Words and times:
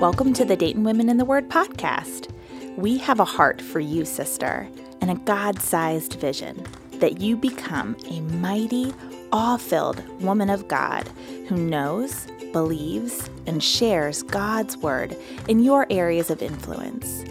Welcome 0.00 0.34
to 0.34 0.44
the 0.44 0.56
Dayton 0.56 0.84
Women 0.84 1.08
in 1.08 1.16
the 1.16 1.24
Word 1.24 1.48
podcast. 1.48 2.32
We 2.76 2.98
have 2.98 3.20
a 3.20 3.24
heart 3.24 3.60
for 3.60 3.80
you, 3.80 4.04
sister, 4.04 4.68
and 5.00 5.10
a 5.10 5.14
God 5.14 5.60
sized 5.60 6.14
vision 6.14 6.64
that 6.94 7.20
you 7.20 7.36
become 7.36 7.96
a 8.06 8.20
mighty, 8.20 8.94
awe 9.32 9.56
filled 9.56 10.02
woman 10.22 10.50
of 10.50 10.68
God 10.68 11.08
who 11.48 11.56
knows, 11.56 12.26
believes, 12.52 13.28
and 13.46 13.62
shares 13.62 14.22
God's 14.22 14.76
word 14.76 15.16
in 15.48 15.62
your 15.62 15.86
areas 15.90 16.30
of 16.30 16.42
influence. 16.42 17.24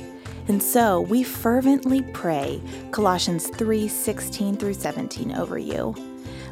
And 0.48 0.62
so 0.62 1.02
we 1.02 1.24
fervently 1.24 2.02
pray 2.14 2.62
Colossians 2.92 3.48
3 3.48 3.88
16 3.88 4.58
through 4.58 4.76
17 4.76 5.36
over 5.36 5.58
you. 5.58 5.96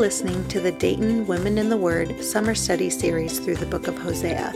Listening 0.00 0.48
to 0.48 0.60
the 0.60 0.72
Dayton 0.72 1.26
Women 1.26 1.58
in 1.58 1.68
the 1.68 1.76
Word 1.76 2.24
Summer 2.24 2.54
Study 2.54 2.88
Series 2.88 3.38
through 3.38 3.56
the 3.56 3.66
book 3.66 3.86
of 3.86 3.98
Hosea. 3.98 4.50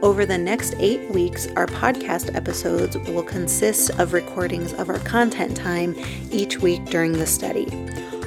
Over 0.00 0.24
the 0.24 0.38
next 0.38 0.76
eight 0.78 1.10
weeks, 1.10 1.48
our 1.56 1.66
podcast 1.66 2.32
episodes 2.36 2.96
will 2.96 3.24
consist 3.24 3.90
of 3.98 4.12
recordings 4.12 4.72
of 4.74 4.88
our 4.88 5.00
content 5.00 5.56
time 5.56 5.96
each 6.30 6.58
week 6.58 6.84
during 6.84 7.14
the 7.14 7.26
study. 7.26 7.66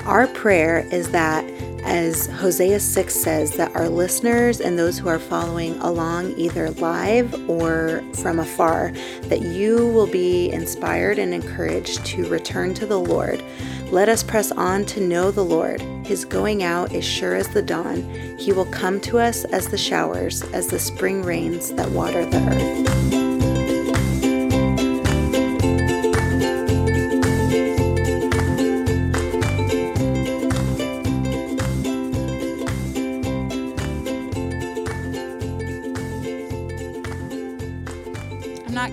Our 0.03 0.28
prayer 0.28 0.80
is 0.92 1.11
that, 1.11 1.50
as 1.83 2.27
Hosea 2.27 2.80
6 2.80 3.13
says, 3.13 3.52
that 3.52 3.75
our 3.75 3.89
listeners 3.89 4.61
and 4.61 4.77
those 4.77 4.97
who 4.97 5.08
are 5.08 5.19
following 5.19 5.77
along 5.80 6.38
either 6.38 6.69
live 6.72 7.49
or 7.49 8.03
from 8.13 8.39
afar, 8.39 8.91
that 9.23 9.41
you 9.41 9.88
will 9.88 10.07
be 10.07 10.52
inspired 10.52 11.19
and 11.19 11.33
encouraged 11.33 12.05
to 12.07 12.27
return 12.30 12.73
to 12.75 12.85
the 12.85 13.00
Lord. 13.00 13.44
Let 13.91 14.09
us 14.09 14.23
press 14.23 14.52
on 14.52 14.85
to 14.85 15.02
know 15.02 15.31
the 15.31 15.45
Lord. 15.45 15.81
His 16.05 16.25
going 16.25 16.63
out 16.63 16.91
is 16.91 17.05
sure 17.05 17.35
as 17.35 17.47
the 17.47 17.61
dawn. 17.61 18.03
He 18.38 18.52
will 18.53 18.66
come 18.66 19.00
to 19.02 19.17
us 19.17 19.45
as 19.45 19.67
the 19.67 19.77
showers, 19.77 20.44
as 20.53 20.67
the 20.67 20.80
spring 20.80 21.23
rains 21.23 21.73
that 21.73 21.89
water 21.91 22.25
the 22.25 22.38
earth. 22.38 23.28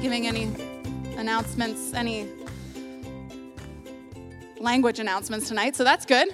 Giving 0.06 0.28
any 0.28 0.44
announcements, 1.16 1.92
any 1.92 2.28
language 4.60 5.00
announcements 5.00 5.48
tonight, 5.48 5.74
so 5.74 5.82
that's 5.82 6.06
good. 6.06 6.28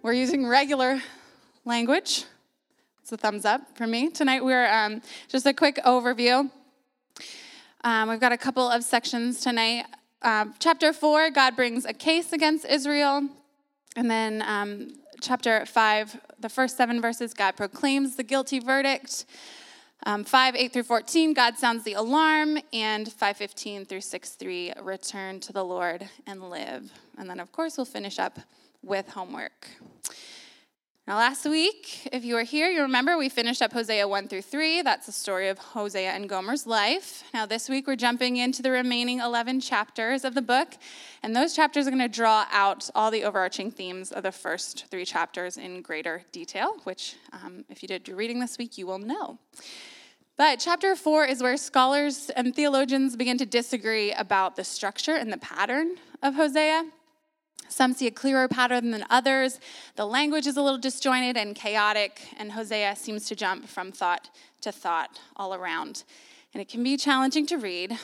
We're 0.00 0.14
using 0.14 0.46
regular 0.46 1.02
language. 1.66 2.24
It's 3.02 3.12
a 3.12 3.18
thumbs 3.18 3.44
up 3.44 3.76
for 3.76 3.86
me. 3.86 4.08
Tonight, 4.08 4.42
we're 4.42 4.66
um, 4.66 5.02
just 5.28 5.44
a 5.44 5.52
quick 5.52 5.76
overview. 5.84 6.50
Um, 7.84 8.08
we've 8.08 8.18
got 8.18 8.32
a 8.32 8.38
couple 8.38 8.66
of 8.66 8.82
sections 8.82 9.42
tonight. 9.42 9.84
Um, 10.22 10.54
chapter 10.58 10.94
four, 10.94 11.28
God 11.30 11.56
brings 11.56 11.84
a 11.84 11.92
case 11.92 12.32
against 12.32 12.64
Israel. 12.64 13.28
And 13.94 14.10
then 14.10 14.40
um, 14.46 14.94
chapter 15.20 15.66
five, 15.66 16.18
the 16.38 16.48
first 16.48 16.78
seven 16.78 17.02
verses, 17.02 17.34
God 17.34 17.58
proclaims 17.58 18.16
the 18.16 18.22
guilty 18.22 18.58
verdict. 18.58 19.26
Um, 20.06 20.24
5, 20.24 20.56
8 20.56 20.72
through 20.72 20.84
14, 20.84 21.34
God 21.34 21.58
sounds 21.58 21.84
the 21.84 21.92
alarm, 21.92 22.58
and 22.72 23.12
5, 23.12 23.36
15 23.36 23.84
through 23.84 24.00
6, 24.00 24.30
3, 24.30 24.72
return 24.80 25.40
to 25.40 25.52
the 25.52 25.64
Lord 25.64 26.08
and 26.26 26.48
live. 26.48 26.90
And 27.18 27.28
then, 27.28 27.38
of 27.38 27.52
course, 27.52 27.76
we'll 27.76 27.84
finish 27.84 28.18
up 28.18 28.38
with 28.82 29.10
homework. 29.10 29.68
Now, 31.06 31.16
last 31.16 31.44
week, 31.46 32.08
if 32.12 32.24
you 32.24 32.34
were 32.34 32.44
here, 32.44 32.68
you 32.68 32.82
remember 32.82 33.16
we 33.16 33.28
finished 33.28 33.62
up 33.62 33.72
Hosea 33.72 34.06
1 34.06 34.28
through 34.28 34.42
3. 34.42 34.82
That's 34.82 35.06
the 35.06 35.12
story 35.12 35.48
of 35.48 35.58
Hosea 35.58 36.10
and 36.10 36.28
Gomer's 36.28 36.66
life. 36.66 37.24
Now, 37.34 37.46
this 37.46 37.68
week, 37.68 37.86
we're 37.86 37.96
jumping 37.96 38.36
into 38.36 38.62
the 38.62 38.70
remaining 38.70 39.18
11 39.18 39.60
chapters 39.60 40.24
of 40.24 40.34
the 40.34 40.42
book, 40.42 40.74
and 41.22 41.34
those 41.34 41.56
chapters 41.56 41.86
are 41.86 41.90
going 41.90 42.02
to 42.02 42.08
draw 42.08 42.46
out 42.52 42.88
all 42.94 43.10
the 43.10 43.24
overarching 43.24 43.70
themes 43.70 44.12
of 44.12 44.22
the 44.22 44.30
first 44.30 44.86
three 44.90 45.06
chapters 45.06 45.56
in 45.56 45.82
greater 45.82 46.22
detail, 46.32 46.76
which, 46.84 47.16
um, 47.32 47.64
if 47.70 47.82
you 47.82 47.88
did 47.88 48.06
your 48.06 48.16
reading 48.16 48.38
this 48.38 48.58
week, 48.58 48.76
you 48.78 48.86
will 48.86 48.98
know. 48.98 49.38
But 50.36 50.60
chapter 50.60 50.94
four 50.94 51.24
is 51.24 51.42
where 51.42 51.56
scholars 51.56 52.30
and 52.36 52.54
theologians 52.54 53.16
begin 53.16 53.36
to 53.38 53.46
disagree 53.46 54.12
about 54.12 54.54
the 54.54 54.64
structure 54.64 55.16
and 55.16 55.32
the 55.32 55.38
pattern 55.38 55.96
of 56.22 56.34
Hosea. 56.34 56.84
Some 57.70 57.92
see 57.94 58.06
a 58.06 58.10
clearer 58.10 58.48
pattern 58.48 58.90
than 58.90 59.04
others. 59.08 59.60
The 59.96 60.06
language 60.06 60.46
is 60.46 60.56
a 60.56 60.62
little 60.62 60.78
disjointed 60.78 61.36
and 61.36 61.54
chaotic, 61.54 62.20
and 62.36 62.52
Hosea 62.52 62.96
seems 62.96 63.26
to 63.26 63.36
jump 63.36 63.68
from 63.68 63.92
thought 63.92 64.28
to 64.60 64.72
thought 64.72 65.18
all 65.36 65.54
around. 65.54 66.04
And 66.52 66.60
it 66.60 66.68
can 66.68 66.82
be 66.82 66.96
challenging 66.96 67.46
to 67.46 67.56
read, 67.56 67.96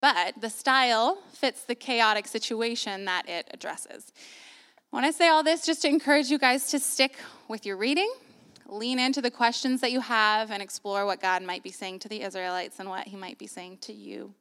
but 0.00 0.40
the 0.40 0.48
style 0.48 1.18
fits 1.32 1.64
the 1.64 1.74
chaotic 1.74 2.26
situation 2.28 3.04
that 3.04 3.28
it 3.28 3.48
addresses. 3.52 4.12
When 4.90 5.04
I 5.04 5.10
say 5.10 5.28
all 5.28 5.42
this 5.42 5.66
just 5.66 5.82
to 5.82 5.88
encourage 5.88 6.30
you 6.30 6.38
guys 6.38 6.70
to 6.70 6.78
stick 6.78 7.16
with 7.48 7.66
your 7.66 7.76
reading 7.76 8.10
lean 8.68 8.98
into 8.98 9.22
the 9.22 9.30
questions 9.30 9.80
that 9.80 9.92
you 9.92 10.00
have 10.00 10.50
and 10.50 10.62
explore 10.62 11.06
what 11.06 11.20
God 11.20 11.42
might 11.42 11.62
be 11.62 11.70
saying 11.70 12.00
to 12.00 12.08
the 12.08 12.22
Israelites 12.22 12.78
and 12.78 12.88
what 12.88 13.08
he 13.08 13.16
might 13.16 13.38
be 13.38 13.46
saying 13.46 13.78
to 13.82 13.92
you. 13.92 14.34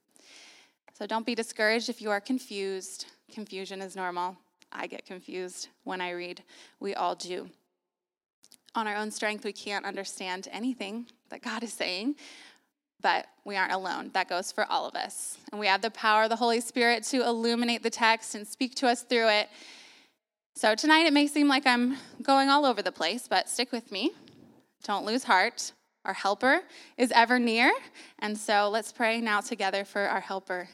So 0.97 1.05
don't 1.05 1.27
be 1.27 1.35
discouraged 1.35 1.89
if 1.89 2.01
you 2.01 2.09
are 2.09 2.19
confused. 2.19 3.05
Confusion 3.31 3.83
is 3.83 3.95
normal. 3.95 4.35
I 4.71 4.87
get 4.87 5.05
confused 5.05 5.67
when 5.83 6.01
I 6.01 6.09
read. 6.09 6.41
We 6.79 6.95
all 6.95 7.13
do. 7.13 7.51
On 8.73 8.87
our 8.87 8.95
own 8.95 9.11
strength, 9.11 9.45
we 9.45 9.53
can't 9.53 9.85
understand 9.85 10.47
anything 10.51 11.05
that 11.29 11.43
God 11.43 11.61
is 11.61 11.71
saying, 11.71 12.15
but 12.99 13.27
we 13.45 13.55
aren't 13.55 13.73
alone. 13.73 14.09
That 14.13 14.27
goes 14.27 14.51
for 14.51 14.65
all 14.71 14.87
of 14.87 14.95
us. 14.95 15.37
And 15.51 15.59
we 15.59 15.67
have 15.67 15.83
the 15.83 15.91
power 15.91 16.23
of 16.23 16.29
the 16.29 16.35
Holy 16.35 16.61
Spirit 16.61 17.03
to 17.03 17.23
illuminate 17.23 17.83
the 17.83 17.91
text 17.91 18.33
and 18.33 18.47
speak 18.47 18.73
to 18.77 18.87
us 18.87 19.03
through 19.03 19.29
it. 19.29 19.49
So 20.55 20.73
tonight 20.73 21.05
it 21.05 21.13
may 21.13 21.27
seem 21.27 21.47
like 21.47 21.67
I'm 21.67 21.97
going 22.23 22.49
all 22.49 22.65
over 22.65 22.81
the 22.81 22.91
place, 22.91 23.27
but 23.29 23.49
stick 23.49 23.71
with 23.71 23.91
me. 23.91 24.13
Don't 24.83 25.05
lose 25.05 25.25
heart. 25.25 25.73
Our 26.05 26.13
helper 26.13 26.61
is 26.97 27.11
ever 27.11 27.39
near. 27.39 27.71
And 28.19 28.37
so 28.37 28.69
let's 28.69 28.91
pray 28.91 29.19
now 29.19 29.41
together 29.41 29.83
for 29.83 30.01
our 30.01 30.21
helper 30.21 30.69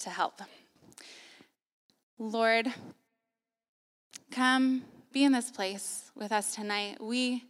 to 0.00 0.10
help. 0.10 0.42
Lord, 2.18 2.68
come 4.30 4.82
be 5.12 5.24
in 5.24 5.32
this 5.32 5.50
place 5.50 6.10
with 6.14 6.32
us 6.32 6.54
tonight. 6.54 7.00
We 7.00 7.44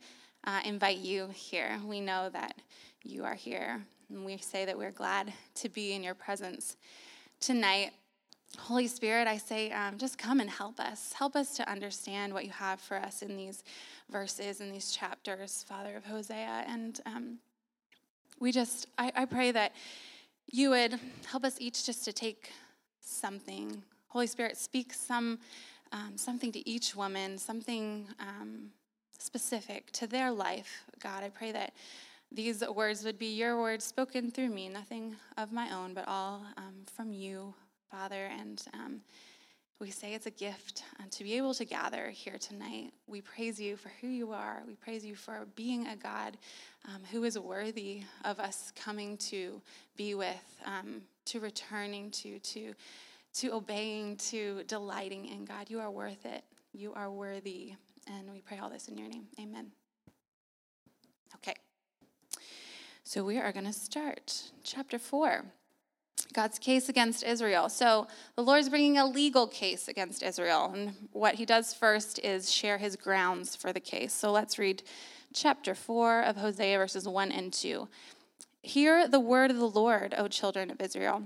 uh, 0.44 0.60
invite 0.65 0.99
you 0.99 1.28
here. 1.34 1.78
We 1.84 2.00
know 2.00 2.28
that 2.31 2.54
you 3.03 3.25
are 3.25 3.34
here. 3.34 3.84
And 4.09 4.25
we 4.25 4.37
say 4.38 4.65
that 4.65 4.78
we're 4.78 4.93
glad 4.93 5.33
to 5.56 5.69
be 5.69 5.93
in 5.93 6.04
your 6.04 6.15
presence 6.15 6.77
tonight. 7.41 7.91
Holy 8.58 8.86
Spirit, 8.86 9.28
I 9.28 9.36
say, 9.36 9.70
um, 9.70 9.98
just 9.98 10.18
come 10.18 10.40
and 10.40 10.50
help 10.50 10.80
us. 10.80 11.12
Help 11.12 11.36
us 11.36 11.56
to 11.56 11.70
understand 11.70 12.32
what 12.32 12.44
you 12.44 12.50
have 12.50 12.80
for 12.80 12.97
us 12.97 13.22
in 13.22 13.36
these 13.36 13.62
verses, 14.10 14.60
in 14.60 14.72
these 14.72 14.91
chapters, 14.91 15.64
Father 15.68 15.97
of 15.97 16.04
Hosea. 16.04 16.64
And 16.66 17.00
um, 17.06 17.38
we 18.41 18.53
just, 18.53 18.86
I, 18.98 19.12
I 19.14 19.24
pray 19.24 19.53
that 19.53 19.72
you 20.50 20.70
would 20.70 20.98
help 21.26 21.44
us 21.44 21.56
each 21.60 21.84
just 21.84 22.04
to 22.04 22.12
take 22.12 22.50
something. 23.00 23.82
Holy 24.08 24.26
Spirit, 24.26 24.56
speak 24.56 24.92
some 24.92 25.38
um, 25.92 26.16
something 26.16 26.52
to 26.52 26.68
each 26.68 26.97
woman, 26.97 27.38
something 27.38 28.09
um, 28.20 28.70
specific 29.18 29.91
to 29.92 30.06
their 30.06 30.30
life. 30.30 30.84
God, 31.00 31.22
I 31.22 31.28
pray 31.28 31.52
that 31.52 31.72
these 32.32 32.62
words 32.68 33.04
would 33.04 33.18
be 33.18 33.34
your 33.34 33.60
words 33.60 33.84
spoken 33.84 34.30
through 34.30 34.48
me, 34.48 34.68
nothing 34.68 35.14
of 35.38 35.52
my 35.52 35.72
own, 35.74 35.94
but 35.94 36.04
all 36.09 36.42
um, 36.56 36.74
from 36.92 37.12
you, 37.12 37.54
Father. 37.91 38.28
And 38.38 38.62
um, 38.74 39.00
we 39.78 39.91
say 39.91 40.15
it's 40.15 40.27
a 40.27 40.30
gift 40.30 40.84
uh, 40.98 41.04
to 41.10 41.24
be 41.24 41.36
able 41.36 41.53
to 41.54 41.65
gather 41.65 42.09
here 42.09 42.38
tonight. 42.38 42.92
We 43.06 43.21
praise 43.21 43.60
you 43.60 43.77
for 43.77 43.91
who 44.00 44.09
you 44.09 44.33
are. 44.33 44.62
We 44.66 44.74
praise 44.74 45.04
you 45.04 45.15
for 45.15 45.47
being 45.54 45.86
a 45.86 45.97
God 45.97 46.38
um, 46.88 47.03
who 47.12 47.24
is 47.24 47.38
worthy 47.38 48.03
of 48.24 48.41
us 48.41 48.72
coming 48.74 49.18
to 49.18 49.60
be 49.97 50.15
with, 50.15 50.62
um, 50.65 51.03
to 51.27 51.41
returning 51.41 52.10
to, 52.12 52.38
to, 52.38 52.74
to 53.34 53.53
obeying, 53.53 54.16
to 54.16 54.62
delighting 54.66 55.27
in 55.27 55.44
God. 55.44 55.68
You 55.68 55.80
are 55.80 55.91
worth 55.91 56.24
it. 56.24 56.42
You 56.72 56.94
are 56.94 57.10
worthy. 57.10 57.74
And 58.06 58.30
we 58.30 58.41
pray 58.41 58.59
all 58.59 58.71
this 58.71 58.88
in 58.88 58.97
your 58.97 59.09
name. 59.09 59.27
Amen. 59.38 59.66
Okay. 61.34 61.54
So 63.04 63.24
we 63.24 63.38
are 63.38 63.53
going 63.53 63.66
to 63.66 63.72
start 63.72 64.42
chapter 64.65 64.98
4. 64.98 65.44
God's 66.33 66.59
case 66.59 66.89
against 66.89 67.24
Israel. 67.24 67.68
So 67.68 68.07
the 68.36 68.42
Lord's 68.42 68.68
bringing 68.68 68.98
a 68.98 69.07
legal 69.07 69.47
case 69.47 69.89
against 69.89 70.22
Israel. 70.22 70.71
And 70.74 70.95
what 71.13 71.36
he 71.36 71.47
does 71.47 71.74
first 71.74 72.18
is 72.21 72.53
share 72.53 72.78
his 72.78 72.97
grounds 72.97 73.57
for 73.57 73.72
the 73.72 73.80
case. 73.80 74.13
So 74.13 74.33
let's 74.33 74.59
read 74.59 74.83
chapter 75.33 75.74
4 75.74 76.22
of 76.22 76.36
Hosea, 76.36 76.78
verses 76.78 77.09
1 77.09 77.33
and 77.33 77.53
2. 77.53 77.89
Hear 78.63 79.07
the 79.07 79.21
word 79.21 79.51
of 79.51 79.59
the 79.59 79.68
Lord, 79.68 80.15
O 80.18 80.28
children 80.28 80.71
of 80.71 80.80
Israel. 80.80 81.22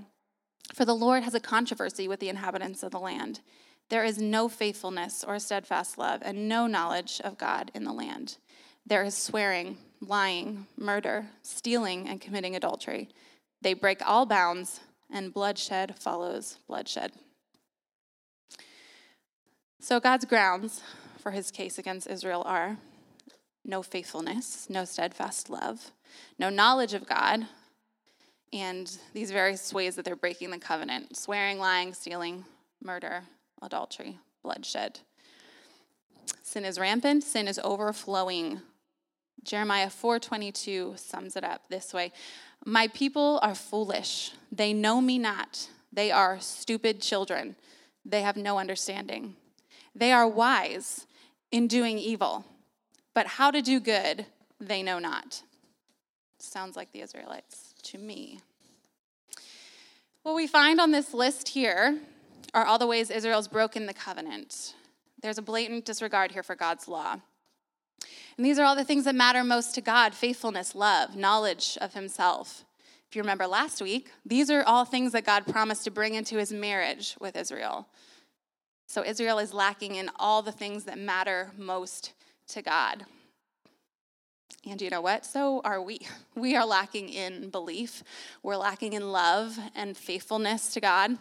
For 0.73 0.85
the 0.85 0.95
Lord 0.95 1.23
has 1.23 1.33
a 1.33 1.39
controversy 1.39 2.07
with 2.07 2.19
the 2.19 2.29
inhabitants 2.29 2.83
of 2.83 2.91
the 2.91 2.99
land. 2.99 3.41
There 3.89 4.05
is 4.05 4.21
no 4.21 4.47
faithfulness 4.47 5.23
or 5.23 5.37
steadfast 5.39 5.97
love, 5.97 6.21
and 6.23 6.47
no 6.47 6.67
knowledge 6.67 7.19
of 7.23 7.37
God 7.37 7.71
in 7.73 7.83
the 7.83 7.91
land. 7.91 8.37
There 8.85 9.03
is 9.03 9.15
swearing, 9.15 9.77
lying, 9.99 10.67
murder, 10.77 11.27
stealing, 11.41 12.07
and 12.07 12.21
committing 12.21 12.55
adultery. 12.55 13.09
They 13.61 13.73
break 13.73 14.01
all 14.05 14.25
bounds, 14.25 14.79
and 15.09 15.33
bloodshed 15.33 15.95
follows 15.99 16.57
bloodshed. 16.67 17.11
So, 19.79 19.99
God's 19.99 20.25
grounds 20.25 20.81
for 21.19 21.31
his 21.31 21.51
case 21.51 21.77
against 21.77 22.07
Israel 22.07 22.43
are 22.45 22.77
no 23.63 23.83
faithfulness, 23.83 24.67
no 24.69 24.85
steadfast 24.85 25.49
love, 25.49 25.91
no 26.39 26.49
knowledge 26.49 26.93
of 26.93 27.07
God, 27.07 27.47
and 28.53 28.97
these 29.13 29.31
various 29.31 29.73
ways 29.73 29.95
that 29.95 30.05
they're 30.05 30.15
breaking 30.15 30.51
the 30.51 30.57
covenant 30.57 31.15
swearing, 31.15 31.57
lying, 31.57 31.93
stealing, 31.93 32.45
murder, 32.83 33.23
adultery, 33.61 34.19
bloodshed. 34.43 34.99
Sin 36.43 36.65
is 36.65 36.79
rampant, 36.79 37.23
sin 37.23 37.47
is 37.47 37.59
overflowing. 37.63 38.61
Jeremiah 39.43 39.89
4:22 39.89 40.97
sums 40.97 41.35
it 41.35 41.43
up 41.43 41.67
this 41.69 41.93
way. 41.93 42.11
My 42.65 42.87
people 42.87 43.39
are 43.41 43.55
foolish. 43.55 44.31
They 44.51 44.73
know 44.73 45.01
me 45.01 45.17
not. 45.17 45.69
They 45.91 46.11
are 46.11 46.39
stupid 46.39 47.01
children. 47.01 47.55
They 48.05 48.21
have 48.21 48.37
no 48.37 48.59
understanding. 48.59 49.35
They 49.95 50.11
are 50.11 50.27
wise 50.27 51.05
in 51.51 51.67
doing 51.67 51.97
evil, 51.97 52.45
but 53.13 53.27
how 53.27 53.51
to 53.51 53.61
do 53.61 53.79
good 53.79 54.25
they 54.59 54.83
know 54.83 54.99
not. 54.99 55.43
Sounds 56.39 56.75
like 56.75 56.91
the 56.91 57.01
Israelites 57.01 57.73
to 57.83 57.97
me. 57.97 58.39
What 60.23 60.35
we 60.35 60.47
find 60.47 60.79
on 60.79 60.91
this 60.91 61.13
list 61.13 61.49
here 61.49 61.99
are 62.53 62.65
all 62.65 62.77
the 62.77 62.87
ways 62.87 63.09
Israel's 63.09 63.47
broken 63.47 63.85
the 63.85 63.93
covenant. 63.93 64.75
There's 65.21 65.37
a 65.37 65.43
blatant 65.43 65.85
disregard 65.85 66.31
here 66.31 66.43
for 66.43 66.55
God's 66.55 66.87
law. 66.87 67.21
And 68.37 68.45
these 68.45 68.59
are 68.59 68.63
all 68.63 68.75
the 68.75 68.85
things 68.85 69.05
that 69.05 69.15
matter 69.15 69.43
most 69.43 69.75
to 69.75 69.81
God 69.81 70.13
faithfulness, 70.13 70.75
love, 70.75 71.15
knowledge 71.15 71.77
of 71.81 71.93
Himself. 71.93 72.65
If 73.09 73.15
you 73.15 73.21
remember 73.21 73.45
last 73.45 73.81
week, 73.81 74.11
these 74.25 74.49
are 74.49 74.63
all 74.63 74.85
things 74.85 75.11
that 75.11 75.25
God 75.25 75.45
promised 75.45 75.83
to 75.83 75.91
bring 75.91 76.15
into 76.15 76.37
His 76.37 76.51
marriage 76.51 77.15
with 77.19 77.35
Israel. 77.35 77.87
So 78.87 79.03
Israel 79.03 79.39
is 79.39 79.53
lacking 79.53 79.95
in 79.95 80.09
all 80.17 80.41
the 80.41 80.51
things 80.51 80.85
that 80.85 80.97
matter 80.97 81.51
most 81.57 82.13
to 82.47 82.61
God. 82.61 83.05
And 84.69 84.81
you 84.81 84.89
know 84.89 85.01
what? 85.01 85.25
So 85.25 85.61
are 85.63 85.81
we. 85.81 85.99
We 86.35 86.55
are 86.55 86.65
lacking 86.65 87.09
in 87.09 87.49
belief. 87.49 88.03
We're 88.41 88.55
lacking 88.55 88.93
in 88.93 89.11
love 89.11 89.59
and 89.75 89.95
faithfulness 89.95 90.73
to 90.73 90.79
God. 90.79 91.17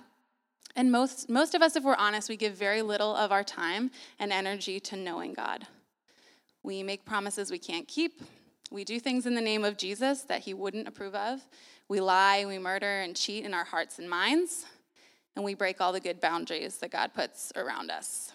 And 0.76 0.92
most, 0.92 1.28
most 1.28 1.54
of 1.54 1.62
us, 1.62 1.74
if 1.74 1.82
we're 1.82 1.96
honest, 1.96 2.28
we 2.28 2.36
give 2.36 2.54
very 2.54 2.80
little 2.80 3.14
of 3.14 3.32
our 3.32 3.42
time 3.42 3.90
and 4.18 4.32
energy 4.32 4.78
to 4.80 4.96
knowing 4.96 5.34
God. 5.34 5.66
We 6.62 6.82
make 6.82 7.04
promises 7.04 7.50
we 7.50 7.58
can't 7.58 7.88
keep. 7.88 8.22
We 8.70 8.84
do 8.84 9.00
things 9.00 9.26
in 9.26 9.34
the 9.34 9.40
name 9.40 9.64
of 9.64 9.76
Jesus 9.76 10.22
that 10.22 10.42
he 10.42 10.54
wouldn't 10.54 10.86
approve 10.86 11.14
of. 11.14 11.40
We 11.88 12.00
lie, 12.00 12.44
we 12.46 12.58
murder, 12.58 13.00
and 13.00 13.16
cheat 13.16 13.44
in 13.44 13.52
our 13.52 13.64
hearts 13.64 13.98
and 13.98 14.08
minds. 14.08 14.66
And 15.34 15.44
we 15.44 15.54
break 15.54 15.80
all 15.80 15.92
the 15.92 16.00
good 16.00 16.20
boundaries 16.20 16.78
that 16.78 16.90
God 16.90 17.12
puts 17.14 17.52
around 17.56 17.90
us. 17.90 18.32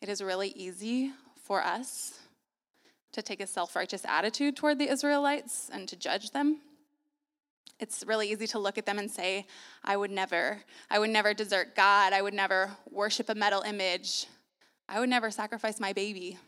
It 0.00 0.08
is 0.08 0.22
really 0.22 0.48
easy 0.50 1.12
for 1.44 1.62
us 1.62 2.18
to 3.12 3.22
take 3.22 3.40
a 3.40 3.46
self 3.46 3.76
righteous 3.76 4.04
attitude 4.06 4.56
toward 4.56 4.78
the 4.78 4.90
Israelites 4.90 5.70
and 5.72 5.88
to 5.88 5.96
judge 5.96 6.30
them. 6.30 6.60
It's 7.78 8.04
really 8.06 8.30
easy 8.30 8.46
to 8.48 8.58
look 8.58 8.78
at 8.78 8.86
them 8.86 8.98
and 8.98 9.10
say, 9.10 9.46
I 9.84 9.96
would 9.96 10.10
never, 10.10 10.62
I 10.90 10.98
would 10.98 11.10
never 11.10 11.34
desert 11.34 11.74
God. 11.74 12.12
I 12.12 12.22
would 12.22 12.34
never 12.34 12.70
worship 12.90 13.28
a 13.28 13.34
metal 13.34 13.62
image. 13.62 14.26
I 14.88 15.00
would 15.00 15.08
never 15.08 15.30
sacrifice 15.30 15.80
my 15.80 15.92
baby. 15.92 16.38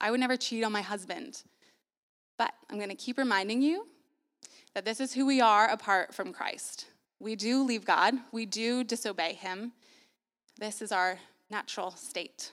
I 0.00 0.10
would 0.10 0.20
never 0.20 0.36
cheat 0.36 0.64
on 0.64 0.72
my 0.72 0.82
husband. 0.82 1.42
But 2.38 2.52
I'm 2.70 2.76
going 2.76 2.90
to 2.90 2.94
keep 2.94 3.18
reminding 3.18 3.62
you 3.62 3.86
that 4.74 4.84
this 4.84 5.00
is 5.00 5.14
who 5.14 5.24
we 5.24 5.40
are 5.40 5.68
apart 5.68 6.14
from 6.14 6.32
Christ. 6.32 6.86
We 7.18 7.34
do 7.34 7.62
leave 7.62 7.84
God, 7.84 8.14
we 8.32 8.44
do 8.44 8.84
disobey 8.84 9.34
Him. 9.34 9.72
This 10.58 10.82
is 10.82 10.92
our 10.92 11.18
natural 11.50 11.90
state. 11.92 12.52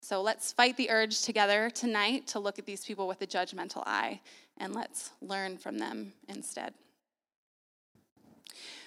So 0.00 0.22
let's 0.22 0.52
fight 0.52 0.76
the 0.76 0.90
urge 0.90 1.22
together 1.22 1.70
tonight 1.70 2.28
to 2.28 2.38
look 2.38 2.58
at 2.58 2.66
these 2.66 2.84
people 2.84 3.08
with 3.08 3.20
a 3.20 3.26
judgmental 3.26 3.82
eye 3.84 4.20
and 4.56 4.74
let's 4.74 5.10
learn 5.20 5.58
from 5.58 5.78
them 5.78 6.12
instead. 6.28 6.74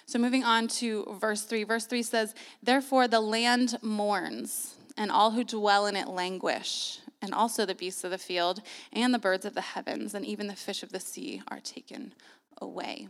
So, 0.06 0.18
moving 0.18 0.42
on 0.42 0.68
to 0.68 1.16
verse 1.20 1.42
3. 1.42 1.64
Verse 1.64 1.86
3 1.86 2.02
says, 2.02 2.34
Therefore 2.62 3.08
the 3.08 3.20
land 3.20 3.78
mourns 3.82 4.74
and 4.96 5.10
all 5.10 5.32
who 5.32 5.44
dwell 5.44 5.86
in 5.86 5.96
it 5.96 6.08
languish, 6.08 6.98
and 7.20 7.32
also 7.32 7.64
the 7.64 7.74
beasts 7.74 8.04
of 8.04 8.10
the 8.10 8.18
field, 8.18 8.62
and 8.92 9.12
the 9.12 9.18
birds 9.18 9.44
of 9.44 9.54
the 9.54 9.60
heavens, 9.60 10.14
and 10.14 10.24
even 10.24 10.46
the 10.46 10.56
fish 10.56 10.82
of 10.82 10.92
the 10.92 11.00
sea 11.00 11.42
are 11.48 11.60
taken 11.60 12.14
away. 12.60 13.08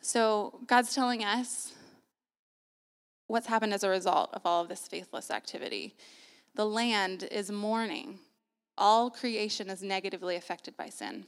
So, 0.00 0.60
God's 0.66 0.94
telling 0.94 1.24
us 1.24 1.72
what's 3.26 3.46
happened 3.46 3.74
as 3.74 3.84
a 3.84 3.88
result 3.88 4.30
of 4.32 4.42
all 4.44 4.62
of 4.62 4.68
this 4.68 4.88
faithless 4.88 5.30
activity. 5.30 5.94
The 6.54 6.64
land 6.64 7.28
is 7.30 7.50
mourning, 7.50 8.18
all 8.76 9.10
creation 9.10 9.68
is 9.70 9.82
negatively 9.82 10.36
affected 10.36 10.76
by 10.76 10.88
sin. 10.88 11.26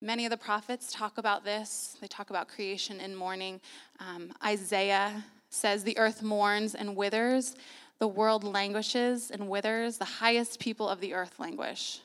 Many 0.00 0.24
of 0.24 0.30
the 0.30 0.36
prophets 0.36 0.92
talk 0.92 1.18
about 1.18 1.44
this. 1.44 1.96
They 2.00 2.06
talk 2.06 2.30
about 2.30 2.46
creation 2.48 3.00
in 3.00 3.16
mourning. 3.16 3.60
Um, 3.98 4.32
Isaiah 4.44 5.24
says, 5.50 5.84
The 5.84 5.98
earth 5.98 6.22
mourns 6.22 6.74
and 6.74 6.96
withers, 6.96 7.56
the 7.98 8.08
world 8.08 8.44
languishes 8.44 9.30
and 9.30 9.48
withers, 9.48 9.98
the 9.98 10.04
highest 10.04 10.60
people 10.60 10.88
of 10.88 11.00
the 11.00 11.14
earth 11.14 11.38
languish. 11.38 12.00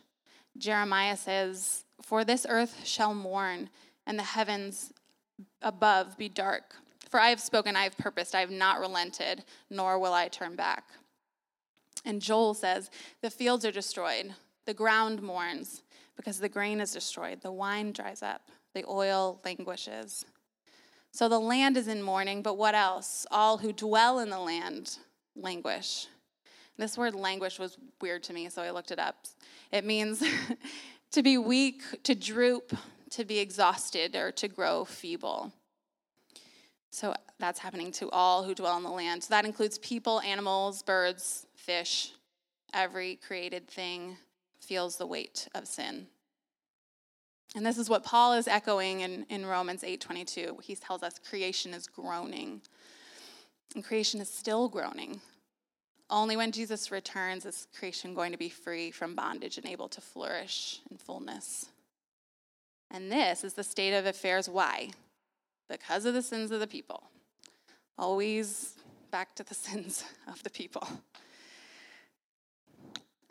Jeremiah 0.57 1.17
says, 1.17 1.85
For 2.01 2.23
this 2.23 2.45
earth 2.49 2.85
shall 2.85 3.13
mourn, 3.13 3.69
and 4.05 4.17
the 4.17 4.23
heavens 4.23 4.91
above 5.61 6.17
be 6.17 6.29
dark. 6.29 6.75
For 7.09 7.19
I 7.19 7.29
have 7.29 7.39
spoken, 7.39 7.75
I 7.75 7.83
have 7.83 7.97
purposed, 7.97 8.33
I 8.33 8.39
have 8.39 8.51
not 8.51 8.79
relented, 8.79 9.43
nor 9.69 9.99
will 9.99 10.13
I 10.13 10.27
turn 10.27 10.55
back. 10.55 10.85
And 12.05 12.21
Joel 12.21 12.53
says, 12.53 12.89
The 13.21 13.29
fields 13.29 13.65
are 13.65 13.71
destroyed, 13.71 14.33
the 14.65 14.73
ground 14.73 15.21
mourns, 15.21 15.83
because 16.15 16.39
the 16.39 16.49
grain 16.49 16.79
is 16.79 16.91
destroyed, 16.91 17.41
the 17.41 17.51
wine 17.51 17.91
dries 17.91 18.23
up, 18.23 18.49
the 18.73 18.83
oil 18.87 19.39
languishes. 19.45 20.25
So 21.13 21.29
the 21.29 21.39
land 21.39 21.77
is 21.77 21.87
in 21.87 22.01
mourning, 22.01 22.41
but 22.41 22.57
what 22.57 22.73
else? 22.73 23.27
All 23.29 23.59
who 23.59 23.71
dwell 23.71 24.17
in 24.17 24.31
the 24.31 24.39
land 24.39 24.97
languish. 25.35 26.07
This 26.75 26.97
word 26.97 27.13
languish 27.13 27.59
was 27.59 27.77
weird 28.01 28.23
to 28.23 28.33
me, 28.33 28.49
so 28.49 28.63
I 28.63 28.71
looked 28.71 28.89
it 28.89 28.97
up. 28.97 29.27
It 29.71 29.85
means 29.85 30.23
to 31.11 31.21
be 31.21 31.37
weak, 31.37 31.83
to 32.03 32.15
droop, 32.15 32.75
to 33.11 33.25
be 33.25 33.37
exhausted, 33.37 34.15
or 34.15 34.31
to 34.31 34.47
grow 34.47 34.85
feeble. 34.85 35.53
So 36.89 37.13
that's 37.37 37.59
happening 37.59 37.91
to 37.93 38.09
all 38.09 38.43
who 38.43 38.55
dwell 38.55 38.77
in 38.77 38.83
the 38.83 38.89
land. 38.89 39.23
So 39.23 39.35
that 39.35 39.45
includes 39.45 39.77
people, 39.77 40.19
animals, 40.21 40.81
birds, 40.81 41.45
fish, 41.55 42.13
every 42.73 43.17
created 43.17 43.67
thing 43.67 44.17
feels 44.59 44.97
the 44.97 45.05
weight 45.05 45.47
of 45.53 45.67
sin. 45.67 46.07
And 47.55 47.65
this 47.65 47.77
is 47.77 47.89
what 47.89 48.03
Paul 48.03 48.33
is 48.33 48.47
echoing 48.47 49.01
in, 49.01 49.25
in 49.29 49.45
Romans 49.45 49.83
8:22. 49.83 50.61
He 50.63 50.75
tells 50.75 51.03
us 51.03 51.19
creation 51.19 51.73
is 51.73 51.87
groaning. 51.87 52.61
And 53.75 53.83
creation 53.83 54.21
is 54.21 54.29
still 54.29 54.69
groaning. 54.69 55.21
Only 56.09 56.35
when 56.35 56.51
Jesus 56.51 56.91
returns 56.91 57.45
is 57.45 57.67
creation 57.77 58.13
going 58.13 58.31
to 58.31 58.37
be 58.37 58.49
free 58.49 58.91
from 58.91 59.15
bondage 59.15 59.57
and 59.57 59.67
able 59.67 59.87
to 59.89 60.01
flourish 60.01 60.81
in 60.91 60.97
fullness. 60.97 61.67
And 62.91 63.11
this 63.11 63.43
is 63.43 63.53
the 63.53 63.63
state 63.63 63.93
of 63.93 64.05
affairs. 64.05 64.47
Why? 64.47 64.91
Because 65.69 66.05
of 66.05 66.13
the 66.13 66.21
sins 66.21 66.51
of 66.51 66.59
the 66.59 66.67
people. 66.67 67.03
Always 67.97 68.75
back 69.11 69.35
to 69.35 69.43
the 69.43 69.53
sins 69.65 70.03
of 70.27 70.43
the 70.43 70.49
people. 70.49 70.87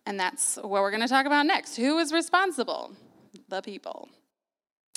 And 0.05 0.19
that's 0.19 0.57
what 0.57 0.83
we're 0.83 0.91
going 0.91 1.03
to 1.03 1.09
talk 1.09 1.27
about 1.27 1.47
next. 1.47 1.77
Who 1.77 1.99
is 1.99 2.13
responsible? 2.13 2.93
The 3.53 3.63
people. 3.63 4.09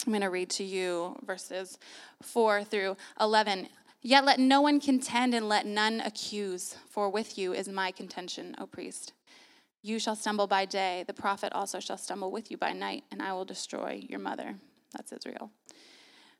I'm 0.05 0.13
going 0.13 0.21
to 0.21 0.29
read 0.29 0.50
to 0.51 0.63
you 0.63 1.17
verses 1.25 1.77
4 2.21 2.63
through 2.63 2.95
11. 3.19 3.67
Yet 4.01 4.24
let 4.24 4.39
no 4.39 4.62
one 4.62 4.79
contend 4.79 5.33
and 5.33 5.50
let 5.50 5.65
none 5.65 6.00
accuse, 6.00 6.75
for 6.89 7.09
with 7.09 7.38
you 7.38 7.53
is 7.53 7.67
my 7.67 7.91
contention, 7.91 8.55
O 8.57 8.65
priest. 8.65 9.13
You 9.81 10.00
shall 10.00 10.15
stumble 10.15 10.47
by 10.47 10.65
day, 10.65 11.03
the 11.05 11.13
prophet 11.13 11.51
also 11.53 11.79
shall 11.79 11.97
stumble 11.97 12.31
with 12.31 12.50
you 12.50 12.57
by 12.57 12.71
night, 12.71 13.03
and 13.12 13.21
I 13.21 13.33
will 13.33 13.45
destroy 13.45 14.05
your 14.07 14.19
mother. 14.19 14.55
That's 14.93 15.12
Israel. 15.12 15.51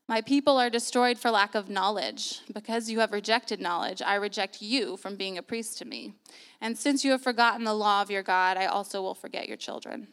My 0.08 0.20
people 0.20 0.56
are 0.56 0.70
destroyed 0.70 1.18
for 1.18 1.30
lack 1.30 1.54
of 1.54 1.68
knowledge. 1.68 2.40
Because 2.54 2.88
you 2.88 3.00
have 3.00 3.12
rejected 3.12 3.60
knowledge, 3.60 4.00
I 4.00 4.14
reject 4.14 4.62
you 4.62 4.96
from 4.96 5.16
being 5.16 5.36
a 5.36 5.42
priest 5.42 5.76
to 5.78 5.84
me. 5.84 6.14
And 6.60 6.78
since 6.78 7.04
you 7.04 7.10
have 7.10 7.22
forgotten 7.22 7.64
the 7.64 7.74
law 7.74 8.00
of 8.00 8.10
your 8.10 8.22
God, 8.22 8.56
I 8.56 8.66
also 8.66 9.02
will 9.02 9.14
forget 9.14 9.48
your 9.48 9.56
children. 9.56 10.08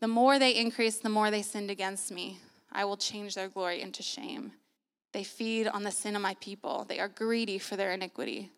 The 0.00 0.08
more 0.08 0.38
they 0.38 0.56
increase, 0.56 0.98
the 0.98 1.08
more 1.08 1.30
they 1.30 1.42
sinned 1.42 1.70
against 1.70 2.10
me. 2.10 2.38
I 2.72 2.84
will 2.84 2.96
change 2.96 3.34
their 3.34 3.48
glory 3.48 3.82
into 3.82 4.02
shame. 4.02 4.52
They 5.12 5.24
feed 5.24 5.66
on 5.68 5.82
the 5.82 5.90
sin 5.90 6.16
of 6.16 6.22
my 6.22 6.34
people. 6.40 6.86
They 6.88 7.00
are 7.00 7.08
greedy 7.08 7.58
for 7.58 7.76
their 7.76 7.92
iniquity. 7.92 8.50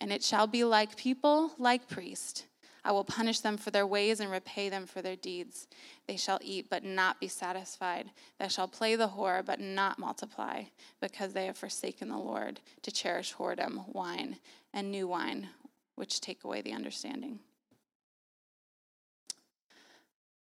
And 0.00 0.12
it 0.12 0.24
shall 0.24 0.46
be 0.46 0.64
like 0.64 0.96
people, 0.96 1.52
like 1.58 1.88
priest. 1.88 2.46
I 2.82 2.92
will 2.92 3.04
punish 3.04 3.40
them 3.40 3.58
for 3.58 3.70
their 3.70 3.86
ways 3.86 4.20
and 4.20 4.30
repay 4.30 4.70
them 4.70 4.86
for 4.86 5.02
their 5.02 5.16
deeds. 5.16 5.68
They 6.08 6.16
shall 6.16 6.38
eat, 6.42 6.70
but 6.70 6.82
not 6.82 7.20
be 7.20 7.28
satisfied. 7.28 8.10
They 8.38 8.48
shall 8.48 8.66
play 8.66 8.96
the 8.96 9.08
whore, 9.08 9.44
but 9.44 9.60
not 9.60 9.98
multiply, 9.98 10.64
because 11.00 11.34
they 11.34 11.46
have 11.46 11.58
forsaken 11.58 12.08
the 12.08 12.16
Lord 12.16 12.60
to 12.82 12.90
cherish 12.90 13.34
whoredom, 13.34 13.86
wine, 13.94 14.38
and 14.72 14.90
new 14.90 15.06
wine, 15.06 15.50
which 15.96 16.22
take 16.22 16.44
away 16.44 16.62
the 16.62 16.72
understanding. 16.72 17.40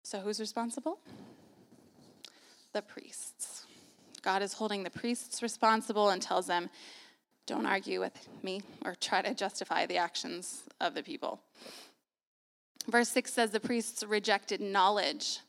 So, 0.10 0.18
who's 0.18 0.40
responsible? 0.40 0.98
The 2.74 2.82
priests. 2.82 3.68
God 4.24 4.42
is 4.42 4.54
holding 4.54 4.84
the 4.84 4.90
priests 4.90 5.44
responsible 5.44 6.10
and 6.10 6.20
tells 6.20 6.48
them, 6.48 6.72
don't 7.46 7.68
argue 7.68 8.00
with 8.00 8.28
me 8.42 8.64
or 8.84 8.96
try 8.96 9.22
to 9.22 9.36
justify 9.36 9.86
the 9.86 9.98
actions 9.98 10.64
of 10.82 10.96
the 10.96 11.04
people. 11.04 11.40
Verse 12.88 13.10
6 13.10 13.32
says 13.32 13.52
the 13.52 13.60
priests 13.60 14.02
rejected 14.02 14.62
knowledge, 14.62 15.42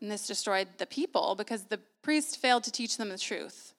and 0.00 0.12
this 0.12 0.28
destroyed 0.28 0.68
the 0.78 0.86
people 0.86 1.34
because 1.34 1.64
the 1.64 1.80
priest 2.02 2.40
failed 2.40 2.62
to 2.62 2.70
teach 2.70 2.96
them 2.96 3.08
the 3.08 3.18
truth. 3.18 3.74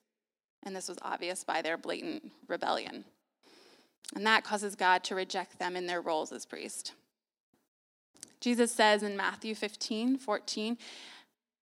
And 0.64 0.76
this 0.76 0.90
was 0.90 0.98
obvious 1.00 1.44
by 1.44 1.62
their 1.62 1.78
blatant 1.78 2.30
rebellion. 2.46 3.06
And 4.14 4.26
that 4.26 4.44
causes 4.44 4.76
God 4.76 5.02
to 5.04 5.14
reject 5.14 5.58
them 5.58 5.76
in 5.76 5.86
their 5.86 6.02
roles 6.02 6.30
as 6.30 6.44
priest. 6.44 6.92
Jesus 8.40 8.72
says 8.72 9.02
in 9.02 9.16
Matthew 9.16 9.54
15, 9.54 10.18
14, 10.18 10.78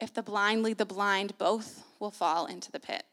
if 0.00 0.12
the 0.12 0.23
blind 0.23 0.62
lead 0.62 0.78
the 0.78 0.85
blind, 0.85 1.38
both 1.38 1.85
will 2.00 2.11
fall 2.11 2.47
into 2.47 2.71
the 2.71 2.80
pit. 2.80 3.04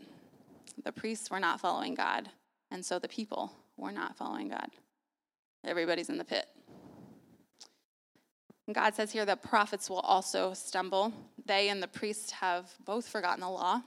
The 0.84 0.91
priests 0.91 1.32
were 1.32 1.39
not 1.39 1.62
following 1.62 1.96
God, 1.96 2.29
and 2.72 2.86
so 2.86 3.00
the 3.00 3.08
people 3.08 3.53
were 3.77 3.91
not 3.91 4.17
following 4.17 4.50
God. 4.50 4.67
Everybody's 5.65 6.10
in 6.10 6.17
the 6.17 6.25
pit. 6.25 6.46
And 8.67 8.75
God 8.75 8.96
says 8.96 9.12
here 9.12 9.25
that 9.25 9.43
prophets 9.43 9.89
will 9.89 10.00
also 10.00 10.53
stumble. 10.53 11.13
They 11.46 11.70
and 11.70 11.82
the 11.82 11.88
priests 11.88 12.32
have 12.32 12.74
both 12.84 13.08
forgotten 13.08 13.41
the 13.41 13.50
law, 13.50 13.82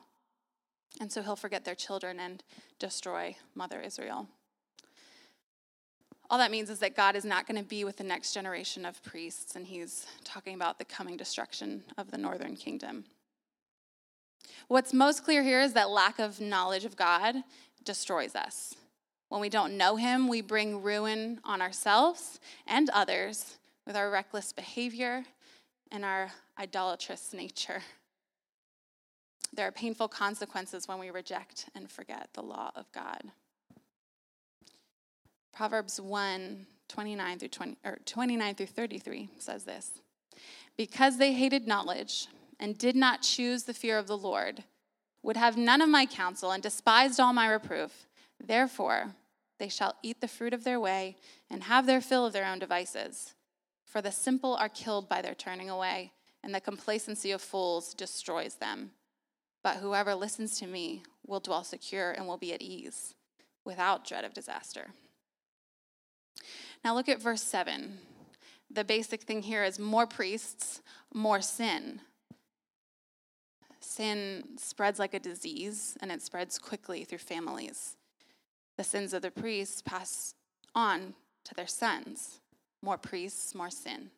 and 1.01 1.13
so 1.13 1.23
he'll 1.23 1.37
forget 1.37 1.65
their 1.65 1.75
children 1.75 2.19
and 2.19 2.43
destroy 2.79 3.37
Mother 3.55 3.81
Israel. 3.81 4.29
All 6.29 6.39
that 6.39 6.51
means 6.51 6.71
is 6.71 6.81
that 6.81 6.97
God 6.97 7.15
is 7.15 7.25
not 7.25 7.47
going 7.47 7.61
to 7.61 7.69
be 7.69 7.85
with 7.85 7.97
the 7.97 8.05
next 8.05 8.33
generation 8.33 8.85
of 8.85 9.03
priests, 9.03 9.55
and 9.55 9.67
he's 9.67 10.07
talking 10.25 10.55
about 10.55 10.79
the 10.79 10.85
coming 10.85 11.17
destruction 11.17 11.85
of 11.97 12.11
the 12.11 12.19
northern 12.19 12.57
kingdom. 12.57 13.05
What's 14.69 14.93
most 14.93 15.25
clear 15.25 15.43
here 15.43 15.61
is 15.61 15.75
that 15.75 15.91
lack 15.91 16.19
of 16.19 16.41
knowledge 16.41 16.85
of 16.85 16.97
God 16.97 17.37
destroys 17.85 18.35
us. 18.35 18.75
When 19.29 19.41
we 19.41 19.49
don't 19.49 19.77
know 19.77 19.97
him, 19.97 20.29
we 20.29 20.41
bring 20.41 20.83
ruin 20.83 21.41
on 21.45 21.63
ourselves 21.63 22.41
and 22.67 22.91
others 22.91 23.57
with 23.87 23.97
our 23.97 24.11
reckless 24.11 24.53
behavior 24.53 25.25
and 25.93 26.05
our 26.05 26.33
idolatrous 26.59 27.33
nature. 27.33 27.83
There 29.53 29.67
are 29.67 29.73
painful 29.73 30.09
consequences 30.09 30.89
when 30.89 30.99
we 30.99 31.11
reject 31.11 31.69
and 31.75 31.91
forget 31.91 32.29
the 32.35 32.43
law 32.43 32.73
of 32.75 32.91
God. 32.93 33.23
Proverbs 35.57 35.99
1 35.99 36.67
29 36.89 37.39
through, 37.39 37.49
20, 37.49 37.77
or 37.85 37.99
29 38.05 38.55
through 38.55 38.67
33 38.67 39.31
says 39.39 39.65
this 39.65 40.03
Because 40.77 41.17
they 41.17 41.33
hated 41.33 41.67
knowledge 41.67 42.29
and 42.61 42.77
did 42.77 42.95
not 42.95 43.23
choose 43.23 43.65
the 43.65 43.73
fear 43.73 43.97
of 43.97 44.07
the 44.07 44.19
Lord, 44.19 44.65
would 45.23 45.39
have 45.39 45.57
none 45.57 45.81
of 45.81 45.89
my 45.89 46.05
counsel, 46.05 46.51
and 46.51 46.63
despised 46.63 47.19
all 47.19 47.33
my 47.33 47.49
reproof, 47.49 48.07
therefore 48.39 49.15
they 49.59 49.71
shall 49.71 49.97
eat 50.03 50.21
the 50.21 50.29
fruit 50.29 50.53
of 50.53 50.63
their 50.63 50.79
way 50.79 51.17
and 51.51 51.65
have 51.65 51.87
their 51.87 52.03
fill 52.03 52.27
of 52.27 52.35
their 52.35 52.47
own 52.47 52.59
devices. 52.59 53.35
For 53.87 54.03
the 54.03 54.13
simple 54.13 54.57
are 54.57 54.69
killed 54.69 55.09
by 55.09 55.23
their 55.23 55.35
turning 55.35 55.71
away, 55.71 56.13
and 56.45 56.55
the 56.55 56.61
complacency 56.61 57.31
of 57.33 57.41
fools 57.41 57.95
destroys 57.95 58.57
them. 58.57 58.91
But 59.65 59.77
whoever 59.77 60.15
listens 60.15 60.59
to 60.59 60.67
me 60.67 61.03
will 61.27 61.41
dwell 61.41 61.65
secure 61.65 62.11
and 62.11 62.29
will 62.29 62.37
be 62.37 62.53
at 62.53 62.61
ease, 62.61 63.15
without 63.65 64.07
dread 64.07 64.25
of 64.25 64.35
disaster. 64.35 64.89
Now 66.85 66.95
look 66.95 67.09
at 67.09 67.21
verse 67.21 67.43
7. 67.43 67.99
The 68.71 68.85
basic 68.85 69.23
thing 69.23 69.43
here 69.43 69.65
is 69.65 69.79
more 69.79 70.07
priests, 70.07 70.81
more 71.13 71.41
sin. 71.41 72.01
Sin 73.81 74.45
spreads 74.59 74.99
like 74.99 75.15
a 75.15 75.21
disease, 75.21 75.97
and 76.01 76.11
it 76.11 76.23
spreads 76.23 76.59
quickly 76.59 77.05
through 77.05 77.19
families. 77.19 77.97
The 78.77 78.85
sins 78.85 79.15
of 79.15 79.23
the 79.23 79.31
priests 79.31 79.81
pass 79.83 80.35
on 80.75 81.15
to 81.45 81.55
their 81.55 81.67
sons. 81.67 82.41
More 82.83 82.99
priests, 82.99 83.55
more 83.55 83.71
sin. 83.71 84.11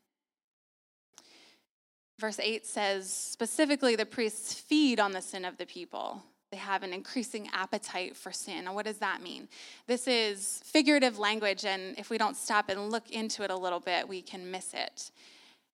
Verse 2.18 2.40
8 2.40 2.66
says 2.66 3.12
specifically 3.12 3.94
the 3.94 4.06
priests 4.06 4.54
feed 4.54 4.98
on 4.98 5.12
the 5.12 5.22
sin 5.22 5.44
of 5.44 5.56
the 5.56 5.66
people. 5.66 6.22
They 6.50 6.56
have 6.56 6.82
an 6.82 6.92
increasing 6.92 7.48
appetite 7.52 8.16
for 8.16 8.32
sin. 8.32 8.66
And 8.66 8.74
what 8.74 8.86
does 8.86 8.98
that 8.98 9.22
mean? 9.22 9.48
This 9.86 10.08
is 10.08 10.62
figurative 10.64 11.18
language, 11.18 11.64
and 11.64 11.98
if 11.98 12.08
we 12.08 12.16
don't 12.16 12.36
stop 12.36 12.70
and 12.70 12.90
look 12.90 13.10
into 13.10 13.42
it 13.42 13.50
a 13.50 13.56
little 13.56 13.80
bit, 13.80 14.08
we 14.08 14.22
can 14.22 14.50
miss 14.50 14.72
it. 14.72 15.10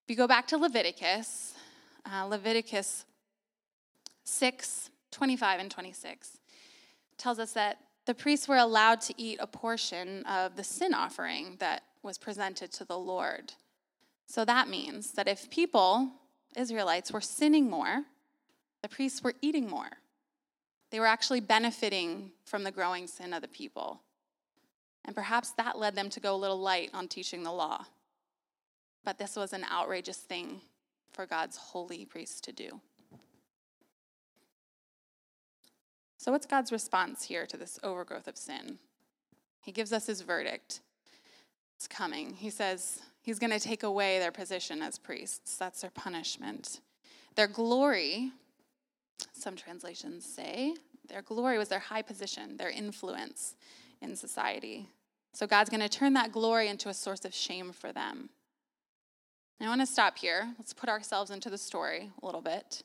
If 0.04 0.10
you 0.10 0.16
go 0.16 0.26
back 0.26 0.48
to 0.48 0.58
Leviticus, 0.58 1.54
uh, 2.10 2.24
Leviticus 2.24 3.04
6 4.24 4.90
25 5.10 5.60
and 5.60 5.70
26 5.70 6.38
tells 7.18 7.38
us 7.38 7.52
that 7.52 7.78
the 8.06 8.14
priests 8.14 8.48
were 8.48 8.56
allowed 8.56 9.00
to 9.02 9.14
eat 9.16 9.38
a 9.40 9.46
portion 9.46 10.24
of 10.26 10.56
the 10.56 10.64
sin 10.64 10.92
offering 10.92 11.56
that 11.60 11.84
was 12.02 12.18
presented 12.18 12.72
to 12.72 12.84
the 12.84 12.98
Lord. 12.98 13.52
So 14.26 14.44
that 14.44 14.68
means 14.68 15.12
that 15.12 15.28
if 15.28 15.48
people, 15.50 16.10
Israelites, 16.56 17.12
were 17.12 17.20
sinning 17.20 17.70
more, 17.70 18.02
the 18.82 18.88
priests 18.88 19.22
were 19.22 19.34
eating 19.40 19.68
more. 19.68 19.90
They 20.94 21.00
were 21.00 21.06
actually 21.06 21.40
benefiting 21.40 22.30
from 22.44 22.62
the 22.62 22.70
growing 22.70 23.08
sin 23.08 23.32
of 23.32 23.42
the 23.42 23.48
people. 23.48 24.00
And 25.04 25.12
perhaps 25.12 25.50
that 25.56 25.76
led 25.76 25.96
them 25.96 26.08
to 26.10 26.20
go 26.20 26.36
a 26.36 26.36
little 26.36 26.60
light 26.60 26.90
on 26.94 27.08
teaching 27.08 27.42
the 27.42 27.50
law. 27.50 27.86
But 29.04 29.18
this 29.18 29.34
was 29.34 29.52
an 29.52 29.66
outrageous 29.72 30.18
thing 30.18 30.60
for 31.10 31.26
God's 31.26 31.56
holy 31.56 32.04
priests 32.04 32.40
to 32.42 32.52
do. 32.52 32.80
So, 36.16 36.30
what's 36.30 36.46
God's 36.46 36.70
response 36.70 37.24
here 37.24 37.44
to 37.44 37.56
this 37.56 37.80
overgrowth 37.82 38.28
of 38.28 38.36
sin? 38.36 38.78
He 39.64 39.72
gives 39.72 39.92
us 39.92 40.06
his 40.06 40.20
verdict. 40.20 40.78
It's 41.74 41.88
coming. 41.88 42.34
He 42.34 42.50
says 42.50 43.02
he's 43.20 43.40
going 43.40 43.50
to 43.50 43.58
take 43.58 43.82
away 43.82 44.20
their 44.20 44.30
position 44.30 44.80
as 44.80 45.00
priests. 45.00 45.56
That's 45.56 45.80
their 45.80 45.90
punishment. 45.90 46.78
Their 47.34 47.48
glory 47.48 48.30
some 49.32 49.56
translations 49.56 50.24
say 50.24 50.74
their 51.08 51.22
glory 51.22 51.58
was 51.58 51.68
their 51.68 51.78
high 51.78 52.02
position, 52.02 52.56
their 52.56 52.70
influence 52.70 53.54
in 54.00 54.16
society. 54.16 54.88
So 55.32 55.46
God's 55.46 55.70
going 55.70 55.80
to 55.80 55.88
turn 55.88 56.14
that 56.14 56.32
glory 56.32 56.68
into 56.68 56.88
a 56.88 56.94
source 56.94 57.24
of 57.24 57.34
shame 57.34 57.72
for 57.72 57.92
them. 57.92 58.30
I 59.60 59.68
want 59.68 59.80
to 59.80 59.86
stop 59.86 60.18
here. 60.18 60.54
Let's 60.58 60.72
put 60.72 60.88
ourselves 60.88 61.30
into 61.30 61.48
the 61.48 61.58
story 61.58 62.10
a 62.22 62.26
little 62.26 62.42
bit. 62.42 62.82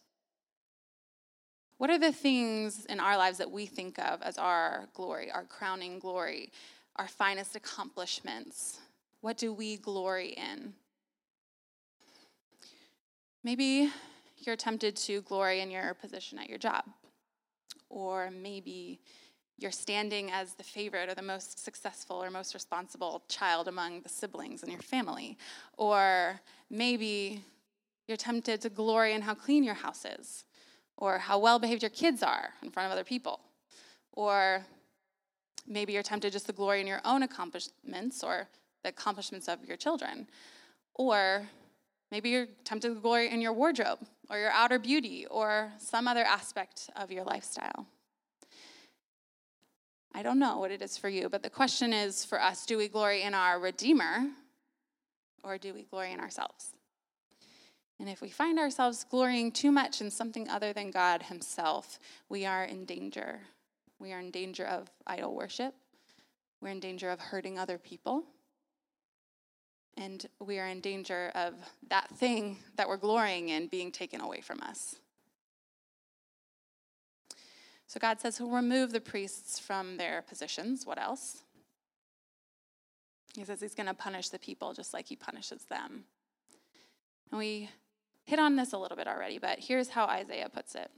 What 1.78 1.90
are 1.90 1.98
the 1.98 2.12
things 2.12 2.86
in 2.86 3.00
our 3.00 3.18
lives 3.18 3.38
that 3.38 3.52
we 3.52 3.66
think 3.66 4.00
of 4.00 4.22
as 4.22 4.38
our 4.38 4.88
glory, 4.94 5.32
our 5.32 5.44
crowning 5.44 6.00
glory, 6.00 6.52
our 6.96 7.08
finest 7.08 7.56
accomplishments? 7.56 8.80
What 9.22 9.38
do 9.38 9.54
we 9.54 9.78
glory 9.78 10.30
in? 10.30 10.74
Maybe 13.44 13.92
you're 14.46 14.56
tempted 14.56 14.96
to 14.96 15.22
glory 15.22 15.62
in 15.62 15.72
your 15.72 15.94
position 15.94 16.40
at 16.40 16.50
your 16.50 16.58
job. 16.58 16.84
Or 17.90 18.30
maybe 18.32 19.00
you're 19.58 19.72
standing 19.72 20.32
as 20.32 20.54
the 20.54 20.64
favorite 20.64 21.10
or 21.10 21.16
the 21.16 21.22
most 21.22 21.64
successful 21.64 22.24
or 22.24 22.30
most 22.30 22.54
responsible 22.54 23.24
child 23.28 23.68
among 23.68 24.02
the 24.02 24.10
siblings 24.10 24.64
in 24.64 24.72
your 24.72 24.82
family. 24.82 25.38
Or 25.78 26.40
maybe 26.70 27.44
you're 28.08 28.18
tempted 28.18 28.62
to 28.62 28.70
glory 28.70 29.14
in 29.14 29.22
how 29.22 29.36
clean 29.36 29.64
your 29.64 29.76
house 29.76 30.06
is, 30.06 30.46
or 30.98 31.18
how 31.18 31.38
well 31.38 31.60
behaved 31.60 31.84
your 31.84 31.92
kids 31.92 32.24
are 32.24 32.50
in 32.64 32.72
front 32.72 32.88
of 32.88 32.92
other 32.92 33.04
people. 33.04 33.40
Or 34.14 34.66
maybe 35.68 35.94
you're 35.94 36.04
tempted 36.04 36.34
just 36.34 36.48
to 36.48 36.54
glory 36.54 36.82
in 36.82 36.88
your 36.88 37.02
own 37.06 37.24
accomplishments 37.24 38.24
or 38.24 38.48
the 38.84 38.90
accomplishments 38.90 39.48
of 39.48 39.64
your 39.66 39.78
children. 39.78 40.28
Or 40.96 41.48
maybe 42.12 42.30
you're 42.30 42.48
tempted 42.64 42.90
to 42.90 43.00
glory 43.00 43.30
in 43.30 43.42
your 43.42 43.54
wardrobe 43.54 44.00
or 44.30 44.38
your 44.38 44.52
outer 44.52 44.80
beauty 44.80 45.26
or 45.30 45.72
some 45.78 46.08
other 46.08 46.24
aspect 46.24 46.90
of 46.96 47.12
your 47.12 47.24
lifestyle. 47.24 47.86
I 50.14 50.24
don't 50.24 50.40
know 50.40 50.58
what 50.58 50.72
it 50.72 50.82
is 50.82 50.98
for 50.98 51.10
you, 51.10 51.30
but 51.30 51.44
the 51.44 51.50
question 51.50 51.94
is 51.94 52.26
for 52.26 52.42
us 52.42 52.66
do 52.66 52.78
we 52.78 52.88
glory 52.88 53.22
in 53.22 53.34
our 53.34 53.60
Redeemer 53.60 54.28
or 55.44 55.58
do 55.58 55.74
we 55.74 55.84
glory 55.84 56.12
in 56.12 56.20
ourselves? 56.20 56.74
And 58.00 58.08
if 58.08 58.22
we 58.22 58.30
find 58.30 58.60
ourselves 58.60 59.06
glorying 59.10 59.52
too 59.52 59.72
much 59.72 60.00
in 60.00 60.10
something 60.10 60.50
other 60.50 60.72
than 60.72 60.90
God 60.90 61.24
Himself, 61.24 62.00
we 62.30 62.46
are 62.46 62.64
in 62.64 62.86
danger. 62.86 63.42
We 64.00 64.14
are 64.14 64.20
in 64.20 64.32
danger 64.32 64.66
of 64.66 64.90
idol 65.06 65.36
worship. 65.36 65.76
We're 66.62 66.70
in 66.70 66.80
danger 66.80 67.10
of 67.10 67.20
hurting 67.20 67.60
other 67.60 67.78
people. 67.78 68.24
And 70.00 70.26
we 70.40 70.60
are 70.60 70.66
in 70.66 70.80
danger 70.80 71.30
of 71.36 71.56
that 71.90 72.10
thing 72.16 72.58
that 72.78 72.88
we're 72.88 72.96
glorying 72.96 73.50
in 73.50 73.68
being 73.68 73.92
taken 73.92 74.22
away 74.22 74.40
from 74.40 74.62
us. 74.62 74.96
So 77.86 78.00
God 78.00 78.22
says 78.22 78.38
he'll 78.38 78.50
remove 78.50 78.94
the 78.94 79.02
priests 79.02 79.60
from 79.60 79.98
their 79.98 80.22
positions. 80.22 80.86
What 80.86 81.02
else? 81.02 81.44
He 83.36 83.44
says 83.44 83.60
he's 83.60 83.76
going 83.76 83.88
to 83.88 83.94
punish 83.94 84.30
the 84.30 84.40
people 84.40 84.74
just 84.74 84.94
like 84.94 85.08
he 85.08 85.18
punishes 85.18 85.66
them. 85.66 86.06
And 87.30 87.38
we 87.38 87.70
hit 88.24 88.40
on 88.40 88.56
this 88.56 88.72
a 88.72 88.78
little 88.78 88.96
bit 88.96 89.08
already, 89.08 89.38
but 89.38 89.60
here's 89.60 89.90
how 89.90 90.06
Isaiah 90.06 90.50
puts 90.50 90.76
it. 90.76 90.90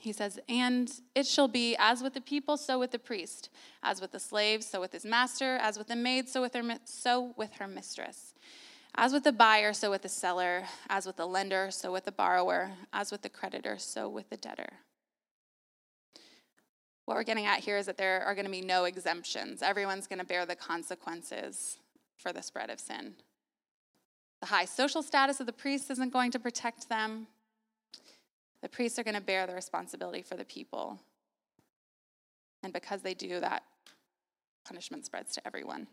He 0.00 0.12
says, 0.12 0.38
And 0.48 0.90
it 1.14 1.26
shall 1.26 1.46
be 1.46 1.76
as 1.78 2.02
with 2.02 2.14
the 2.14 2.22
people, 2.22 2.56
so 2.56 2.78
with 2.78 2.90
the 2.90 2.98
priest, 2.98 3.50
as 3.82 4.00
with 4.00 4.12
the 4.12 4.18
slave, 4.18 4.64
so 4.64 4.80
with 4.80 4.92
his 4.92 5.04
master, 5.04 5.56
as 5.56 5.76
with 5.76 5.88
the 5.88 5.96
maid, 5.96 6.26
so 6.26 6.40
with 6.40 6.54
her, 6.54 6.62
so 6.86 7.34
with 7.36 7.52
her 7.56 7.68
mistress. 7.68 8.32
As 8.94 9.12
with 9.12 9.24
the 9.24 9.32
buyer, 9.32 9.74
so 9.74 9.90
with 9.90 10.00
the 10.00 10.08
seller, 10.08 10.64
as 10.88 11.04
with 11.04 11.16
the 11.16 11.26
lender, 11.26 11.70
so 11.70 11.92
with 11.92 12.06
the 12.06 12.12
borrower, 12.12 12.72
as 12.94 13.12
with 13.12 13.20
the 13.20 13.28
creditor, 13.28 13.76
so 13.78 14.08
with 14.08 14.30
the 14.30 14.38
debtor. 14.38 14.72
What 17.04 17.16
we're 17.16 17.22
getting 17.22 17.46
at 17.46 17.60
here 17.60 17.76
is 17.76 17.84
that 17.84 17.98
there 17.98 18.22
are 18.22 18.34
going 18.34 18.46
to 18.46 18.50
be 18.50 18.62
no 18.62 18.84
exemptions. 18.84 19.62
Everyone's 19.62 20.06
going 20.06 20.18
to 20.18 20.24
bear 20.24 20.46
the 20.46 20.56
consequences 20.56 21.76
for 22.16 22.32
the 22.32 22.42
spread 22.42 22.70
of 22.70 22.80
sin. 22.80 23.16
The 24.40 24.46
high 24.46 24.64
social 24.64 25.02
status 25.02 25.40
of 25.40 25.46
the 25.46 25.52
priests 25.52 25.90
isn't 25.90 26.12
going 26.12 26.30
to 26.30 26.38
protect 26.38 26.88
them. 26.88 27.26
The 28.62 28.68
priests 28.68 28.98
are 28.98 29.04
going 29.04 29.14
to 29.14 29.20
bear 29.20 29.46
the 29.46 29.54
responsibility 29.54 30.22
for 30.22 30.36
the 30.36 30.44
people. 30.44 30.98
And 32.62 32.72
because 32.72 33.00
they 33.02 33.14
do, 33.14 33.40
that 33.40 33.62
punishment 34.66 35.06
spreads 35.06 35.34
to 35.34 35.46
everyone. 35.46 35.86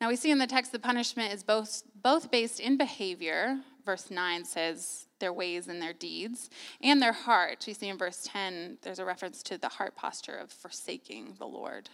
Now 0.00 0.08
we 0.08 0.16
see 0.16 0.30
in 0.30 0.38
the 0.38 0.46
text 0.46 0.72
the 0.72 0.78
punishment 0.78 1.32
is 1.32 1.42
both, 1.42 1.82
both 2.02 2.30
based 2.30 2.58
in 2.58 2.76
behavior. 2.76 3.60
Verse 3.84 4.10
9 4.10 4.44
says 4.44 5.06
their 5.20 5.32
ways 5.32 5.68
and 5.68 5.80
their 5.80 5.92
deeds, 5.92 6.50
and 6.82 7.00
their 7.00 7.12
heart. 7.12 7.64
We 7.66 7.74
see 7.74 7.88
in 7.88 7.98
verse 7.98 8.26
10, 8.30 8.78
there's 8.82 8.98
a 8.98 9.04
reference 9.04 9.42
to 9.44 9.58
the 9.58 9.68
heart 9.68 9.94
posture 9.94 10.36
of 10.36 10.50
forsaking 10.50 11.36
the 11.38 11.46
Lord. 11.46 11.90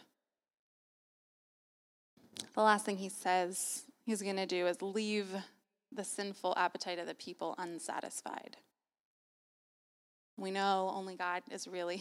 The 2.54 2.62
last 2.62 2.86
thing 2.86 2.96
he 2.96 3.08
says 3.08 3.84
he's 4.04 4.22
going 4.22 4.36
to 4.36 4.46
do 4.46 4.66
is 4.66 4.80
leave 4.80 5.28
the 5.92 6.04
sinful 6.04 6.54
appetite 6.56 6.98
of 6.98 7.06
the 7.06 7.14
people 7.14 7.54
unsatisfied. 7.58 8.56
We 10.40 10.50
know 10.50 10.90
only 10.94 11.16
God 11.16 11.42
is 11.50 11.68
really 11.68 12.00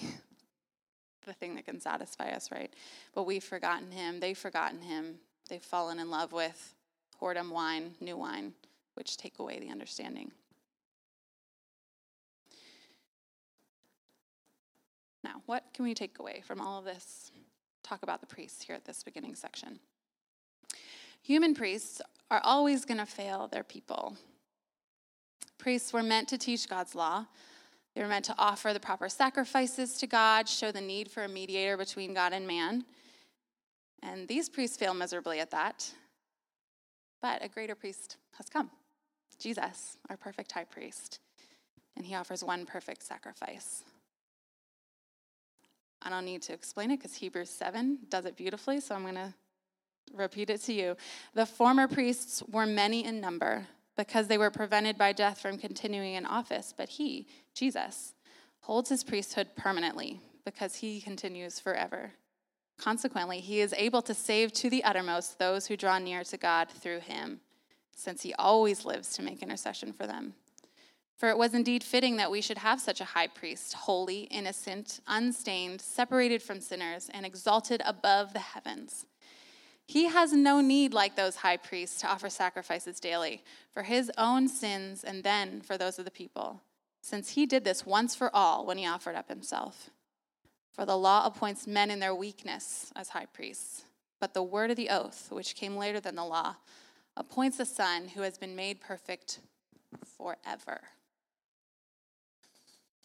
the 1.25 1.33
thing 1.33 1.55
that 1.55 1.65
can 1.65 1.81
satisfy 1.81 2.29
us, 2.29 2.49
right? 2.51 2.73
But 3.13 3.23
we've 3.25 3.43
forgotten 3.43 3.91
him. 3.91 4.21
They've 4.21 4.37
forgotten 4.37 4.81
him. 4.81 5.15
They've 5.49 5.61
fallen 5.61 5.99
in 5.99 6.09
love 6.09 6.31
with 6.31 6.73
whoredom 7.21 7.51
wine, 7.51 7.95
new 7.99 8.15
wine, 8.15 8.53
which 8.93 9.17
take 9.17 9.39
away 9.39 9.59
the 9.59 9.69
understanding. 9.69 10.31
Now, 15.21 15.41
what 15.45 15.65
can 15.73 15.83
we 15.83 15.93
take 15.93 16.17
away 16.19 16.41
from 16.47 16.61
all 16.61 16.79
of 16.79 16.85
this? 16.85 17.31
Talk 17.83 18.03
about 18.03 18.21
the 18.21 18.27
priests 18.27 18.63
here 18.63 18.75
at 18.75 18.85
this 18.85 19.03
beginning 19.03 19.35
section. 19.35 19.79
Human 21.21 21.53
priests 21.53 22.01
are 22.31 22.39
always 22.45 22.85
going 22.85 22.99
to 22.99 23.05
fail 23.05 23.49
their 23.49 23.63
people. 23.63 24.15
Priests 25.57 25.91
were 25.91 26.03
meant 26.03 26.29
to 26.29 26.37
teach 26.37 26.69
God's 26.69 26.95
law. 26.95 27.25
They 27.95 28.01
were 28.01 28.07
meant 28.07 28.25
to 28.25 28.35
offer 28.37 28.71
the 28.73 28.79
proper 28.79 29.09
sacrifices 29.09 29.97
to 29.97 30.07
God, 30.07 30.47
show 30.47 30.71
the 30.71 30.81
need 30.81 31.09
for 31.09 31.23
a 31.23 31.29
mediator 31.29 31.77
between 31.77 32.13
God 32.13 32.33
and 32.33 32.47
man. 32.47 32.85
And 34.01 34.27
these 34.27 34.47
priests 34.49 34.77
fail 34.77 34.93
miserably 34.93 35.39
at 35.39 35.51
that. 35.51 35.91
But 37.21 37.43
a 37.43 37.49
greater 37.49 37.75
priest 37.75 38.17
has 38.37 38.47
come 38.47 38.69
Jesus, 39.39 39.97
our 40.09 40.17
perfect 40.17 40.51
high 40.51 40.65
priest. 40.65 41.19
And 41.97 42.05
he 42.05 42.15
offers 42.15 42.43
one 42.43 42.65
perfect 42.65 43.03
sacrifice. 43.03 43.83
I 46.01 46.09
don't 46.09 46.25
need 46.25 46.41
to 46.43 46.53
explain 46.53 46.91
it 46.91 46.97
because 46.97 47.15
Hebrews 47.15 47.49
7 47.49 47.99
does 48.09 48.25
it 48.25 48.37
beautifully, 48.37 48.79
so 48.79 48.95
I'm 48.95 49.01
going 49.01 49.15
to 49.15 49.33
repeat 50.13 50.49
it 50.49 50.61
to 50.61 50.73
you. 50.73 50.95
The 51.33 51.45
former 51.45 51.87
priests 51.87 52.41
were 52.49 52.65
many 52.65 53.03
in 53.03 53.19
number 53.19 53.67
because 53.99 54.27
they 54.27 54.37
were 54.37 54.49
prevented 54.49 54.97
by 54.97 55.11
death 55.11 55.41
from 55.41 55.57
continuing 55.57 56.13
in 56.13 56.25
office, 56.25 56.73
but 56.75 56.87
he, 56.87 57.27
Jesus, 57.53 58.13
holds 58.61 58.89
his 58.89 59.03
priesthood 59.03 59.49
permanently 59.57 60.21
because 60.45 60.75
he 60.75 61.01
continues 61.01 61.59
forever. 61.59 62.13
Consequently, 62.77 63.41
he 63.41 63.59
is 63.59 63.75
able 63.77 64.01
to 64.01 64.13
save 64.13 64.53
to 64.53 64.69
the 64.69 64.85
uttermost 64.85 65.37
those 65.37 65.67
who 65.67 65.75
draw 65.75 65.99
near 65.99 66.23
to 66.23 66.37
God 66.37 66.69
through 66.69 67.01
him, 67.01 67.41
since 67.93 68.21
he 68.21 68.33
always 68.35 68.85
lives 68.85 69.13
to 69.15 69.21
make 69.21 69.43
intercession 69.43 69.91
for 69.91 70.07
them. 70.07 70.33
For 71.17 71.27
it 71.27 71.37
was 71.37 71.53
indeed 71.53 71.83
fitting 71.83 72.15
that 72.15 72.31
we 72.31 72.39
should 72.39 72.59
have 72.59 72.79
such 72.79 73.01
a 73.01 73.05
high 73.05 73.27
priest, 73.27 73.73
holy, 73.73 74.21
innocent, 74.31 75.01
unstained, 75.07 75.81
separated 75.81 76.41
from 76.41 76.61
sinners, 76.61 77.09
and 77.13 77.25
exalted 77.25 77.81
above 77.83 78.31
the 78.31 78.39
heavens 78.39 79.07
he 79.89 80.05
has 80.05 80.31
no 80.31 80.61
need, 80.61 80.93
like 80.93 81.15
those 81.15 81.37
high 81.37 81.57
priests, 81.57 81.99
to 82.01 82.07
offer 82.07 82.29
sacrifices 82.29 82.99
daily 82.99 83.41
for 83.73 83.81
his 83.81 84.11
own 84.19 84.47
sins 84.47 85.03
and 85.03 85.23
then 85.23 85.61
for 85.61 85.79
those 85.79 85.97
of 85.97 86.05
the 86.05 86.11
people, 86.11 86.61
since 87.01 87.31
he 87.31 87.47
did 87.47 87.63
this 87.63 87.87
once 87.87 88.13
for 88.13 88.29
all 88.31 88.67
when 88.67 88.77
he 88.77 88.85
offered 88.85 89.15
up 89.15 89.29
himself. 89.29 89.89
For 90.71 90.85
the 90.85 90.95
law 90.95 91.25
appoints 91.25 91.65
men 91.65 91.89
in 91.89 91.99
their 91.99 92.13
weakness 92.13 92.93
as 92.95 93.09
high 93.09 93.25
priests, 93.25 93.85
but 94.19 94.35
the 94.35 94.43
word 94.43 94.69
of 94.69 94.77
the 94.77 94.91
oath, 94.91 95.31
which 95.31 95.55
came 95.55 95.75
later 95.75 95.99
than 95.99 96.13
the 96.13 96.23
law, 96.23 96.57
appoints 97.17 97.59
a 97.59 97.65
son 97.65 98.09
who 98.09 98.21
has 98.21 98.37
been 98.37 98.55
made 98.55 98.79
perfect 98.81 99.39
forever. 100.05 100.81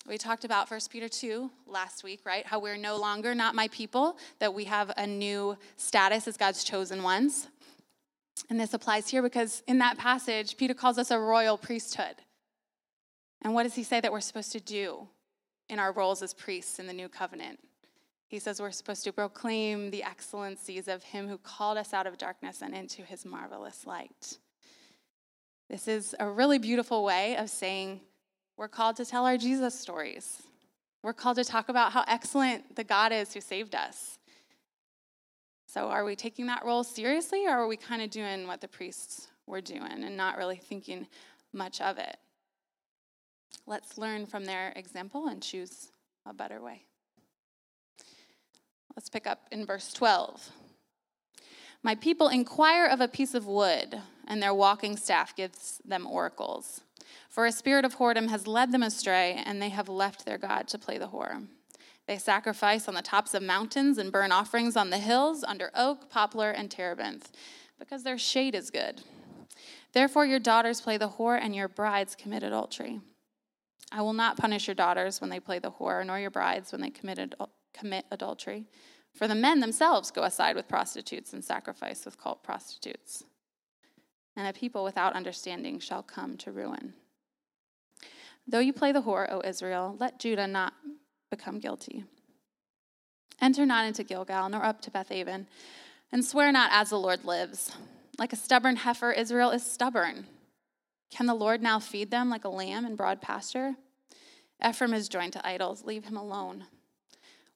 We 0.06 0.18
talked 0.18 0.44
about 0.44 0.70
1 0.70 0.80
Peter 0.90 1.08
2 1.08 1.50
last 1.66 2.04
week, 2.04 2.20
right? 2.26 2.46
How 2.46 2.58
we're 2.58 2.76
no 2.76 2.98
longer 2.98 3.34
not 3.34 3.54
my 3.54 3.68
people, 3.68 4.18
that 4.38 4.52
we 4.52 4.64
have 4.64 4.92
a 4.98 5.06
new 5.06 5.56
status 5.76 6.28
as 6.28 6.36
God's 6.36 6.62
chosen 6.62 7.02
ones. 7.02 7.48
And 8.50 8.60
this 8.60 8.74
applies 8.74 9.08
here 9.08 9.22
because 9.22 9.62
in 9.66 9.78
that 9.78 9.96
passage, 9.96 10.58
Peter 10.58 10.74
calls 10.74 10.98
us 10.98 11.10
a 11.10 11.18
royal 11.18 11.56
priesthood. 11.56 12.16
And 13.40 13.54
what 13.54 13.62
does 13.62 13.74
he 13.74 13.82
say 13.82 14.00
that 14.00 14.12
we're 14.12 14.20
supposed 14.20 14.52
to 14.52 14.60
do 14.60 15.08
in 15.70 15.78
our 15.78 15.92
roles 15.92 16.22
as 16.22 16.34
priests 16.34 16.78
in 16.78 16.86
the 16.86 16.92
new 16.92 17.08
covenant? 17.08 17.58
He 18.28 18.38
says 18.38 18.60
we're 18.60 18.72
supposed 18.72 19.04
to 19.04 19.12
proclaim 19.12 19.90
the 19.90 20.02
excellencies 20.02 20.86
of 20.86 21.02
him 21.02 21.28
who 21.28 21.38
called 21.38 21.78
us 21.78 21.94
out 21.94 22.06
of 22.06 22.18
darkness 22.18 22.60
and 22.60 22.74
into 22.74 23.02
his 23.02 23.24
marvelous 23.24 23.86
light. 23.86 24.38
This 25.70 25.88
is 25.88 26.14
a 26.20 26.28
really 26.28 26.58
beautiful 26.58 27.04
way 27.04 27.36
of 27.36 27.48
saying, 27.48 28.00
we're 28.56 28.68
called 28.68 28.96
to 28.96 29.04
tell 29.04 29.26
our 29.26 29.36
Jesus 29.36 29.78
stories. 29.78 30.42
We're 31.02 31.12
called 31.12 31.36
to 31.36 31.44
talk 31.44 31.68
about 31.68 31.92
how 31.92 32.04
excellent 32.06 32.76
the 32.76 32.84
God 32.84 33.12
is 33.12 33.34
who 33.34 33.40
saved 33.40 33.74
us. 33.74 34.18
So, 35.66 35.88
are 35.88 36.04
we 36.04 36.14
taking 36.14 36.46
that 36.46 36.64
role 36.64 36.84
seriously, 36.84 37.46
or 37.46 37.50
are 37.50 37.66
we 37.66 37.76
kind 37.76 38.00
of 38.00 38.10
doing 38.10 38.46
what 38.46 38.60
the 38.60 38.68
priests 38.68 39.28
were 39.46 39.60
doing 39.60 40.04
and 40.04 40.16
not 40.16 40.38
really 40.38 40.56
thinking 40.56 41.08
much 41.52 41.80
of 41.80 41.98
it? 41.98 42.16
Let's 43.66 43.98
learn 43.98 44.26
from 44.26 44.44
their 44.44 44.72
example 44.76 45.26
and 45.26 45.42
choose 45.42 45.88
a 46.26 46.32
better 46.32 46.62
way. 46.62 46.84
Let's 48.96 49.08
pick 49.08 49.26
up 49.26 49.48
in 49.50 49.66
verse 49.66 49.92
12. 49.92 50.50
My 51.82 51.96
people 51.96 52.28
inquire 52.28 52.86
of 52.86 53.00
a 53.00 53.08
piece 53.08 53.34
of 53.34 53.46
wood, 53.46 54.00
and 54.26 54.42
their 54.42 54.54
walking 54.54 54.96
staff 54.96 55.34
gives 55.34 55.82
them 55.84 56.06
oracles. 56.06 56.82
For 57.28 57.46
a 57.46 57.52
spirit 57.52 57.84
of 57.84 57.96
whoredom 57.96 58.28
has 58.30 58.46
led 58.46 58.70
them 58.70 58.82
astray, 58.82 59.42
and 59.44 59.60
they 59.60 59.70
have 59.70 59.88
left 59.88 60.24
their 60.24 60.38
God 60.38 60.68
to 60.68 60.78
play 60.78 60.98
the 60.98 61.08
whore. 61.08 61.46
They 62.06 62.18
sacrifice 62.18 62.86
on 62.86 62.94
the 62.94 63.02
tops 63.02 63.34
of 63.34 63.42
mountains 63.42 63.98
and 63.98 64.12
burn 64.12 64.30
offerings 64.30 64.76
on 64.76 64.90
the 64.90 64.98
hills 64.98 65.42
under 65.42 65.70
oak, 65.74 66.10
poplar, 66.10 66.50
and 66.50 66.70
terebinth, 66.70 67.32
because 67.78 68.02
their 68.02 68.18
shade 68.18 68.54
is 68.54 68.70
good. 68.70 69.02
Therefore, 69.92 70.26
your 70.26 70.38
daughters 70.38 70.80
play 70.80 70.96
the 70.96 71.10
whore, 71.10 71.38
and 71.40 71.54
your 71.54 71.68
brides 71.68 72.14
commit 72.14 72.42
adultery. 72.42 73.00
I 73.90 74.02
will 74.02 74.12
not 74.12 74.36
punish 74.36 74.66
your 74.66 74.74
daughters 74.74 75.20
when 75.20 75.30
they 75.30 75.40
play 75.40 75.58
the 75.58 75.72
whore, 75.72 76.04
nor 76.04 76.18
your 76.18 76.30
brides 76.30 76.72
when 76.72 76.80
they 76.80 76.90
commit 76.90 77.34
commit 77.72 78.04
adultery. 78.10 78.66
For 79.12 79.28
the 79.28 79.34
men 79.34 79.60
themselves 79.60 80.10
go 80.10 80.22
aside 80.22 80.56
with 80.56 80.68
prostitutes 80.68 81.32
and 81.32 81.44
sacrifice 81.44 82.04
with 82.04 82.20
cult 82.20 82.42
prostitutes. 82.42 83.24
And 84.36 84.48
a 84.48 84.52
people 84.52 84.84
without 84.84 85.14
understanding 85.14 85.78
shall 85.78 86.02
come 86.02 86.36
to 86.38 86.52
ruin. 86.52 86.94
Though 88.46 88.58
you 88.58 88.72
play 88.72 88.92
the 88.92 89.02
whore, 89.02 89.30
O 89.30 89.40
Israel, 89.44 89.96
let 89.98 90.18
Judah 90.18 90.46
not 90.46 90.74
become 91.30 91.60
guilty. 91.60 92.04
Enter 93.40 93.64
not 93.64 93.86
into 93.86 94.04
Gilgal, 94.04 94.48
nor 94.48 94.64
up 94.64 94.80
to 94.82 94.90
Bethaven, 94.90 95.46
and 96.12 96.24
swear 96.24 96.52
not 96.52 96.70
as 96.72 96.90
the 96.90 96.98
Lord 96.98 97.24
lives. 97.24 97.72
Like 98.18 98.32
a 98.32 98.36
stubborn 98.36 98.76
heifer, 98.76 99.12
Israel 99.12 99.50
is 99.50 99.64
stubborn. 99.64 100.26
Can 101.10 101.26
the 101.26 101.34
Lord 101.34 101.62
now 101.62 101.78
feed 101.78 102.10
them 102.10 102.28
like 102.28 102.44
a 102.44 102.48
lamb 102.48 102.84
in 102.84 102.96
broad 102.96 103.20
pasture? 103.20 103.74
Ephraim 104.66 104.94
is 104.94 105.08
joined 105.08 105.32
to 105.34 105.46
idols, 105.46 105.84
leave 105.84 106.04
him 106.04 106.16
alone. 106.16 106.66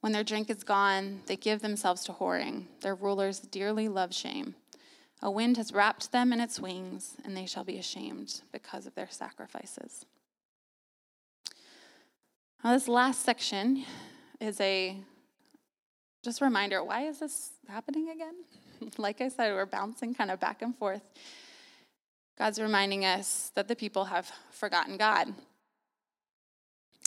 When 0.01 0.13
their 0.13 0.25
drink 0.25 0.49
is 0.51 0.63
gone, 0.63 1.23
they 1.27 1.37
give 1.37 1.61
themselves 1.61 2.05
to 2.05 2.13
whoring. 2.13 2.67
Their 2.83 2.95
rulers 2.95 3.41
dearly 3.41 3.89
love 3.89 4.15
shame. 4.15 4.55
A 5.21 5.31
wind 5.31 5.57
has 5.57 5.73
wrapped 5.73 6.13
them 6.13 6.33
in 6.33 6.41
its 6.41 6.61
wings, 6.61 7.17
and 7.25 7.37
they 7.37 7.47
shall 7.47 7.65
be 7.65 7.79
ashamed 7.79 8.43
because 8.53 8.87
of 8.87 8.95
their 8.95 9.09
sacrifices. 9.11 10.07
Now, 12.63 12.73
this 12.73 12.89
last 12.89 13.23
section 13.23 13.85
is 14.41 14.61
a 14.61 14.97
just 16.25 16.41
a 16.41 16.45
reminder 16.45 16.83
why 16.83 17.07
is 17.07 17.21
this 17.21 17.53
happening 17.69 18.11
again? 18.11 18.35
like 18.99 19.21
I 19.21 19.29
said, 19.29 19.53
we're 19.53 19.67
bouncing 19.67 20.15
kind 20.15 20.31
of 20.31 20.41
back 20.41 20.63
and 20.63 20.77
forth. 20.77 21.03
God's 22.37 22.61
reminding 22.61 23.05
us 23.05 23.51
that 23.55 23.67
the 23.67 23.75
people 23.75 24.05
have 24.05 24.31
forgotten 24.51 24.97
God. 24.97 25.35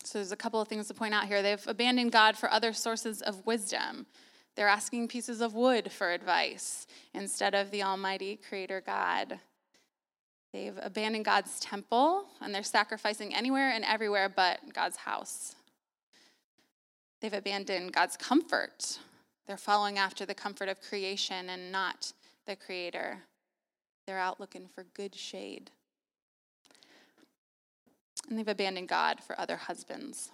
So 0.04 0.18
there's 0.18 0.32
a 0.32 0.38
couple 0.38 0.60
of 0.60 0.68
things 0.68 0.88
to 0.88 0.94
point 0.94 1.14
out 1.14 1.26
here. 1.26 1.42
They've 1.42 1.68
abandoned 1.68 2.12
God 2.12 2.36
for 2.36 2.52
other 2.52 2.74
sources 2.74 3.22
of 3.22 3.46
wisdom. 3.46 4.08
They're 4.56 4.68
asking 4.68 5.08
pieces 5.08 5.42
of 5.42 5.54
wood 5.54 5.92
for 5.92 6.12
advice 6.12 6.86
instead 7.14 7.56
of 7.56 7.72
the 7.72 7.84
Almighty 7.84 8.38
Creator 8.48 8.82
God. 8.86 9.40
They've 10.52 10.78
abandoned 10.82 11.26
God's 11.26 11.60
temple 11.60 12.26
and 12.42 12.54
they're 12.54 12.64
sacrificing 12.64 13.34
anywhere 13.34 13.72
and 13.72 13.86
everywhere 13.86 14.28
but 14.28 14.60
God's 14.74 14.98
house. 14.98 15.56
They've 17.22 17.34
abandoned 17.34 17.94
God's 17.94 18.18
comfort. 18.18 19.00
They're 19.48 19.58
following 19.58 19.98
after 19.98 20.26
the 20.26 20.34
comfort 20.34 20.70
of 20.70 20.82
creation 20.82 21.50
and 21.50 21.72
not 21.72 22.12
the 22.46 22.56
Creator. 22.56 23.20
They're 24.06 24.20
out 24.20 24.40
looking 24.40 24.68
for 24.68 24.84
good 24.96 25.16
shade. 25.16 25.72
And 28.28 28.38
they've 28.38 28.48
abandoned 28.48 28.90
God 28.90 29.20
for 29.24 29.40
other 29.40 29.56
husbands. 29.56 30.32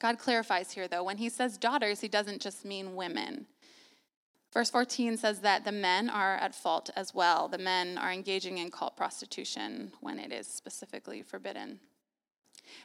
God 0.00 0.18
clarifies 0.18 0.72
here, 0.72 0.88
though, 0.88 1.04
when 1.04 1.18
he 1.18 1.28
says 1.28 1.58
daughters, 1.58 2.00
he 2.00 2.08
doesn't 2.08 2.40
just 2.40 2.64
mean 2.64 2.94
women. 2.94 3.46
Verse 4.52 4.70
14 4.70 5.16
says 5.16 5.40
that 5.40 5.64
the 5.64 5.72
men 5.72 6.10
are 6.10 6.36
at 6.36 6.54
fault 6.54 6.90
as 6.96 7.14
well. 7.14 7.46
The 7.46 7.58
men 7.58 7.98
are 7.98 8.10
engaging 8.10 8.58
in 8.58 8.70
cult 8.70 8.96
prostitution 8.96 9.92
when 10.00 10.18
it 10.18 10.32
is 10.32 10.48
specifically 10.48 11.22
forbidden. 11.22 11.78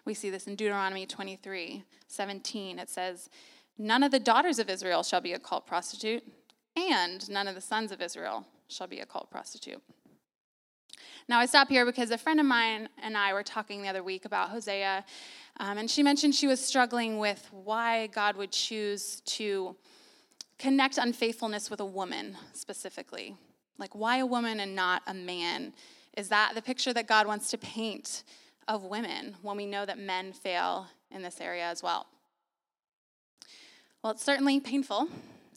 We 0.03 0.13
see 0.13 0.29
this 0.29 0.45
in 0.45 0.55
Deuteronomy 0.55 1.05
23 1.05 1.83
17. 2.07 2.79
It 2.79 2.89
says, 2.89 3.29
None 3.77 4.03
of 4.03 4.11
the 4.11 4.19
daughters 4.19 4.59
of 4.59 4.69
Israel 4.69 5.01
shall 5.01 5.21
be 5.21 5.33
a 5.33 5.39
cult 5.39 5.65
prostitute, 5.65 6.23
and 6.75 7.27
none 7.29 7.47
of 7.47 7.55
the 7.55 7.61
sons 7.61 7.91
of 7.91 8.01
Israel 8.01 8.45
shall 8.67 8.87
be 8.87 8.99
a 8.99 9.05
cult 9.05 9.31
prostitute. 9.31 9.81
Now, 11.27 11.39
I 11.39 11.47
stop 11.47 11.69
here 11.69 11.87
because 11.87 12.11
a 12.11 12.19
friend 12.19 12.39
of 12.39 12.45
mine 12.45 12.87
and 13.01 13.17
I 13.17 13.33
were 13.33 13.41
talking 13.41 13.81
the 13.81 13.87
other 13.87 14.03
week 14.03 14.25
about 14.25 14.49
Hosea, 14.49 15.03
um, 15.59 15.79
and 15.79 15.89
she 15.89 16.03
mentioned 16.03 16.35
she 16.35 16.45
was 16.45 16.63
struggling 16.63 17.17
with 17.17 17.49
why 17.51 18.07
God 18.07 18.35
would 18.35 18.51
choose 18.51 19.21
to 19.21 19.75
connect 20.59 20.99
unfaithfulness 20.99 21.71
with 21.71 21.79
a 21.79 21.85
woman 21.85 22.37
specifically. 22.53 23.35
Like, 23.79 23.95
why 23.95 24.17
a 24.17 24.25
woman 24.25 24.59
and 24.59 24.75
not 24.75 25.01
a 25.07 25.15
man? 25.15 25.73
Is 26.15 26.29
that 26.29 26.53
the 26.53 26.61
picture 26.61 26.93
that 26.93 27.07
God 27.07 27.25
wants 27.25 27.49
to 27.51 27.57
paint 27.57 28.23
of 28.67 28.83
women 28.83 29.35
when 29.41 29.57
we 29.57 29.65
know 29.65 29.85
that 29.85 29.97
men 29.97 30.31
fail 30.31 30.87
in 31.09 31.23
this 31.23 31.41
area 31.41 31.65
as 31.65 31.81
well? 31.81 32.05
Well, 34.03 34.11
it's 34.11 34.23
certainly 34.23 34.59
painful 34.59 35.07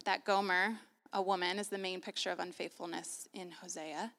that 0.07 0.25
Gomer, 0.25 0.79
a 1.13 1.21
woman, 1.21 1.59
is 1.59 1.69
the 1.69 1.77
main 1.77 2.01
picture 2.01 2.31
of 2.31 2.41
unfaithfulness 2.41 3.29
in 3.35 3.51
Hosea. 3.51 4.13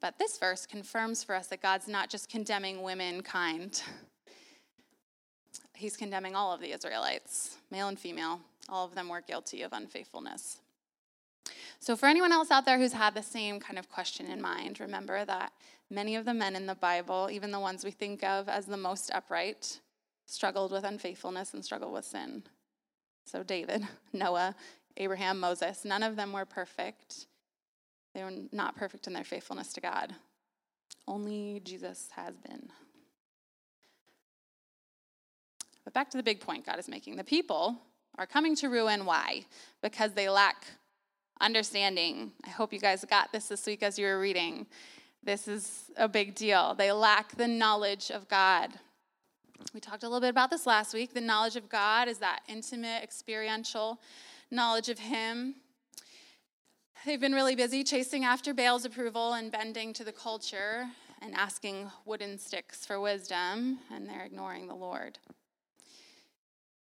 But 0.00 0.18
this 0.18 0.38
verse 0.38 0.66
confirms 0.66 1.24
for 1.24 1.34
us 1.34 1.48
that 1.48 1.62
God's 1.62 1.88
not 1.88 2.10
just 2.10 2.28
condemning 2.28 2.82
womankind, 2.82 3.82
He's 5.74 5.96
condemning 5.96 6.34
all 6.34 6.54
of 6.54 6.60
the 6.60 6.72
Israelites, 6.72 7.58
male 7.70 7.88
and 7.88 7.98
female. 7.98 8.40
All 8.68 8.86
of 8.86 8.94
them 8.94 9.08
were 9.08 9.20
guilty 9.20 9.62
of 9.62 9.74
unfaithfulness. 9.74 10.58
So, 11.78 11.96
for 11.96 12.06
anyone 12.06 12.32
else 12.32 12.50
out 12.50 12.64
there 12.64 12.78
who's 12.78 12.94
had 12.94 13.14
the 13.14 13.22
same 13.22 13.60
kind 13.60 13.78
of 13.78 13.90
question 13.90 14.26
in 14.26 14.40
mind, 14.40 14.80
remember 14.80 15.24
that 15.24 15.52
many 15.90 16.16
of 16.16 16.24
the 16.24 16.34
men 16.34 16.56
in 16.56 16.66
the 16.66 16.74
Bible, 16.74 17.28
even 17.30 17.50
the 17.50 17.60
ones 17.60 17.84
we 17.84 17.90
think 17.90 18.24
of 18.24 18.48
as 18.48 18.66
the 18.66 18.76
most 18.76 19.10
upright, 19.12 19.80
struggled 20.24 20.72
with 20.72 20.84
unfaithfulness 20.84 21.54
and 21.54 21.64
struggled 21.64 21.92
with 21.92 22.04
sin. 22.04 22.42
So, 23.26 23.42
David, 23.42 23.86
Noah, 24.12 24.54
Abraham, 24.96 25.38
Moses, 25.38 25.84
none 25.84 26.02
of 26.02 26.16
them 26.16 26.32
were 26.32 26.46
perfect. 26.46 27.26
They 28.16 28.24
were 28.24 28.32
not 28.50 28.76
perfect 28.76 29.06
in 29.06 29.12
their 29.12 29.24
faithfulness 29.24 29.74
to 29.74 29.80
God. 29.82 30.14
Only 31.06 31.60
Jesus 31.62 32.08
has 32.16 32.34
been. 32.38 32.70
But 35.84 35.92
back 35.92 36.08
to 36.12 36.16
the 36.16 36.22
big 36.22 36.40
point 36.40 36.64
God 36.64 36.78
is 36.78 36.88
making. 36.88 37.16
The 37.16 37.24
people 37.24 37.76
are 38.16 38.24
coming 38.24 38.56
to 38.56 38.70
ruin. 38.70 39.04
Why? 39.04 39.44
Because 39.82 40.12
they 40.12 40.30
lack 40.30 40.64
understanding. 41.42 42.32
I 42.46 42.48
hope 42.48 42.72
you 42.72 42.80
guys 42.80 43.04
got 43.04 43.32
this 43.32 43.48
this 43.48 43.66
week 43.66 43.82
as 43.82 43.98
you 43.98 44.06
were 44.06 44.18
reading. 44.18 44.66
This 45.22 45.46
is 45.46 45.90
a 45.98 46.08
big 46.08 46.34
deal. 46.34 46.74
They 46.74 46.92
lack 46.92 47.36
the 47.36 47.46
knowledge 47.46 48.10
of 48.10 48.28
God. 48.28 48.70
We 49.74 49.80
talked 49.80 50.04
a 50.04 50.06
little 50.06 50.22
bit 50.22 50.30
about 50.30 50.48
this 50.48 50.66
last 50.66 50.94
week. 50.94 51.12
The 51.12 51.20
knowledge 51.20 51.56
of 51.56 51.68
God 51.68 52.08
is 52.08 52.16
that 52.20 52.40
intimate, 52.48 53.02
experiential 53.02 54.00
knowledge 54.50 54.88
of 54.88 55.00
Him. 55.00 55.56
They've 57.06 57.20
been 57.20 57.34
really 57.34 57.54
busy 57.54 57.84
chasing 57.84 58.24
after 58.24 58.52
Baal's 58.52 58.84
approval 58.84 59.34
and 59.34 59.52
bending 59.52 59.92
to 59.92 60.02
the 60.02 60.10
culture 60.10 60.88
and 61.22 61.36
asking 61.36 61.88
wooden 62.04 62.36
sticks 62.36 62.84
for 62.84 63.00
wisdom, 63.00 63.78
and 63.92 64.08
they're 64.08 64.24
ignoring 64.24 64.66
the 64.66 64.74
Lord. 64.74 65.20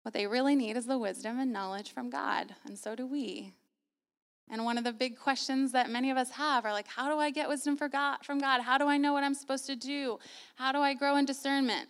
What 0.01 0.13
they 0.13 0.27
really 0.27 0.53
need 0.53 0.75
is 0.75 0.85
the 0.85 0.97
wisdom 0.97 1.39
and 1.39 1.53
knowledge 1.53 1.93
from 1.93 2.09
God, 2.09 2.55
and 2.65 2.77
so 2.77 2.93
do 2.93 3.07
we. 3.07 3.53
And 4.49 4.65
one 4.65 4.77
of 4.77 4.83
the 4.83 4.91
big 4.91 5.17
questions 5.17 5.71
that 5.71 5.89
many 5.89 6.11
of 6.11 6.17
us 6.17 6.31
have 6.31 6.65
are 6.65 6.73
like, 6.73 6.87
how 6.87 7.09
do 7.09 7.17
I 7.17 7.29
get 7.29 7.47
wisdom 7.47 7.77
from 7.77 7.89
God? 7.89 8.61
How 8.61 8.77
do 8.77 8.87
I 8.87 8.97
know 8.97 9.13
what 9.13 9.23
I'm 9.23 9.33
supposed 9.33 9.65
to 9.67 9.77
do? 9.77 10.19
How 10.55 10.73
do 10.73 10.79
I 10.79 10.93
grow 10.93 11.15
in 11.15 11.23
discernment? 11.23 11.87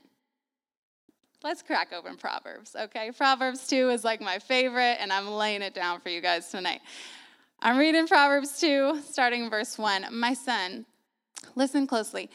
Let's 1.43 1.63
crack 1.63 1.91
open 1.91 2.17
Proverbs, 2.17 2.75
okay? 2.79 3.10
Proverbs 3.17 3.65
2 3.65 3.89
is 3.89 4.03
like 4.03 4.21
my 4.21 4.38
favorite, 4.38 4.97
and 4.99 5.12
I'm 5.12 5.27
laying 5.27 5.63
it 5.63 5.73
down 5.73 6.01
for 6.01 6.10
you 6.10 6.21
guys 6.21 6.49
tonight. 6.49 6.81
I'm 7.63 7.78
reading 7.78 8.08
Proverbs 8.08 8.60
2, 8.60 9.02
starting 9.08 9.47
verse 9.47 9.78
1. 9.78 10.08
My 10.10 10.34
son, 10.34 10.88
listen 11.54 11.86
closely. 11.86 12.28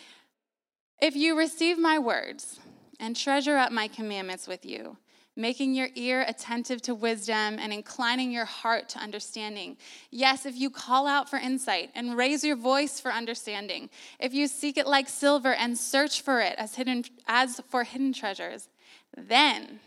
If 1.03 1.17
you 1.17 1.37
receive 1.37 1.81
my 1.81 1.99
words 1.99 2.61
and 3.01 3.17
treasure 3.17 3.57
up 3.57 3.73
my 3.73 3.89
commandments 3.89 4.47
with 4.47 4.65
you, 4.65 4.99
making 5.35 5.75
your 5.75 5.89
ear 5.97 6.25
attentive 6.29 6.81
to 6.83 6.95
wisdom 6.95 7.59
and 7.59 7.73
inclining 7.73 8.31
your 8.31 8.45
heart 8.45 8.89
to 8.91 9.01
understanding. 9.01 9.77
Yes, 10.13 10.47
if 10.47 10.55
you 10.55 10.71
call 10.71 11.09
out 11.09 11.29
for 11.29 11.41
insight 11.41 11.91
and 11.97 12.17
raise 12.17 12.45
your 12.45 12.55
voice 12.55 13.01
for 13.01 13.11
understanding, 13.11 13.91
if 14.21 14.33
you 14.33 14.47
seek 14.47 14.79
it 14.79 14.87
like 14.87 15.09
silver 15.09 15.53
and 15.53 15.77
search 15.77 16.21
for 16.21 16.41
it 16.41 16.55
as 16.57 16.77
hidden 16.77 17.03
as 17.27 17.61
for 17.69 17.83
hidden 17.83 18.13
treasures, 18.13 18.69
then 19.17 19.81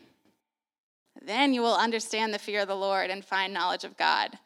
then 1.22 1.54
you 1.54 1.62
will 1.62 1.76
understand 1.76 2.34
the 2.34 2.40
fear 2.40 2.62
of 2.62 2.68
the 2.68 2.76
Lord 2.76 3.10
and 3.10 3.24
find 3.24 3.54
knowledge 3.54 3.84
of 3.84 3.98
God. 3.98 4.38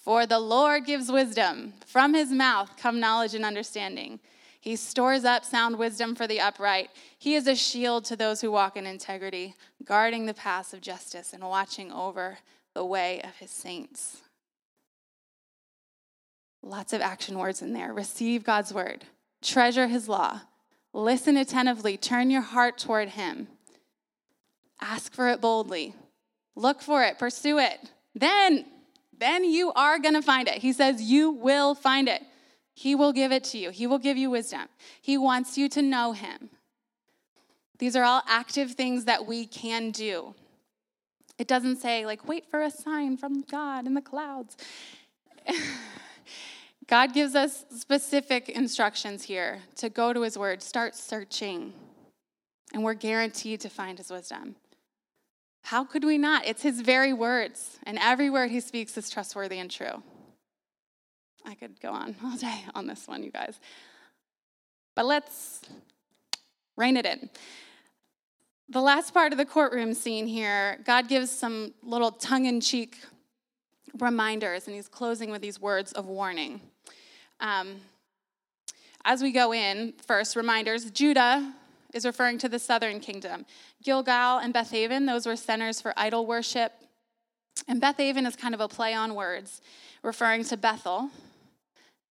For 0.00 0.26
the 0.26 0.38
Lord 0.38 0.86
gives 0.86 1.12
wisdom. 1.12 1.74
From 1.86 2.14
his 2.14 2.30
mouth 2.30 2.76
come 2.76 3.00
knowledge 3.00 3.34
and 3.34 3.44
understanding. 3.44 4.20
He 4.60 4.76
stores 4.76 5.24
up 5.24 5.44
sound 5.44 5.78
wisdom 5.78 6.14
for 6.14 6.26
the 6.26 6.40
upright. 6.40 6.90
He 7.18 7.34
is 7.34 7.46
a 7.46 7.54
shield 7.54 8.04
to 8.06 8.16
those 8.16 8.40
who 8.40 8.50
walk 8.50 8.76
in 8.76 8.86
integrity, 8.86 9.54
guarding 9.84 10.26
the 10.26 10.34
paths 10.34 10.74
of 10.74 10.80
justice 10.80 11.32
and 11.32 11.42
watching 11.42 11.90
over 11.92 12.38
the 12.74 12.84
way 12.84 13.20
of 13.22 13.36
his 13.36 13.50
saints. 13.50 14.18
Lots 16.62 16.92
of 16.92 17.00
action 17.00 17.38
words 17.38 17.62
in 17.62 17.72
there. 17.72 17.92
Receive 17.92 18.44
God's 18.44 18.72
word, 18.72 19.04
treasure 19.42 19.86
his 19.86 20.08
law, 20.08 20.42
listen 20.92 21.38
attentively, 21.38 21.96
turn 21.96 22.30
your 22.30 22.42
heart 22.42 22.76
toward 22.76 23.10
him, 23.10 23.48
ask 24.80 25.14
for 25.14 25.28
it 25.28 25.40
boldly, 25.40 25.94
look 26.54 26.82
for 26.82 27.02
it, 27.02 27.18
pursue 27.18 27.58
it. 27.58 27.78
Then 28.14 28.66
then 29.20 29.44
you 29.44 29.72
are 29.72 29.98
going 29.98 30.14
to 30.14 30.22
find 30.22 30.48
it. 30.48 30.58
He 30.58 30.72
says, 30.72 31.02
You 31.02 31.30
will 31.30 31.74
find 31.74 32.08
it. 32.08 32.22
He 32.74 32.94
will 32.94 33.12
give 33.12 33.30
it 33.30 33.44
to 33.44 33.58
you, 33.58 33.70
He 33.70 33.86
will 33.86 33.98
give 33.98 34.16
you 34.16 34.30
wisdom. 34.30 34.68
He 35.00 35.16
wants 35.18 35.56
you 35.56 35.68
to 35.70 35.82
know 35.82 36.12
Him. 36.12 36.50
These 37.78 37.96
are 37.96 38.04
all 38.04 38.22
active 38.26 38.72
things 38.72 39.06
that 39.06 39.26
we 39.26 39.46
can 39.46 39.90
do. 39.90 40.34
It 41.38 41.48
doesn't 41.48 41.76
say, 41.76 42.04
like, 42.04 42.28
wait 42.28 42.44
for 42.50 42.60
a 42.60 42.70
sign 42.70 43.16
from 43.16 43.42
God 43.42 43.86
in 43.86 43.94
the 43.94 44.02
clouds. 44.02 44.56
God 46.86 47.14
gives 47.14 47.34
us 47.34 47.64
specific 47.70 48.48
instructions 48.48 49.22
here 49.22 49.60
to 49.76 49.88
go 49.88 50.12
to 50.12 50.22
his 50.22 50.36
word, 50.36 50.62
start 50.62 50.94
searching, 50.94 51.72
and 52.74 52.82
we're 52.82 52.94
guaranteed 52.94 53.60
to 53.60 53.70
find 53.70 53.96
his 53.96 54.10
wisdom. 54.10 54.56
How 55.62 55.84
could 55.84 56.04
we 56.04 56.18
not? 56.18 56.46
It's 56.46 56.62
his 56.62 56.80
very 56.80 57.12
words, 57.12 57.78
and 57.84 57.98
every 57.98 58.30
word 58.30 58.50
he 58.50 58.60
speaks 58.60 58.96
is 58.96 59.10
trustworthy 59.10 59.58
and 59.58 59.70
true. 59.70 60.02
I 61.44 61.54
could 61.54 61.80
go 61.80 61.90
on 61.90 62.16
all 62.24 62.36
day 62.36 62.64
on 62.74 62.86
this 62.86 63.06
one, 63.06 63.22
you 63.22 63.30
guys. 63.30 63.60
But 64.94 65.06
let's 65.06 65.60
rein 66.76 66.96
it 66.96 67.06
in. 67.06 67.30
The 68.68 68.80
last 68.80 69.12
part 69.12 69.32
of 69.32 69.38
the 69.38 69.44
courtroom 69.44 69.94
scene 69.94 70.26
here, 70.26 70.78
God 70.84 71.08
gives 71.08 71.30
some 71.30 71.74
little 71.82 72.12
tongue 72.12 72.46
in 72.46 72.60
cheek 72.60 72.98
reminders, 73.98 74.66
and 74.66 74.76
he's 74.76 74.88
closing 74.88 75.30
with 75.30 75.42
these 75.42 75.60
words 75.60 75.92
of 75.92 76.06
warning. 76.06 76.60
Um, 77.40 77.80
as 79.04 79.22
we 79.22 79.32
go 79.32 79.52
in, 79.52 79.94
first, 80.06 80.36
reminders 80.36 80.90
Judah 80.90 81.52
is 81.92 82.04
referring 82.04 82.38
to 82.38 82.48
the 82.48 82.58
southern 82.58 83.00
kingdom. 83.00 83.46
Gilgal 83.82 84.38
and 84.38 84.54
Bethaven, 84.54 85.06
those 85.06 85.26
were 85.26 85.36
centers 85.36 85.80
for 85.80 85.92
idol 85.96 86.26
worship. 86.26 86.72
And 87.68 87.80
Bethaven 87.80 88.26
is 88.26 88.36
kind 88.36 88.54
of 88.54 88.60
a 88.60 88.68
play 88.68 88.94
on 88.94 89.14
words, 89.14 89.60
referring 90.02 90.44
to 90.44 90.56
Bethel. 90.56 91.10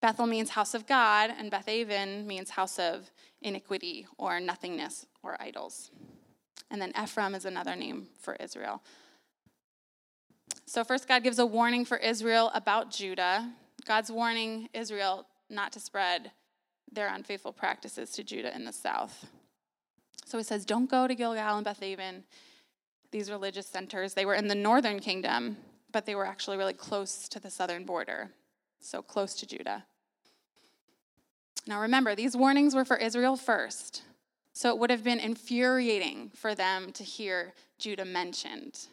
Bethel 0.00 0.26
means 0.26 0.50
house 0.50 0.74
of 0.74 0.86
God, 0.86 1.30
and 1.36 1.50
Bethaven 1.50 2.26
means 2.26 2.50
house 2.50 2.78
of 2.78 3.10
iniquity 3.42 4.06
or 4.16 4.40
nothingness 4.40 5.06
or 5.22 5.36
idols. 5.40 5.90
And 6.70 6.80
then 6.80 6.92
Ephraim 7.00 7.34
is 7.34 7.44
another 7.44 7.76
name 7.76 8.08
for 8.18 8.36
Israel. 8.36 8.82
So, 10.66 10.84
first, 10.84 11.08
God 11.08 11.22
gives 11.22 11.38
a 11.38 11.46
warning 11.46 11.84
for 11.84 11.96
Israel 11.96 12.50
about 12.54 12.90
Judah. 12.90 13.50
God's 13.86 14.10
warning 14.10 14.68
Israel 14.72 15.26
not 15.48 15.72
to 15.72 15.80
spread 15.80 16.30
their 16.92 17.12
unfaithful 17.12 17.52
practices 17.52 18.10
to 18.12 18.24
Judah 18.24 18.54
in 18.54 18.64
the 18.64 18.72
south. 18.72 19.26
So 20.30 20.38
he 20.38 20.44
says, 20.44 20.64
Don't 20.64 20.88
go 20.88 21.08
to 21.08 21.14
Gilgal 21.14 21.56
and 21.56 21.66
Bethaven, 21.66 22.22
these 23.10 23.32
religious 23.32 23.66
centers. 23.66 24.14
They 24.14 24.24
were 24.24 24.36
in 24.36 24.46
the 24.46 24.54
northern 24.54 25.00
kingdom, 25.00 25.56
but 25.90 26.06
they 26.06 26.14
were 26.14 26.24
actually 26.24 26.56
really 26.56 26.72
close 26.72 27.28
to 27.30 27.40
the 27.40 27.50
southern 27.50 27.84
border, 27.84 28.30
so 28.78 29.02
close 29.02 29.34
to 29.34 29.46
Judah. 29.46 29.84
Now 31.66 31.80
remember, 31.80 32.14
these 32.14 32.36
warnings 32.36 32.76
were 32.76 32.84
for 32.84 32.96
Israel 32.96 33.36
first, 33.36 34.02
so 34.52 34.70
it 34.70 34.78
would 34.78 34.90
have 34.90 35.02
been 35.02 35.18
infuriating 35.18 36.30
for 36.36 36.54
them 36.54 36.92
to 36.92 37.02
hear 37.02 37.52
Judah 37.80 38.04
mentioned. 38.04 38.86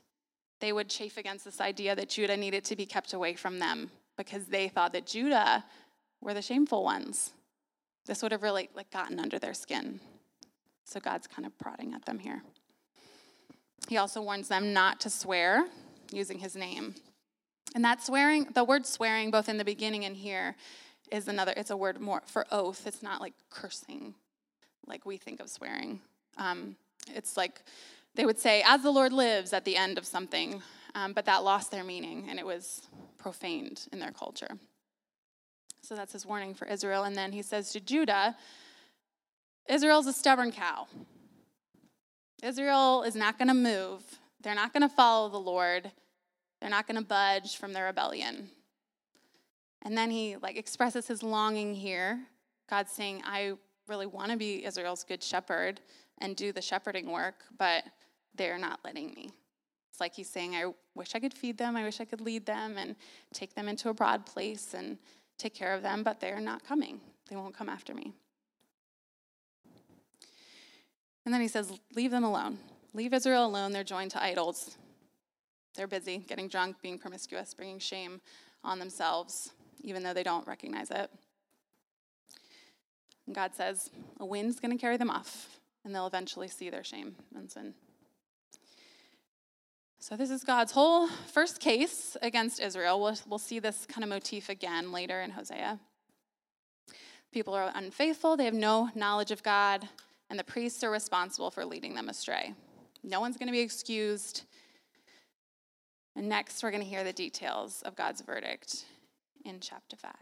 They 0.59 0.73
would 0.73 0.89
chafe 0.89 1.17
against 1.17 1.45
this 1.45 1.61
idea 1.61 1.95
that 1.95 2.09
Judah 2.09 2.35
needed 2.35 2.63
to 2.65 2.75
be 2.75 2.87
kept 2.87 3.13
away 3.13 3.35
from 3.35 3.59
them 3.59 3.91
because 4.17 4.45
they 4.45 4.69
thought 4.69 4.91
that 4.93 5.05
Judah 5.05 5.65
were 6.19 6.33
the 6.33 6.41
shameful 6.41 6.83
ones. 6.83 7.33
This 8.07 8.23
would 8.23 8.31
have 8.31 8.41
really 8.41 8.69
like 8.73 8.89
gotten 8.89 9.19
under 9.19 9.37
their 9.37 9.53
skin. 9.53 9.99
So 10.87 11.01
God's 11.01 11.27
kind 11.27 11.45
of 11.45 11.57
prodding 11.59 11.93
at 11.93 12.05
them 12.05 12.17
here. 12.17 12.41
He 13.89 13.97
also 13.97 14.21
warns 14.21 14.47
them 14.47 14.71
not 14.71 15.01
to 15.01 15.09
swear 15.09 15.65
using 16.13 16.39
his 16.39 16.55
name. 16.55 16.95
And 17.75 17.83
that 17.83 18.01
swearing, 18.01 18.47
the 18.53 18.63
word 18.63 18.85
swearing, 18.85 19.29
both 19.29 19.49
in 19.49 19.57
the 19.57 19.65
beginning 19.65 20.05
and 20.05 20.15
here, 20.15 20.55
is 21.11 21.27
another, 21.27 21.53
it's 21.57 21.71
a 21.71 21.77
word 21.77 21.99
more 21.99 22.21
for 22.25 22.45
oath. 22.51 22.87
It's 22.87 23.03
not 23.03 23.19
like 23.19 23.33
cursing 23.49 24.15
like 24.87 25.05
we 25.05 25.17
think 25.17 25.41
of 25.41 25.49
swearing. 25.49 25.99
Um, 26.37 26.77
it's 27.13 27.35
like 27.35 27.61
they 28.15 28.25
would 28.25 28.39
say, 28.39 28.63
as 28.65 28.81
the 28.81 28.91
Lord 28.91 29.11
lives 29.11 29.51
at 29.51 29.65
the 29.65 29.75
end 29.75 29.97
of 29.97 30.05
something, 30.05 30.61
um, 30.95 31.11
but 31.11 31.25
that 31.25 31.43
lost 31.43 31.69
their 31.69 31.83
meaning 31.83 32.27
and 32.29 32.39
it 32.39 32.45
was 32.45 32.81
profaned 33.17 33.87
in 33.91 33.99
their 33.99 34.11
culture. 34.11 34.57
So 35.81 35.95
that's 35.95 36.13
his 36.13 36.25
warning 36.25 36.53
for 36.53 36.65
Israel. 36.65 37.03
And 37.03 37.15
then 37.15 37.33
he 37.33 37.41
says 37.41 37.73
to 37.73 37.81
Judah, 37.81 38.37
Israel's 39.67 40.07
a 40.07 40.13
stubborn 40.13 40.51
cow. 40.51 40.87
Israel 42.43 43.03
is 43.03 43.15
not 43.15 43.37
going 43.37 43.47
to 43.47 43.53
move. 43.53 44.01
They're 44.41 44.55
not 44.55 44.73
going 44.73 44.87
to 44.87 44.93
follow 44.93 45.29
the 45.29 45.39
Lord. 45.39 45.91
They're 46.61 46.69
not 46.69 46.87
going 46.87 46.97
to 46.97 47.05
budge 47.05 47.57
from 47.57 47.73
their 47.73 47.85
rebellion. 47.85 48.49
And 49.83 49.97
then 49.97 50.09
he 50.11 50.37
like 50.37 50.57
expresses 50.57 51.07
his 51.07 51.23
longing 51.23 51.73
here. 51.73 52.19
God's 52.69 52.91
saying, 52.91 53.21
I 53.25 53.53
really 53.87 54.05
want 54.05 54.31
to 54.31 54.37
be 54.37 54.65
Israel's 54.65 55.03
good 55.03 55.23
shepherd 55.23 55.81
and 56.19 56.35
do 56.35 56.51
the 56.51 56.61
shepherding 56.61 57.11
work, 57.11 57.43
but 57.57 57.83
they're 58.35 58.57
not 58.57 58.79
letting 58.83 59.13
me. 59.13 59.31
It's 59.91 59.99
like 59.99 60.13
he's 60.13 60.29
saying, 60.29 60.55
I 60.55 60.73
wish 60.95 61.15
I 61.15 61.19
could 61.19 61.33
feed 61.33 61.57
them, 61.57 61.75
I 61.75 61.83
wish 61.83 61.99
I 61.99 62.05
could 62.05 62.21
lead 62.21 62.45
them 62.45 62.77
and 62.77 62.95
take 63.33 63.55
them 63.55 63.67
into 63.67 63.89
a 63.89 63.93
broad 63.93 64.25
place 64.25 64.73
and 64.73 64.97
take 65.37 65.55
care 65.55 65.73
of 65.73 65.81
them, 65.81 66.03
but 66.03 66.19
they're 66.19 66.39
not 66.39 66.63
coming. 66.63 66.99
They 67.29 67.35
won't 67.35 67.55
come 67.55 67.69
after 67.69 67.93
me. 67.93 68.13
And 71.27 71.33
then 71.33 71.41
he 71.41 71.49
says, 71.49 71.77
Leave 71.93 72.11
them 72.11 72.23
alone. 72.23 72.57
Leave 72.93 73.13
Israel 73.13 73.45
alone. 73.45 73.73
They're 73.73 73.83
joined 73.83 74.11
to 74.11 74.23
idols. 74.23 74.77
They're 75.75 75.85
busy 75.85 76.19
getting 76.19 76.47
drunk, 76.47 76.77
being 76.81 76.97
promiscuous, 76.97 77.53
bringing 77.53 77.79
shame 77.79 78.21
on 78.63 78.79
themselves, 78.79 79.51
even 79.81 80.03
though 80.03 80.13
they 80.13 80.23
don't 80.23 80.47
recognize 80.47 80.89
it. 80.89 81.09
And 83.25 83.35
God 83.35 83.53
says, 83.55 83.89
A 84.21 84.25
wind's 84.25 84.61
going 84.61 84.71
to 84.71 84.79
carry 84.79 84.95
them 84.95 85.09
off, 85.09 85.59
and 85.83 85.93
they'll 85.93 86.07
eventually 86.07 86.47
see 86.47 86.69
their 86.69 86.85
shame 86.85 87.17
and 87.35 87.51
sin. 87.51 87.73
So, 89.99 90.15
this 90.15 90.29
is 90.29 90.45
God's 90.45 90.71
whole 90.71 91.09
first 91.09 91.59
case 91.59 92.15
against 92.21 92.61
Israel. 92.61 93.01
We'll, 93.01 93.17
we'll 93.27 93.37
see 93.37 93.59
this 93.59 93.85
kind 93.85 94.05
of 94.05 94.09
motif 94.09 94.47
again 94.47 94.93
later 94.93 95.19
in 95.19 95.31
Hosea. 95.31 95.77
People 97.33 97.53
are 97.53 97.69
unfaithful, 97.75 98.37
they 98.37 98.45
have 98.45 98.53
no 98.53 98.91
knowledge 98.95 99.31
of 99.31 99.43
God, 99.43 99.89
and 100.29 100.37
the 100.37 100.43
priests 100.43 100.83
are 100.83 100.91
responsible 100.91 101.51
for 101.51 101.65
leading 101.65 101.95
them 101.95 102.09
astray. 102.09 102.53
No 103.03 103.19
one's 103.19 103.37
going 103.37 103.47
to 103.47 103.53
be 103.53 103.59
excused. 103.59 104.43
And 106.15 106.27
next, 106.27 106.61
we're 106.63 106.71
going 106.71 106.83
to 106.83 106.89
hear 106.89 107.03
the 107.03 107.13
details 107.13 107.81
of 107.83 107.95
God's 107.95 108.21
verdict 108.21 108.85
in 109.45 109.59
chapter 109.59 109.95
5. 109.95 110.13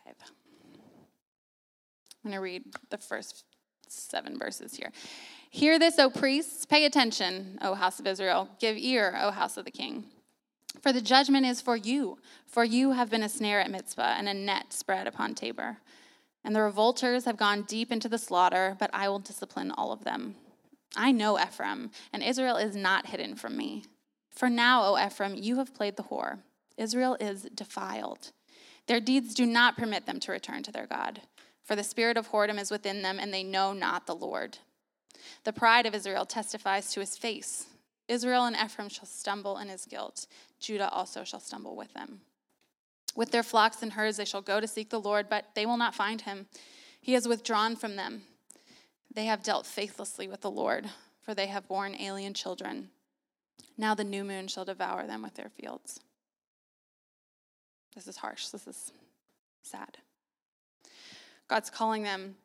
I'm 2.25 2.31
going 2.31 2.33
to 2.33 2.41
read 2.41 2.63
the 2.89 2.97
first 2.97 3.45
seven 3.87 4.37
verses 4.37 4.75
here. 4.75 4.91
Hear 5.49 5.79
this, 5.79 5.97
O 5.99 6.09
priests, 6.09 6.65
pay 6.65 6.85
attention, 6.85 7.59
O 7.61 7.75
house 7.75 7.99
of 7.99 8.07
Israel. 8.07 8.49
Give 8.59 8.77
ear, 8.77 9.17
O 9.21 9.31
house 9.31 9.57
of 9.57 9.65
the 9.65 9.71
king. 9.71 10.05
For 10.81 10.91
the 10.91 11.01
judgment 11.01 11.45
is 11.45 11.61
for 11.61 11.75
you, 11.75 12.17
for 12.45 12.63
you 12.63 12.91
have 12.91 13.09
been 13.09 13.23
a 13.23 13.29
snare 13.29 13.61
at 13.61 13.71
Mizpah 13.71 14.15
and 14.17 14.27
a 14.27 14.33
net 14.33 14.73
spread 14.73 15.07
upon 15.07 15.33
Tabor. 15.33 15.77
And 16.45 16.55
the 16.55 16.61
revolters 16.61 17.25
have 17.25 17.37
gone 17.37 17.63
deep 17.63 17.91
into 17.91 18.07
the 18.07 18.19
slaughter, 18.19 18.77
but 18.79 18.91
I 18.93 19.09
will 19.09 19.17
discipline 19.17 19.71
all 19.71 19.91
of 19.91 20.03
them. 20.03 20.35
I 20.95 21.11
know 21.11 21.39
Ephraim, 21.39 21.89
and 22.13 22.21
Israel 22.21 22.55
is 22.55 22.75
not 22.75 23.07
hidden 23.07 23.35
from 23.35 23.57
me. 23.57 23.83
For 24.29 24.47
now, 24.47 24.83
O 24.85 25.03
Ephraim, 25.03 25.33
you 25.33 25.57
have 25.57 25.73
played 25.73 25.97
the 25.97 26.03
whore. 26.03 26.37
Israel 26.77 27.17
is 27.19 27.47
defiled. 27.55 28.31
Their 28.87 28.99
deeds 28.99 29.33
do 29.33 29.47
not 29.47 29.75
permit 29.75 30.05
them 30.05 30.19
to 30.19 30.31
return 30.31 30.61
to 30.63 30.71
their 30.71 30.85
God, 30.85 31.21
for 31.63 31.75
the 31.75 31.83
spirit 31.83 32.15
of 32.15 32.29
whoredom 32.29 32.59
is 32.59 32.69
within 32.69 33.01
them, 33.01 33.17
and 33.19 33.33
they 33.33 33.43
know 33.43 33.73
not 33.73 34.05
the 34.05 34.15
Lord. 34.15 34.59
The 35.45 35.53
pride 35.53 35.87
of 35.87 35.95
Israel 35.95 36.25
testifies 36.25 36.91
to 36.91 36.99
his 36.99 37.17
face. 37.17 37.65
Israel 38.07 38.45
and 38.45 38.55
Ephraim 38.55 38.89
shall 38.89 39.07
stumble 39.07 39.57
in 39.57 39.69
his 39.69 39.85
guilt. 39.85 40.27
Judah 40.59 40.89
also 40.91 41.23
shall 41.23 41.39
stumble 41.39 41.75
with 41.75 41.91
them. 41.93 42.21
With 43.15 43.31
their 43.31 43.43
flocks 43.43 43.81
and 43.81 43.93
herds 43.93 44.17
they 44.17 44.25
shall 44.25 44.41
go 44.41 44.59
to 44.59 44.67
seek 44.67 44.89
the 44.89 44.99
Lord, 44.99 45.29
but 45.29 45.45
they 45.55 45.65
will 45.65 45.77
not 45.77 45.95
find 45.95 46.21
him. 46.21 46.47
He 46.99 47.13
has 47.13 47.27
withdrawn 47.27 47.75
from 47.75 47.95
them. 47.95 48.23
They 49.13 49.25
have 49.25 49.43
dealt 49.43 49.65
faithlessly 49.65 50.27
with 50.27 50.41
the 50.41 50.51
Lord, 50.51 50.89
for 51.21 51.33
they 51.33 51.47
have 51.47 51.67
borne 51.67 51.95
alien 51.95 52.33
children. 52.33 52.89
Now 53.77 53.95
the 53.95 54.03
new 54.03 54.23
moon 54.23 54.47
shall 54.47 54.65
devour 54.65 55.07
them 55.07 55.21
with 55.21 55.35
their 55.35 55.49
fields. 55.49 55.99
This 57.95 58.07
is 58.07 58.17
harsh. 58.17 58.47
This 58.47 58.67
is 58.67 58.91
sad. 59.63 59.97
God's 61.47 61.69
calling 61.69 62.03
them 62.03 62.35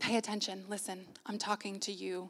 Pay 0.00 0.16
attention. 0.16 0.64
Listen, 0.68 1.04
I'm 1.26 1.38
talking 1.38 1.78
to 1.80 1.92
you. 1.92 2.28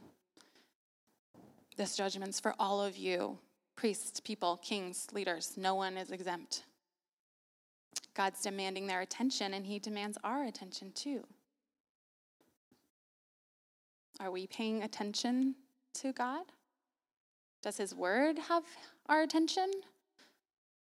This 1.77 1.97
judgment's 1.97 2.39
for 2.39 2.55
all 2.59 2.83
of 2.83 2.97
you 2.97 3.39
priests, 3.77 4.21
people, 4.21 4.59
kings, 4.59 5.09
leaders. 5.13 5.55
No 5.57 5.75
one 5.75 5.97
is 5.97 6.11
exempt. 6.11 6.65
God's 8.15 8.43
demanding 8.43 8.87
their 8.87 9.01
attention, 9.01 9.55
and 9.55 9.67
He 9.67 9.79
demands 9.79 10.19
our 10.23 10.45
attention 10.45 10.93
too. 10.93 11.25
Are 14.21 14.31
we 14.31 14.47
paying 14.47 14.83
attention 14.83 15.55
to 15.95 16.13
God? 16.13 16.45
Does 17.63 17.77
His 17.77 17.95
word 17.95 18.39
have 18.39 18.65
our 19.07 19.23
attention? 19.23 19.71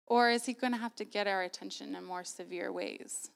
Or 0.07 0.31
is 0.31 0.47
He 0.47 0.53
going 0.53 0.73
to 0.73 0.79
have 0.79 0.95
to 0.97 1.05
get 1.05 1.27
our 1.27 1.43
attention 1.43 1.95
in 1.97 2.05
more 2.05 2.25
severe 2.25 2.73
ways? 2.73 3.31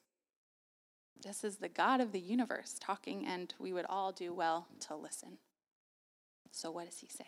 This 1.21 1.43
is 1.43 1.57
the 1.57 1.69
God 1.69 2.01
of 2.01 2.11
the 2.11 2.19
universe 2.19 2.77
talking, 2.79 3.27
and 3.27 3.53
we 3.59 3.73
would 3.73 3.85
all 3.87 4.11
do 4.11 4.33
well 4.33 4.67
to 4.87 4.95
listen. 4.95 5.37
So, 6.51 6.71
what 6.71 6.85
does 6.85 6.99
he 6.99 7.07
say? 7.07 7.27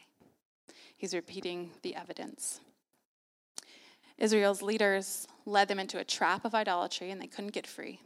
He's 0.98 1.14
repeating 1.14 1.72
the 1.84 1.96
evidence. 1.96 2.60
Israel's 4.18 4.62
leaders 4.62 5.28
led 5.46 5.68
them 5.68 5.80
into 5.80 6.00
a 6.00 6.04
trap 6.04 6.46
of 6.46 6.56
idolatry 6.56 7.12
and 7.12 7.22
they 7.22 7.28
couldn't 7.28 7.54
get 7.54 7.68
free. 7.68 8.00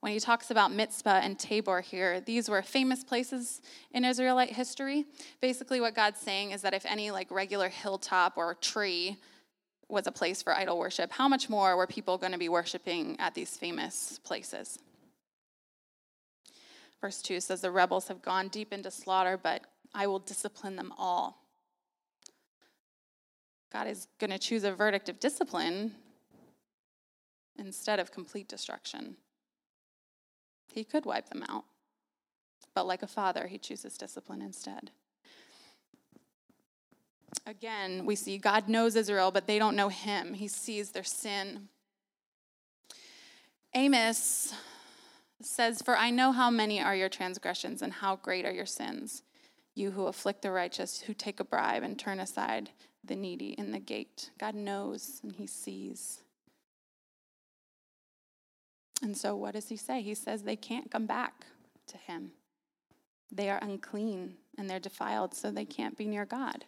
When 0.00 0.12
he 0.12 0.20
talks 0.20 0.50
about 0.50 0.70
Mizpah 0.72 1.20
and 1.22 1.38
Tabor 1.38 1.80
here, 1.80 2.20
these 2.20 2.48
were 2.48 2.62
famous 2.62 3.02
places 3.02 3.60
in 3.92 4.04
Israelite 4.04 4.50
history. 4.50 5.06
Basically, 5.40 5.80
what 5.80 5.96
God's 5.96 6.20
saying 6.20 6.52
is 6.52 6.62
that 6.62 6.74
if 6.74 6.86
any 6.86 7.10
like 7.10 7.30
regular 7.30 7.68
hilltop 7.68 8.36
or 8.36 8.54
tree 8.54 9.16
was 9.88 10.06
a 10.06 10.12
place 10.12 10.40
for 10.40 10.54
idol 10.54 10.78
worship, 10.78 11.10
how 11.10 11.26
much 11.26 11.48
more 11.48 11.76
were 11.76 11.86
people 11.86 12.16
going 12.16 12.32
to 12.32 12.38
be 12.38 12.48
worshiping 12.48 13.16
at 13.18 13.34
these 13.34 13.56
famous 13.56 14.20
places? 14.22 14.78
Verse 17.00 17.20
2 17.22 17.40
says, 17.40 17.60
The 17.60 17.70
rebels 17.70 18.08
have 18.08 18.22
gone 18.22 18.48
deep 18.48 18.72
into 18.72 18.90
slaughter, 18.90 19.36
but 19.36 19.62
I 19.94 20.06
will 20.06 20.18
discipline 20.20 20.76
them 20.76 20.92
all. 20.96 21.47
God 23.72 23.86
is 23.86 24.08
going 24.18 24.30
to 24.30 24.38
choose 24.38 24.64
a 24.64 24.72
verdict 24.72 25.08
of 25.08 25.20
discipline 25.20 25.92
instead 27.58 27.98
of 27.98 28.10
complete 28.10 28.48
destruction. 28.48 29.16
He 30.72 30.84
could 30.84 31.04
wipe 31.04 31.28
them 31.28 31.44
out, 31.48 31.64
but 32.74 32.86
like 32.86 33.02
a 33.02 33.06
father, 33.06 33.46
he 33.46 33.58
chooses 33.58 33.98
discipline 33.98 34.42
instead. 34.42 34.90
Again, 37.46 38.04
we 38.04 38.14
see 38.14 38.38
God 38.38 38.68
knows 38.68 38.96
Israel, 38.96 39.30
but 39.30 39.46
they 39.46 39.58
don't 39.58 39.76
know 39.76 39.88
him. 39.88 40.34
He 40.34 40.48
sees 40.48 40.90
their 40.90 41.04
sin. 41.04 41.68
Amos 43.74 44.54
says, 45.42 45.82
For 45.82 45.96
I 45.96 46.10
know 46.10 46.32
how 46.32 46.50
many 46.50 46.80
are 46.80 46.96
your 46.96 47.08
transgressions 47.08 47.82
and 47.82 47.92
how 47.92 48.16
great 48.16 48.44
are 48.44 48.52
your 48.52 48.66
sins. 48.66 49.22
You 49.74 49.92
who 49.92 50.06
afflict 50.06 50.42
the 50.42 50.50
righteous, 50.50 51.02
who 51.02 51.14
take 51.14 51.38
a 51.38 51.44
bribe 51.44 51.82
and 51.82 51.98
turn 51.98 52.18
aside 52.18 52.70
the 53.04 53.16
needy 53.16 53.50
in 53.50 53.72
the 53.72 53.78
gate. 53.78 54.30
God 54.38 54.54
knows 54.54 55.20
and 55.22 55.32
he 55.32 55.46
sees. 55.46 56.20
And 59.02 59.16
so, 59.16 59.36
what 59.36 59.54
does 59.54 59.68
he 59.68 59.76
say? 59.76 60.02
He 60.02 60.14
says 60.14 60.42
they 60.42 60.56
can't 60.56 60.90
come 60.90 61.06
back 61.06 61.46
to 61.86 61.96
him. 61.96 62.32
They 63.30 63.50
are 63.50 63.58
unclean 63.62 64.34
and 64.56 64.68
they're 64.68 64.80
defiled, 64.80 65.34
so 65.34 65.50
they 65.50 65.64
can't 65.64 65.96
be 65.96 66.06
near 66.06 66.24
God. 66.24 66.64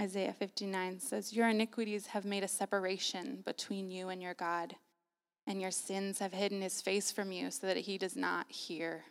Isaiah 0.00 0.34
59 0.34 1.00
says, 1.00 1.32
Your 1.32 1.48
iniquities 1.48 2.08
have 2.08 2.24
made 2.24 2.42
a 2.42 2.48
separation 2.48 3.42
between 3.44 3.90
you 3.90 4.08
and 4.08 4.20
your 4.20 4.34
God, 4.34 4.76
and 5.46 5.60
your 5.60 5.70
sins 5.70 6.18
have 6.18 6.32
hidden 6.32 6.60
his 6.60 6.82
face 6.82 7.10
from 7.10 7.32
you 7.32 7.50
so 7.50 7.66
that 7.66 7.78
he 7.78 7.96
does 7.96 8.16
not 8.16 8.50
hear. 8.50 9.04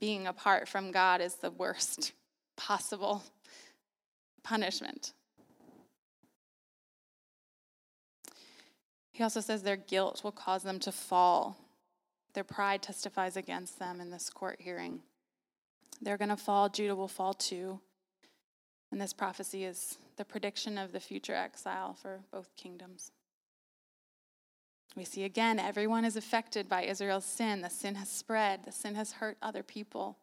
Being 0.00 0.26
apart 0.26 0.68
from 0.68 0.90
God 0.90 1.20
is 1.20 1.36
the 1.36 1.50
worst 1.50 2.12
possible 2.56 3.22
punishment. 4.42 5.12
He 9.12 9.22
also 9.22 9.40
says 9.40 9.62
their 9.62 9.76
guilt 9.76 10.22
will 10.24 10.32
cause 10.32 10.64
them 10.64 10.80
to 10.80 10.92
fall. 10.92 11.56
Their 12.34 12.44
pride 12.44 12.82
testifies 12.82 13.36
against 13.36 13.78
them 13.78 14.00
in 14.00 14.10
this 14.10 14.28
court 14.28 14.56
hearing. 14.60 15.00
They're 16.02 16.18
going 16.18 16.30
to 16.30 16.36
fall. 16.36 16.68
Judah 16.68 16.96
will 16.96 17.08
fall 17.08 17.32
too. 17.32 17.80
And 18.90 19.00
this 19.00 19.12
prophecy 19.12 19.64
is 19.64 19.98
the 20.16 20.24
prediction 20.24 20.78
of 20.78 20.92
the 20.92 21.00
future 21.00 21.34
exile 21.34 21.94
for 21.94 22.20
both 22.32 22.54
kingdoms. 22.56 23.12
We 24.96 25.04
see 25.04 25.24
again, 25.24 25.58
everyone 25.58 26.04
is 26.04 26.16
affected 26.16 26.68
by 26.68 26.84
Israel's 26.84 27.24
sin. 27.24 27.60
The 27.60 27.70
sin 27.70 27.96
has 27.96 28.08
spread, 28.08 28.64
the 28.64 28.72
sin 28.72 28.94
has 28.94 29.12
hurt 29.12 29.36
other 29.42 29.62
people. 29.62 30.18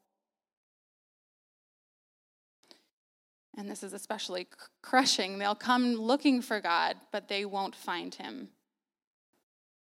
And 3.58 3.70
this 3.70 3.84
is 3.84 3.94
especially 3.94 4.48
crushing. 4.82 5.38
They'll 5.38 5.56
come 5.56 5.96
looking 5.96 6.42
for 6.42 6.62
God, 6.62 6.96
but 7.12 7.28
they 7.28 7.46
won't 7.46 7.76
find 7.76 8.16
him. 8.16 8.50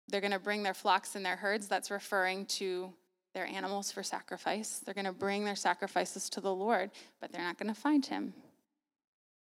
They're 0.08 0.22
going 0.22 0.32
to 0.32 0.40
bring 0.40 0.64
their 0.64 0.76
flocks 0.76 1.16
and 1.16 1.26
their 1.26 1.36
herds. 1.36 1.68
That's 1.68 1.90
referring 1.90 2.46
to 2.46 2.94
their 3.34 3.46
animals 3.46 3.92
for 3.92 4.04
sacrifice. 4.04 4.80
They're 4.80 4.94
going 4.94 5.06
to 5.06 5.12
bring 5.12 5.46
their 5.46 5.56
sacrifices 5.56 6.30
to 6.30 6.42
the 6.42 6.54
Lord, 6.54 6.92
but 7.20 7.32
they're 7.32 7.42
not 7.42 7.58
going 7.58 7.74
to 7.74 7.80
find 7.80 8.06
him. 8.06 8.34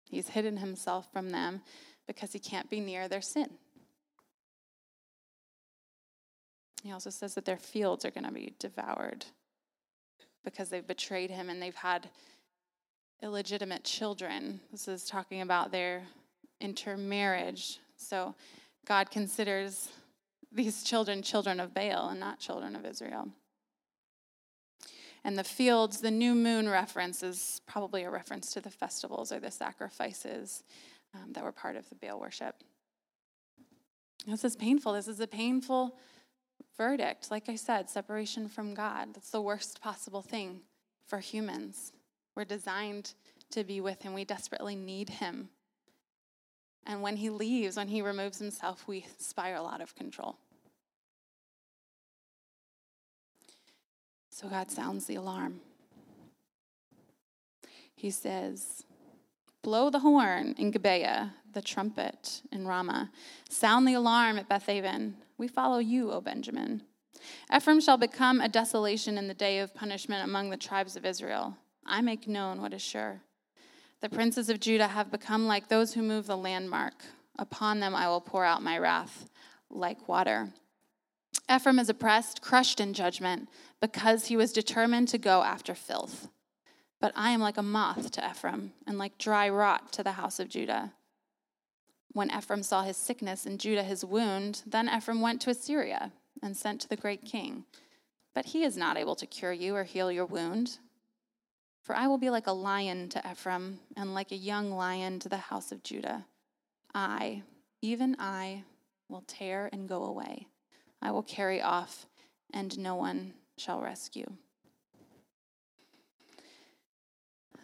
He's 0.10 0.30
hidden 0.30 0.58
himself 0.58 1.12
from 1.12 1.32
them 1.32 1.62
because 2.08 2.32
he 2.32 2.40
can't 2.40 2.70
be 2.70 2.80
near 2.80 3.08
their 3.08 3.22
sin. 3.22 3.50
He 6.84 6.92
also 6.92 7.10
says 7.10 7.34
that 7.34 7.46
their 7.46 7.58
fields 7.58 8.06
are 8.06 8.12
going 8.12 8.26
to 8.26 8.32
be 8.32 8.54
devoured 8.60 9.26
because 10.44 10.70
they've 10.70 10.86
betrayed 10.86 11.32
him 11.32 11.50
and 11.50 11.62
they've 11.62 11.76
had 11.76 12.10
illegitimate 13.26 13.84
children. 13.84 14.60
This 14.72 14.88
is 14.88 15.04
talking 15.04 15.42
about 15.42 15.72
their 15.72 16.04
intermarriage. 16.62 17.80
So 17.98 18.36
God 18.86 19.10
considers 19.10 19.90
these 20.52 20.84
children 20.84 21.24
children 21.24 21.60
of 21.60 21.74
Baal 21.74 22.10
and 22.10 22.20
not 22.20 22.40
children 22.40 22.76
of 22.76 22.86
Israel. 22.86 23.30
And 25.24 25.40
the 25.40 25.44
fields, 25.44 26.02
the 26.02 26.12
new 26.12 26.36
moon 26.36 26.70
reference 26.70 27.24
is 27.24 27.62
probably 27.66 28.04
a 28.04 28.12
reference 28.12 28.54
to 28.54 28.62
the 28.62 28.70
festivals 28.70 29.32
or 29.32 29.40
the 29.40 29.50
sacrifices 29.50 30.64
um, 31.16 31.34
that 31.34 31.44
were 31.44 31.52
part 31.52 31.76
of 31.76 31.90
the 31.90 31.96
Baal 31.96 32.20
worship. 32.20 32.56
This 34.28 34.46
is 34.46 34.56
painful. 34.56 34.94
This 34.94 35.08
is 35.08 35.20
a 35.20 35.28
painful 35.28 35.98
verdict. 36.78 37.32
Like 37.32 37.50
I 37.50 37.56
said, 37.56 37.90
separation 37.90 38.50
from 38.50 38.76
God. 38.76 39.16
That's 39.16 39.32
the 39.32 39.42
worst 39.42 39.82
possible 39.82 40.22
thing 40.22 40.62
for 41.08 41.18
humans. 41.18 41.92
We're 42.36 42.46
designed 42.46 43.14
to 43.52 43.64
be 43.64 43.82
with 43.82 44.02
Him, 44.02 44.14
we 44.14 44.26
desperately 44.26 44.76
need 44.76 45.10
Him. 45.10 45.50
And 46.86 47.02
when 47.02 47.18
He 47.18 47.30
leaves, 47.30 47.78
when 47.78 47.88
He 47.88 48.02
removes 48.02 48.40
Himself, 48.40 48.88
we 48.88 49.06
spiral 49.18 49.68
out 49.68 49.82
of 49.82 49.96
control. 49.96 50.38
So 54.30 54.50
God 54.50 54.70
sounds 54.70 55.06
the 55.06 55.16
alarm. 55.16 55.62
He 57.96 58.12
says, 58.12 58.84
Blow 59.62 59.90
the 59.90 60.00
horn 60.00 60.54
in 60.58 60.72
Gibeah, 60.72 61.34
the 61.54 61.62
trumpet 61.62 62.42
in 62.52 62.68
Ramah. 62.68 63.12
Sound 63.50 63.88
the 63.88 63.94
alarm 63.94 64.38
at 64.38 64.50
Bethaven. 64.50 65.14
We 65.38 65.48
follow 65.48 65.80
you, 65.80 66.12
O 66.12 66.22
Benjamin. 66.22 66.84
Ephraim 67.56 67.80
shall 67.80 67.98
become 67.98 68.42
a 68.42 68.50
desolation 68.50 69.18
in 69.18 69.28
the 69.28 69.34
day 69.34 69.60
of 69.60 69.74
punishment 69.74 70.24
among 70.24 70.50
the 70.50 70.58
tribes 70.58 70.96
of 70.96 71.06
Israel. 71.06 71.58
I 71.86 72.02
make 72.02 72.28
known 72.28 72.62
what 72.62 72.74
is 72.74 72.82
sure. 72.82 73.22
The 74.02 74.10
princes 74.10 74.50
of 74.50 74.60
Judah 74.60 74.88
have 74.88 75.12
become 75.12 75.48
like 75.48 75.68
those 75.68 75.94
who 75.94 76.02
move 76.02 76.28
the 76.28 76.38
landmark. 76.38 76.94
Upon 77.38 77.80
them 77.80 77.96
I 77.96 78.08
will 78.08 78.22
pour 78.22 78.44
out 78.46 78.64
my 78.64 78.78
wrath 78.78 79.30
like 79.70 80.08
water. 80.08 80.50
Ephraim 81.54 81.80
is 81.80 81.90
oppressed, 81.90 82.42
crushed 82.42 82.80
in 82.80 82.94
judgment, 82.94 83.50
because 83.80 84.28
he 84.28 84.38
was 84.38 84.54
determined 84.54 85.08
to 85.10 85.18
go 85.18 85.44
after 85.44 85.76
filth. 85.76 86.30
But 87.00 87.14
I 87.16 87.32
am 87.32 87.42
like 87.42 87.58
a 87.58 87.64
moth 87.64 88.12
to 88.12 88.30
Ephraim, 88.30 88.74
and 88.88 88.98
like 88.98 89.18
dry 89.18 89.50
rot 89.50 89.92
to 89.94 90.04
the 90.04 90.14
house 90.14 90.40
of 90.40 90.50
Judah. 90.50 90.94
When 92.14 92.32
Ephraim 92.32 92.64
saw 92.64 92.84
his 92.84 92.98
sickness 92.98 93.46
and 93.46 93.60
Judah 93.60 93.84
his 93.84 94.06
wound, 94.06 94.64
then 94.66 94.90
Ephraim 94.90 95.22
went 95.22 95.42
to 95.42 95.50
Assyria 95.50 96.14
and 96.42 96.56
sent 96.56 96.82
to 96.82 96.90
the 96.90 96.96
great 96.96 97.26
king. 97.26 97.66
But 98.34 98.46
he 98.46 98.64
is 98.64 98.78
not 98.78 98.98
able 98.98 99.16
to 99.16 99.26
cure 99.26 99.54
you 99.54 99.76
or 99.76 99.84
heal 99.84 100.12
your 100.12 100.26
wound. 100.26 100.80
For 101.86 101.96
I 101.96 102.08
will 102.08 102.18
be 102.18 102.32
like 102.32 102.48
a 102.48 102.52
lion 102.52 103.10
to 103.10 103.22
Ephraim, 103.32 103.80
and 103.96 104.16
like 104.16 104.32
a 104.32 104.36
young 104.36 104.72
lion 104.72 105.20
to 105.20 105.30
the 105.30 105.38
house 105.38 105.72
of 105.72 105.84
Judah. 105.84 106.26
I, 106.96 107.44
even 107.80 108.16
I, 108.18 108.64
will 109.08 109.24
tear 109.28 109.70
and 109.72 109.88
go 109.88 110.04
away. 110.04 110.48
I 111.00 111.12
will 111.12 111.22
carry 111.22 111.62
off, 111.62 112.08
and 112.52 112.76
no 112.80 112.96
one 112.96 113.34
shall 113.60 113.82
rescue. 113.82 114.26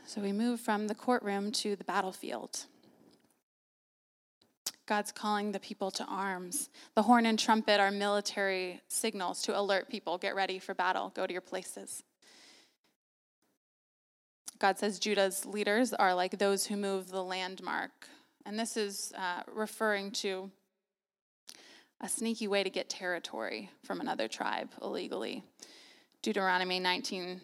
So 0.06 0.22
we 0.22 0.32
move 0.32 0.60
from 0.60 0.86
the 0.86 0.94
courtroom 0.94 1.52
to 1.54 1.76
the 1.76 1.84
battlefield. 1.84 2.66
God's 4.86 5.12
calling 5.12 5.52
the 5.52 5.60
people 5.60 5.90
to 5.90 6.06
arms. 6.06 6.70
The 6.94 7.02
horn 7.02 7.26
and 7.26 7.40
trumpet 7.40 7.80
are 7.80 7.90
military 7.90 8.82
signals 8.88 9.42
to 9.44 9.60
alert 9.60 9.90
people 9.90 10.20
get 10.20 10.36
ready 10.36 10.60
for 10.60 10.76
battle, 10.76 11.12
go 11.16 11.26
to 11.26 11.34
your 11.34 11.42
places. 11.42 12.04
God 14.62 14.78
says 14.78 15.00
Judah's 15.00 15.44
leaders 15.48 15.92
are 15.92 16.14
like 16.14 16.38
those 16.38 16.68
who 16.68 16.78
move 16.78 17.10
the 17.10 17.24
landmark. 17.24 18.08
And 18.46 18.60
this 18.60 18.78
is 18.78 19.12
uh, 19.18 19.42
referring 19.52 20.12
to 20.12 20.52
a 22.00 22.08
sneaky 22.08 22.48
way 22.48 22.64
to 22.64 22.70
get 22.70 22.88
territory 22.88 23.72
from 23.84 24.02
another 24.02 24.28
tribe 24.28 24.70
illegally. 24.80 25.44
Deuteronomy 26.22 26.80
19 26.80 27.42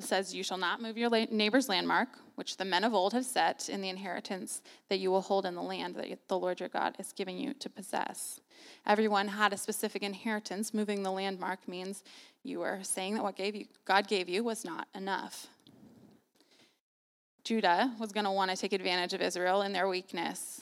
says, 0.00 0.34
You 0.34 0.42
shall 0.42 0.58
not 0.58 0.82
move 0.82 0.98
your 0.98 1.08
neighbor's 1.30 1.68
landmark, 1.68 2.08
which 2.34 2.56
the 2.56 2.64
men 2.64 2.82
of 2.82 2.94
old 2.94 3.12
have 3.12 3.26
set 3.26 3.68
in 3.68 3.80
the 3.80 3.88
inheritance 3.88 4.60
that 4.88 4.98
you 4.98 5.12
will 5.12 5.20
hold 5.20 5.46
in 5.46 5.54
the 5.54 5.62
land 5.62 5.94
that 5.94 6.26
the 6.26 6.38
Lord 6.38 6.58
your 6.58 6.68
God 6.68 6.96
is 6.98 7.12
giving 7.12 7.38
you 7.38 7.54
to 7.54 7.70
possess. 7.70 8.40
Everyone 8.84 9.28
had 9.28 9.52
a 9.52 9.56
specific 9.56 10.02
inheritance. 10.02 10.74
Moving 10.74 11.04
the 11.04 11.12
landmark 11.12 11.68
means 11.68 12.02
you 12.42 12.62
are 12.62 12.82
saying 12.82 13.14
that 13.14 13.22
what 13.22 13.36
gave 13.36 13.54
you, 13.54 13.66
God 13.84 14.08
gave 14.08 14.28
you 14.28 14.42
was 14.42 14.64
not 14.64 14.88
enough. 14.96 15.46
Judah 17.44 17.92
was 17.98 18.12
going 18.12 18.24
to 18.24 18.30
want 18.30 18.50
to 18.50 18.56
take 18.56 18.72
advantage 18.72 19.12
of 19.12 19.20
Israel 19.20 19.62
in 19.62 19.72
their 19.72 19.88
weakness, 19.88 20.60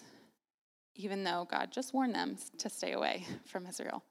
even 0.94 1.24
though 1.24 1.46
God 1.50 1.70
just 1.70 1.92
warned 1.92 2.14
them 2.14 2.36
to 2.58 2.68
stay 2.68 2.92
away 2.92 3.26
from 3.46 3.66
Israel. 3.66 4.02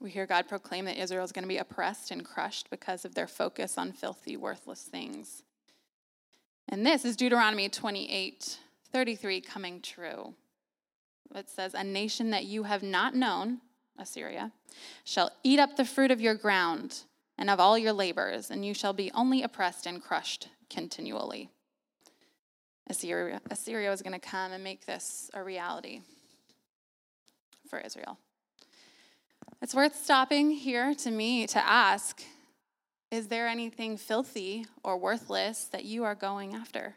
We 0.00 0.10
hear 0.10 0.26
God 0.26 0.48
proclaim 0.48 0.84
that 0.84 0.98
Israel 0.98 1.24
is 1.24 1.32
going 1.32 1.44
to 1.44 1.48
be 1.48 1.56
oppressed 1.56 2.10
and 2.10 2.24
crushed 2.24 2.68
because 2.68 3.04
of 3.04 3.14
their 3.14 3.26
focus 3.26 3.78
on 3.78 3.92
filthy, 3.92 4.36
worthless 4.36 4.82
things. 4.82 5.42
And 6.68 6.84
this 6.84 7.04
is 7.04 7.16
Deuteronomy 7.16 7.68
28 7.68 8.58
33 8.92 9.40
coming 9.40 9.80
true. 9.80 10.34
It 11.34 11.50
says, 11.50 11.74
A 11.74 11.82
nation 11.82 12.30
that 12.30 12.44
you 12.44 12.62
have 12.62 12.82
not 12.82 13.14
known, 13.14 13.60
Assyria, 13.98 14.52
shall 15.04 15.32
eat 15.42 15.58
up 15.58 15.76
the 15.76 15.84
fruit 15.84 16.10
of 16.10 16.20
your 16.20 16.34
ground 16.34 17.02
and 17.36 17.50
of 17.50 17.60
all 17.60 17.76
your 17.76 17.92
labors, 17.92 18.50
and 18.50 18.64
you 18.64 18.74
shall 18.74 18.92
be 18.92 19.10
only 19.12 19.42
oppressed 19.42 19.86
and 19.86 20.02
crushed 20.02 20.48
continually. 20.70 21.50
Assyria, 22.88 23.40
Assyria 23.50 23.92
is 23.92 24.02
going 24.02 24.12
to 24.12 24.18
come 24.18 24.52
and 24.52 24.62
make 24.62 24.86
this 24.86 25.30
a 25.34 25.42
reality 25.42 26.02
for 27.68 27.78
Israel. 27.78 28.18
It's 29.62 29.74
worth 29.74 29.96
stopping 29.96 30.50
here 30.50 30.94
to 30.96 31.10
me 31.10 31.46
to 31.48 31.58
ask 31.58 32.22
Is 33.10 33.28
there 33.28 33.48
anything 33.48 33.96
filthy 33.96 34.66
or 34.82 34.98
worthless 34.98 35.64
that 35.72 35.84
you 35.84 36.04
are 36.04 36.14
going 36.14 36.54
after? 36.54 36.96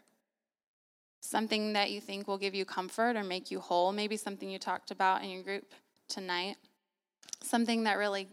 Something 1.20 1.72
that 1.72 1.90
you 1.90 2.00
think 2.00 2.28
will 2.28 2.38
give 2.38 2.54
you 2.54 2.64
comfort 2.64 3.16
or 3.16 3.24
make 3.24 3.50
you 3.50 3.60
whole, 3.60 3.92
maybe 3.92 4.16
something 4.16 4.50
you 4.50 4.58
talked 4.58 4.90
about 4.90 5.22
in 5.22 5.30
your 5.30 5.42
group 5.42 5.72
tonight, 6.08 6.56
something 7.42 7.84
that 7.84 7.98
really 7.98 8.28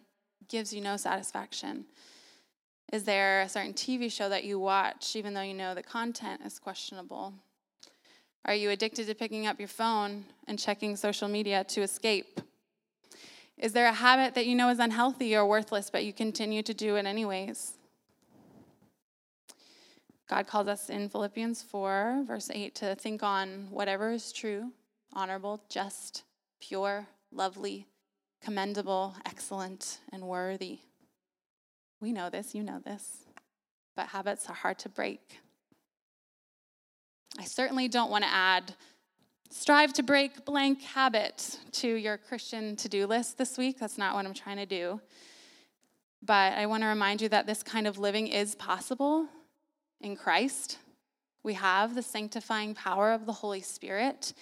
gives 0.47 0.73
you 0.73 0.81
no 0.81 0.97
satisfaction. 0.97 1.85
Is 2.93 3.03
there 3.03 3.41
a 3.41 3.49
certain 3.49 3.73
TV 3.73 4.11
show 4.11 4.29
that 4.29 4.43
you 4.43 4.59
watch, 4.59 5.15
even 5.15 5.33
though 5.33 5.41
you 5.41 5.53
know 5.53 5.73
the 5.73 5.83
content 5.83 6.41
is 6.45 6.59
questionable? 6.59 7.33
Are 8.45 8.53
you 8.53 8.69
addicted 8.69 9.07
to 9.07 9.15
picking 9.15 9.47
up 9.47 9.59
your 9.59 9.67
phone 9.67 10.25
and 10.47 10.59
checking 10.59 10.95
social 10.95 11.27
media 11.27 11.63
to 11.63 11.81
escape? 11.81 12.39
Is 13.57 13.73
there 13.73 13.87
a 13.87 13.93
habit 13.93 14.35
that 14.35 14.45
you 14.45 14.55
know 14.55 14.69
is 14.69 14.79
unhealthy 14.79 15.35
or 15.35 15.45
worthless, 15.45 15.89
but 15.89 16.05
you 16.05 16.13
continue 16.13 16.61
to 16.61 16.73
do 16.73 16.95
it 16.95 17.05
anyways? 17.05 17.73
God 20.29 20.47
calls 20.47 20.67
us 20.67 20.89
in 20.89 21.09
Philippians 21.09 21.63
4, 21.63 22.23
verse 22.27 22.49
8, 22.53 22.75
to 22.75 22.95
think 22.95 23.23
on 23.23 23.67
whatever 23.69 24.11
is 24.11 24.31
true, 24.31 24.71
honorable, 25.13 25.61
just, 25.69 26.23
pure, 26.59 27.07
lovely, 27.31 27.87
commendable, 28.41 29.15
excellent, 29.25 29.99
and 30.11 30.23
worthy. 30.23 30.79
We 32.01 32.11
know 32.11 32.29
this, 32.29 32.53
you 32.53 32.63
know 32.63 32.79
this, 32.79 33.25
but 33.95 34.07
habits 34.07 34.49
are 34.49 34.55
hard 34.55 34.79
to 34.79 34.89
break. 34.89 35.39
I 37.37 37.43
certainly 37.43 37.87
don't 37.87 38.11
want 38.11 38.23
to 38.23 38.29
add 38.29 38.75
strive 39.49 39.93
to 39.93 40.03
break 40.03 40.45
blank 40.45 40.81
habit 40.81 41.59
to 41.71 41.87
your 41.87 42.17
Christian 42.17 42.75
to 42.77 42.89
do 42.89 43.07
list 43.07 43.37
this 43.37 43.57
week. 43.57 43.79
That's 43.79 43.97
not 43.97 44.15
what 44.15 44.25
I'm 44.25 44.33
trying 44.33 44.57
to 44.57 44.65
do. 44.65 45.01
But 46.21 46.53
I 46.53 46.65
want 46.65 46.83
to 46.83 46.87
remind 46.87 47.21
you 47.21 47.29
that 47.29 47.45
this 47.45 47.61
kind 47.63 47.87
of 47.87 47.97
living 47.97 48.27
is 48.27 48.55
possible 48.55 49.27
in 50.01 50.15
Christ. 50.15 50.79
We 51.43 51.53
have 51.53 51.93
the 51.93 52.01
sanctifying 52.01 52.73
power 52.73 53.11
of 53.11 53.25
the 53.25 53.33
Holy 53.33 53.61
Spirit 53.61 54.33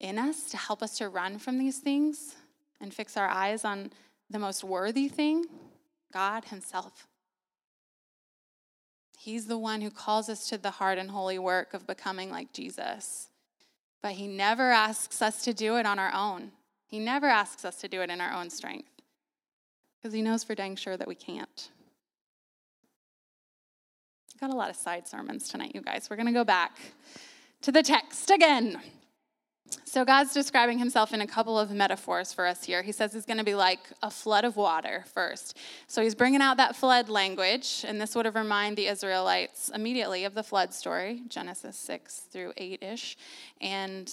in 0.00 0.18
us 0.18 0.50
to 0.50 0.56
help 0.56 0.82
us 0.82 0.98
to 0.98 1.08
run 1.08 1.38
from 1.38 1.58
these 1.58 1.78
things 1.78 2.36
and 2.80 2.92
fix 2.92 3.16
our 3.16 3.28
eyes 3.28 3.64
on 3.64 3.90
the 4.30 4.38
most 4.38 4.64
worthy 4.64 5.08
thing 5.08 5.44
God 6.12 6.46
Himself. 6.46 7.06
He's 9.18 9.46
the 9.46 9.58
one 9.58 9.80
who 9.80 9.90
calls 9.90 10.28
us 10.28 10.48
to 10.48 10.58
the 10.58 10.72
hard 10.72 10.98
and 10.98 11.10
holy 11.10 11.38
work 11.38 11.74
of 11.74 11.86
becoming 11.86 12.30
like 12.30 12.52
Jesus. 12.52 13.30
But 14.02 14.12
He 14.12 14.28
never 14.28 14.70
asks 14.70 15.22
us 15.22 15.42
to 15.44 15.54
do 15.54 15.76
it 15.76 15.86
on 15.86 15.98
our 15.98 16.12
own. 16.14 16.52
He 16.86 16.98
never 16.98 17.26
asks 17.26 17.64
us 17.64 17.76
to 17.76 17.88
do 17.88 18.02
it 18.02 18.10
in 18.10 18.20
our 18.20 18.32
own 18.32 18.50
strength 18.50 18.90
because 19.96 20.14
He 20.14 20.22
knows 20.22 20.44
for 20.44 20.54
dang 20.54 20.76
sure 20.76 20.96
that 20.96 21.08
we 21.08 21.14
can't. 21.14 21.70
Got 24.40 24.50
a 24.50 24.56
lot 24.56 24.68
of 24.68 24.76
side 24.76 25.08
sermons 25.08 25.48
tonight, 25.48 25.72
you 25.74 25.80
guys. 25.80 26.08
We're 26.10 26.16
going 26.16 26.26
to 26.26 26.32
go 26.32 26.44
back 26.44 26.76
to 27.62 27.72
the 27.72 27.82
text 27.82 28.30
again. 28.30 28.80
So, 29.84 30.04
God's 30.04 30.32
describing 30.32 30.78
himself 30.78 31.12
in 31.12 31.20
a 31.20 31.26
couple 31.26 31.58
of 31.58 31.70
metaphors 31.70 32.32
for 32.32 32.46
us 32.46 32.64
here. 32.64 32.82
He 32.82 32.92
says 32.92 33.12
he's 33.12 33.26
going 33.26 33.38
to 33.38 33.44
be 33.44 33.54
like 33.54 33.80
a 34.02 34.10
flood 34.10 34.44
of 34.44 34.56
water 34.56 35.04
first. 35.12 35.56
So, 35.86 36.02
he's 36.02 36.14
bringing 36.14 36.40
out 36.40 36.56
that 36.56 36.76
flood 36.76 37.08
language, 37.08 37.84
and 37.86 38.00
this 38.00 38.14
would 38.14 38.24
have 38.26 38.34
reminded 38.34 38.76
the 38.76 38.88
Israelites 38.88 39.70
immediately 39.74 40.24
of 40.24 40.34
the 40.34 40.42
flood 40.42 40.74
story, 40.74 41.22
Genesis 41.28 41.76
6 41.76 42.20
through 42.30 42.52
8 42.56 42.82
ish. 42.82 43.16
And 43.60 44.12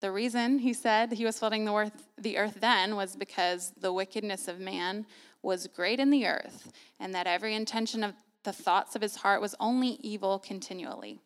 the 0.00 0.12
reason 0.12 0.58
he 0.58 0.72
said 0.72 1.12
he 1.12 1.24
was 1.24 1.38
flooding 1.38 1.64
the 1.64 1.74
earth, 1.74 2.08
the 2.18 2.38
earth 2.38 2.58
then 2.60 2.96
was 2.96 3.16
because 3.16 3.72
the 3.80 3.92
wickedness 3.92 4.48
of 4.48 4.60
man 4.60 5.06
was 5.42 5.66
great 5.68 6.00
in 6.00 6.10
the 6.10 6.26
earth, 6.26 6.72
and 6.98 7.14
that 7.14 7.26
every 7.26 7.54
intention 7.54 8.02
of 8.02 8.14
the 8.42 8.52
thoughts 8.52 8.94
of 8.94 9.02
his 9.02 9.16
heart 9.16 9.40
was 9.40 9.54
only 9.58 9.98
evil 10.00 10.38
continually. 10.38 11.20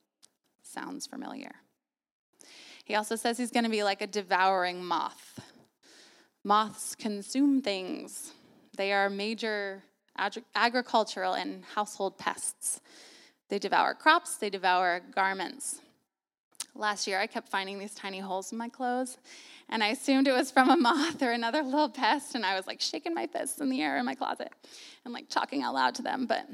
Sounds 0.63 1.07
familiar. 1.07 1.53
He 2.91 2.97
also 2.97 3.15
says 3.15 3.39
he's 3.39 3.53
going 3.53 3.63
to 3.63 3.71
be 3.71 3.85
like 3.85 4.03
a 4.03 4.07
devouring 4.09 4.85
moth. 4.85 5.39
Moths 6.43 6.97
consume 6.97 7.63
things, 7.63 8.33
they 8.77 8.93
are 8.93 9.09
major 9.09 9.85
ag- 10.19 10.43
agricultural 10.57 11.35
and 11.35 11.65
household 11.77 12.19
pests. 12.19 12.81
They 13.49 13.61
devour 13.61 13.95
crops, 13.95 14.39
they 14.39 14.51
devour 14.51 15.03
garments. 15.15 15.79
Last 16.75 17.07
year, 17.07 17.21
I 17.21 17.29
kept 17.29 17.49
finding 17.49 17.79
these 17.79 17.95
tiny 17.95 18.19
holes 18.19 18.51
in 18.51 18.59
my 18.59 18.69
clothes, 18.69 19.19
and 19.69 19.85
I 19.85 19.91
assumed 19.91 20.27
it 20.27 20.33
was 20.33 20.51
from 20.51 20.69
a 20.69 20.77
moth 20.77 21.23
or 21.23 21.31
another 21.31 21.63
little 21.63 21.91
pest, 21.91 22.35
and 22.35 22.45
I 22.45 22.57
was 22.57 22.67
like 22.67 22.81
shaking 22.81 23.15
my 23.15 23.29
fists 23.29 23.61
in 23.61 23.71
the 23.71 23.83
air 23.83 23.99
in 23.99 24.05
my 24.05 24.17
closet 24.17 24.51
and 25.05 25.15
like 25.15 25.29
talking 25.29 25.63
out 25.63 25.75
loud 25.75 25.95
to 25.95 26.03
them. 26.03 26.27
But 26.27 26.49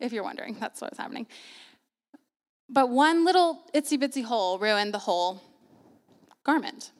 if 0.00 0.12
you're 0.12 0.24
wondering, 0.24 0.56
that's 0.58 0.80
what 0.80 0.90
was 0.90 0.98
happening. 0.98 1.28
But 2.68 2.90
one 2.90 3.24
little 3.24 3.62
itsy 3.74 3.98
bitsy 3.98 4.24
hole 4.24 4.58
ruined 4.58 4.92
the 4.92 4.98
whole 4.98 5.42
garment. 6.44 6.92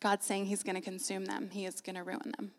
God's 0.00 0.26
saying 0.26 0.46
he's 0.46 0.62
going 0.62 0.76
to 0.76 0.82
consume 0.82 1.24
them, 1.24 1.50
he 1.50 1.64
is 1.64 1.80
going 1.80 1.96
to 1.96 2.02
ruin 2.02 2.32
them. 2.36 2.52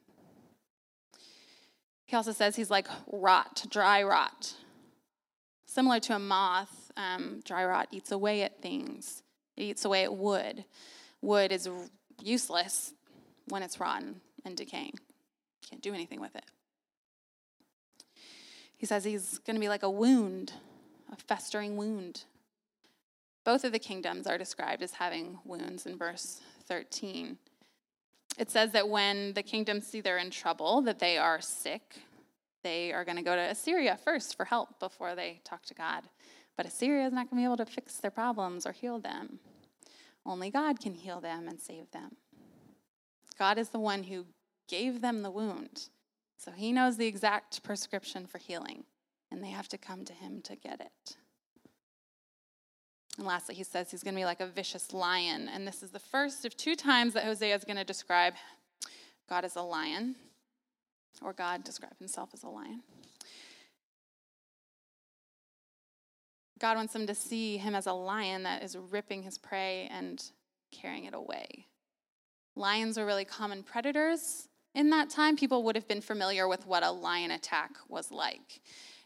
He 2.05 2.15
also 2.15 2.31
says 2.31 2.55
he's 2.55 2.71
like 2.71 2.87
rot, 3.11 3.65
dry 3.69 4.01
rot. 4.01 4.53
Similar 5.65 5.99
to 6.01 6.15
a 6.15 6.19
moth, 6.19 6.91
um, 6.95 7.41
dry 7.45 7.65
rot 7.65 7.89
eats 7.91 8.11
away 8.11 8.41
at 8.41 8.61
things, 8.61 9.21
it 9.55 9.63
eats 9.63 9.85
away 9.85 10.03
at 10.03 10.15
wood. 10.15 10.65
Wood 11.21 11.51
is 11.51 11.69
useless 12.21 12.93
when 13.49 13.63
it's 13.63 13.79
rotten 13.79 14.21
and 14.45 14.55
decaying. 14.55 14.93
Can't 15.69 15.81
do 15.81 15.93
anything 15.93 16.21
with 16.21 16.35
it. 16.35 16.45
He 18.77 18.85
says 18.85 19.03
he's 19.03 19.39
going 19.39 19.55
to 19.55 19.59
be 19.59 19.69
like 19.69 19.83
a 19.83 19.89
wound 19.89 20.53
a 21.11 21.15
festering 21.15 21.77
wound. 21.77 22.23
Both 23.45 23.63
of 23.63 23.71
the 23.71 23.79
kingdoms 23.79 24.27
are 24.27 24.37
described 24.37 24.83
as 24.83 24.93
having 24.93 25.39
wounds 25.45 25.85
in 25.85 25.97
verse 25.97 26.41
13. 26.65 27.37
It 28.37 28.51
says 28.51 28.71
that 28.73 28.89
when 28.89 29.33
the 29.33 29.43
kingdoms 29.43 29.87
see 29.87 30.01
they're 30.01 30.17
in 30.17 30.31
trouble, 30.31 30.81
that 30.81 30.99
they 30.99 31.17
are 31.17 31.41
sick, 31.41 31.95
they 32.63 32.91
are 32.91 33.05
going 33.05 33.17
to 33.17 33.23
go 33.23 33.35
to 33.35 33.41
Assyria 33.41 33.97
first 34.03 34.35
for 34.35 34.45
help 34.45 34.79
before 34.79 35.15
they 35.15 35.39
talk 35.43 35.65
to 35.67 35.73
God. 35.73 36.03
But 36.57 36.65
Assyria 36.65 37.07
is 37.07 37.13
not 37.13 37.29
going 37.29 37.41
to 37.41 37.47
be 37.47 37.53
able 37.53 37.65
to 37.65 37.71
fix 37.71 37.97
their 37.97 38.11
problems 38.11 38.65
or 38.65 38.73
heal 38.73 38.99
them. 38.99 39.39
Only 40.25 40.49
God 40.49 40.79
can 40.79 40.93
heal 40.93 41.21
them 41.21 41.47
and 41.47 41.59
save 41.59 41.89
them. 41.91 42.17
God 43.39 43.57
is 43.57 43.69
the 43.69 43.79
one 43.79 44.03
who 44.03 44.25
gave 44.67 45.01
them 45.01 45.21
the 45.21 45.31
wound, 45.31 45.87
so 46.37 46.51
he 46.51 46.73
knows 46.73 46.97
the 46.97 47.07
exact 47.07 47.63
prescription 47.63 48.27
for 48.27 48.39
healing 48.39 48.83
and 49.31 49.43
they 49.43 49.49
have 49.49 49.67
to 49.69 49.77
come 49.77 50.05
to 50.05 50.13
him 50.13 50.41
to 50.43 50.55
get 50.55 50.79
it. 50.79 51.17
And 53.17 53.25
lastly, 53.25 53.55
he 53.55 53.63
says 53.63 53.89
he's 53.89 54.03
going 54.03 54.13
to 54.13 54.19
be 54.19 54.25
like 54.25 54.41
a 54.41 54.47
vicious 54.47 54.93
lion. 54.93 55.49
And 55.51 55.67
this 55.67 55.81
is 55.81 55.89
the 55.89 55.99
first 55.99 56.45
of 56.45 56.55
two 56.55 56.75
times 56.75 57.13
that 57.13 57.23
Hosea 57.23 57.55
is 57.55 57.63
going 57.63 57.77
to 57.77 57.83
describe 57.83 58.35
God 59.27 59.43
as 59.43 59.55
a 59.55 59.61
lion, 59.61 60.15
or 61.21 61.33
God 61.33 61.63
describe 61.63 61.97
himself 61.97 62.29
as 62.33 62.43
a 62.43 62.49
lion. 62.49 62.83
God 66.59 66.77
wants 66.77 66.93
them 66.93 67.07
to 67.07 67.15
see 67.15 67.57
him 67.57 67.75
as 67.75 67.87
a 67.87 67.93
lion 67.93 68.43
that 68.43 68.63
is 68.63 68.77
ripping 68.77 69.23
his 69.23 69.37
prey 69.37 69.89
and 69.91 70.23
carrying 70.71 71.05
it 71.05 71.13
away. 71.13 71.67
Lions 72.55 72.97
were 72.97 73.05
really 73.05 73.25
common 73.25 73.61
predators 73.61 74.47
in 74.73 74.89
that 74.89 75.09
time. 75.09 75.35
People 75.35 75.63
would 75.63 75.75
have 75.75 75.87
been 75.87 76.01
familiar 76.01 76.47
with 76.47 76.65
what 76.65 76.83
a 76.83 76.91
lion 76.91 77.31
attack 77.31 77.71
was 77.89 78.11
like 78.11 78.61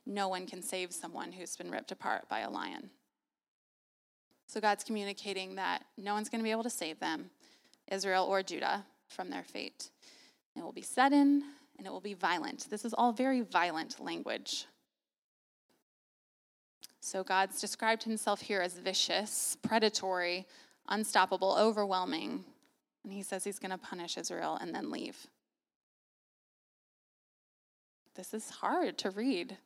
no 0.05 0.27
one 0.27 0.45
can 0.45 0.61
save 0.61 0.93
someone 0.93 1.31
who's 1.31 1.55
been 1.55 1.71
ripped 1.71 1.91
apart 1.91 2.27
by 2.29 2.39
a 2.39 2.49
lion. 2.49 2.89
So 4.47 4.59
God's 4.59 4.83
communicating 4.83 5.55
that 5.55 5.85
no 5.97 6.13
one's 6.13 6.29
going 6.29 6.39
to 6.39 6.43
be 6.43 6.51
able 6.51 6.63
to 6.63 6.69
save 6.69 6.99
them, 6.99 7.29
Israel 7.89 8.25
or 8.25 8.43
Judah, 8.43 8.85
from 9.07 9.29
their 9.29 9.43
fate. 9.43 9.89
It 10.55 10.63
will 10.63 10.73
be 10.73 10.81
sudden 10.81 11.43
and 11.77 11.87
it 11.87 11.89
will 11.89 12.01
be 12.01 12.13
violent. 12.13 12.69
This 12.69 12.85
is 12.85 12.93
all 12.93 13.11
very 13.11 13.41
violent 13.41 13.99
language. 13.99 14.65
So 16.99 17.23
God's 17.23 17.59
described 17.59 18.03
himself 18.03 18.41
here 18.41 18.61
as 18.61 18.77
vicious, 18.77 19.57
predatory, 19.63 20.45
unstoppable, 20.87 21.55
overwhelming. 21.57 22.43
And 23.03 23.11
he 23.11 23.23
says 23.23 23.43
he's 23.43 23.57
going 23.57 23.71
to 23.71 23.77
punish 23.77 24.17
Israel 24.17 24.57
and 24.61 24.75
then 24.75 24.91
leave. 24.91 25.27
This 28.15 28.33
is 28.33 28.49
hard 28.49 28.97
to 28.99 29.09
read. 29.09 29.57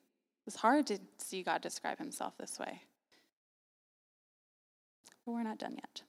It's 0.47 0.57
hard 0.57 0.87
to 0.87 0.99
see 1.17 1.43
God 1.43 1.61
describe 1.61 1.97
himself 1.97 2.37
this 2.37 2.59
way. 2.59 2.81
But 5.25 5.31
we're 5.31 5.43
not 5.43 5.57
done 5.57 5.75
yet. 5.75 6.01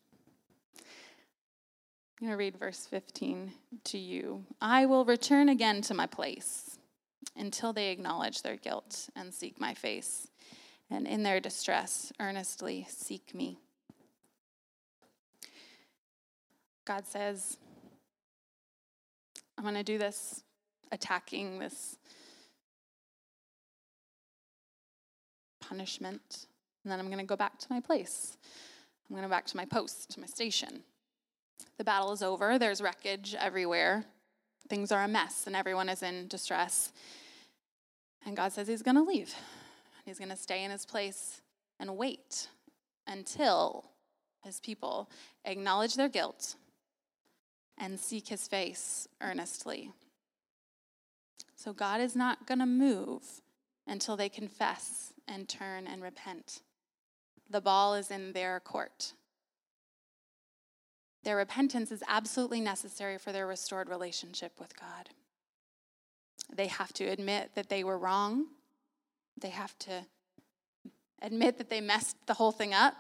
I'm 0.79 2.29
going 2.29 2.33
to 2.33 2.37
read 2.37 2.57
verse 2.57 2.87
15 2.87 3.53
to 3.85 3.99
you. 3.99 4.45
I 4.61 4.87
will 4.87 5.05
return 5.05 5.49
again 5.49 5.83
to 5.83 5.95
my 5.95 6.07
place 6.07 6.79
until 7.37 7.73
they 7.73 7.91
acknowledge 7.91 8.43
their 8.43 8.57
guilt 8.57 9.09
and 9.15 9.33
seek 9.33 9.61
my 9.61 9.75
face, 9.75 10.29
and 10.91 11.07
in 11.07 11.23
their 11.23 11.41
distress 11.41 12.13
earnestly 12.21 12.87
seek 12.89 13.35
me. 13.35 13.59
God 16.87 17.07
says, 17.07 17.59
I'm 19.59 19.65
going 19.65 19.75
to 19.75 19.83
do 19.83 19.99
this 19.99 20.43
attacking, 20.93 21.59
this 21.59 21.99
punishment, 25.69 26.47
and 26.83 26.93
then 26.93 26.99
I'm 26.99 27.07
going 27.07 27.19
to 27.19 27.25
go 27.25 27.37
back 27.37 27.59
to 27.59 27.67
my 27.71 27.81
place. 27.81 28.37
I'm 29.09 29.15
going 29.15 29.23
to 29.23 29.29
back 29.29 29.47
to 29.47 29.57
my 29.57 29.65
post, 29.65 30.11
to 30.11 30.21
my 30.21 30.27
station. 30.27 30.83
The 31.79 31.85
battle 31.85 32.13
is 32.13 32.23
over. 32.23 32.59
There's 32.59 32.81
wreckage 32.81 33.37
everywhere. 33.39 34.05
Things 34.69 34.91
are 34.91 35.05
a 35.05 35.09
mess, 35.09 35.47
and 35.47 35.55
everyone 35.55 35.89
is 35.89 36.03
in 36.03 36.29
distress. 36.29 36.93
And 38.25 38.37
God 38.37 38.53
says 38.53 38.67
He's 38.67 38.83
going 38.83 38.97
to 38.97 39.03
leave. 39.03 39.35
He's 40.05 40.19
going 40.19 40.31
to 40.31 40.37
stay 40.37 40.65
in 40.65 40.71
His 40.71 40.87
place 40.87 41.41
and 41.79 41.97
wait 41.97 42.49
until 43.07 43.85
His 44.45 44.61
people 44.61 45.11
acknowledge 45.45 45.95
their 45.95 46.09
guilt 46.09 46.57
and 47.79 48.01
seek 48.01 48.29
His 48.29 48.49
face 48.49 49.07
earnestly. 49.21 49.91
So 51.55 51.73
God 51.73 52.01
is 52.01 52.17
not 52.17 52.47
going 52.47 52.59
to 52.59 52.67
move 52.67 53.23
until 53.87 54.17
they 54.17 54.29
confess 54.29 55.13
and 55.29 55.49
turn 55.49 55.87
and 55.87 56.03
repent. 56.03 56.61
The 57.49 57.61
ball 57.61 57.95
is 57.95 58.11
in 58.11 58.33
their 58.33 58.61
court. 58.61 59.13
Their 61.25 61.37
repentance 61.37 61.91
is 61.91 62.05
absolutely 62.09 62.61
necessary 62.61 63.19
for 63.19 63.33
their 63.33 63.47
restored 63.47 63.89
relationship 63.89 64.53
with 64.61 64.79
God. 64.79 65.11
They 66.55 66.69
have 66.69 66.93
to 66.95 67.05
admit 67.05 67.51
that 67.55 67.69
they 67.69 67.83
were 67.83 67.99
wrong. 67.99 68.47
They 69.41 69.51
have 69.51 69.77
to 69.81 70.07
admit 71.21 71.59
that 71.59 71.71
they 71.71 71.81
messed 71.81 72.17
the 72.27 72.35
whole 72.35 72.53
thing 72.53 72.73
up. 72.73 72.95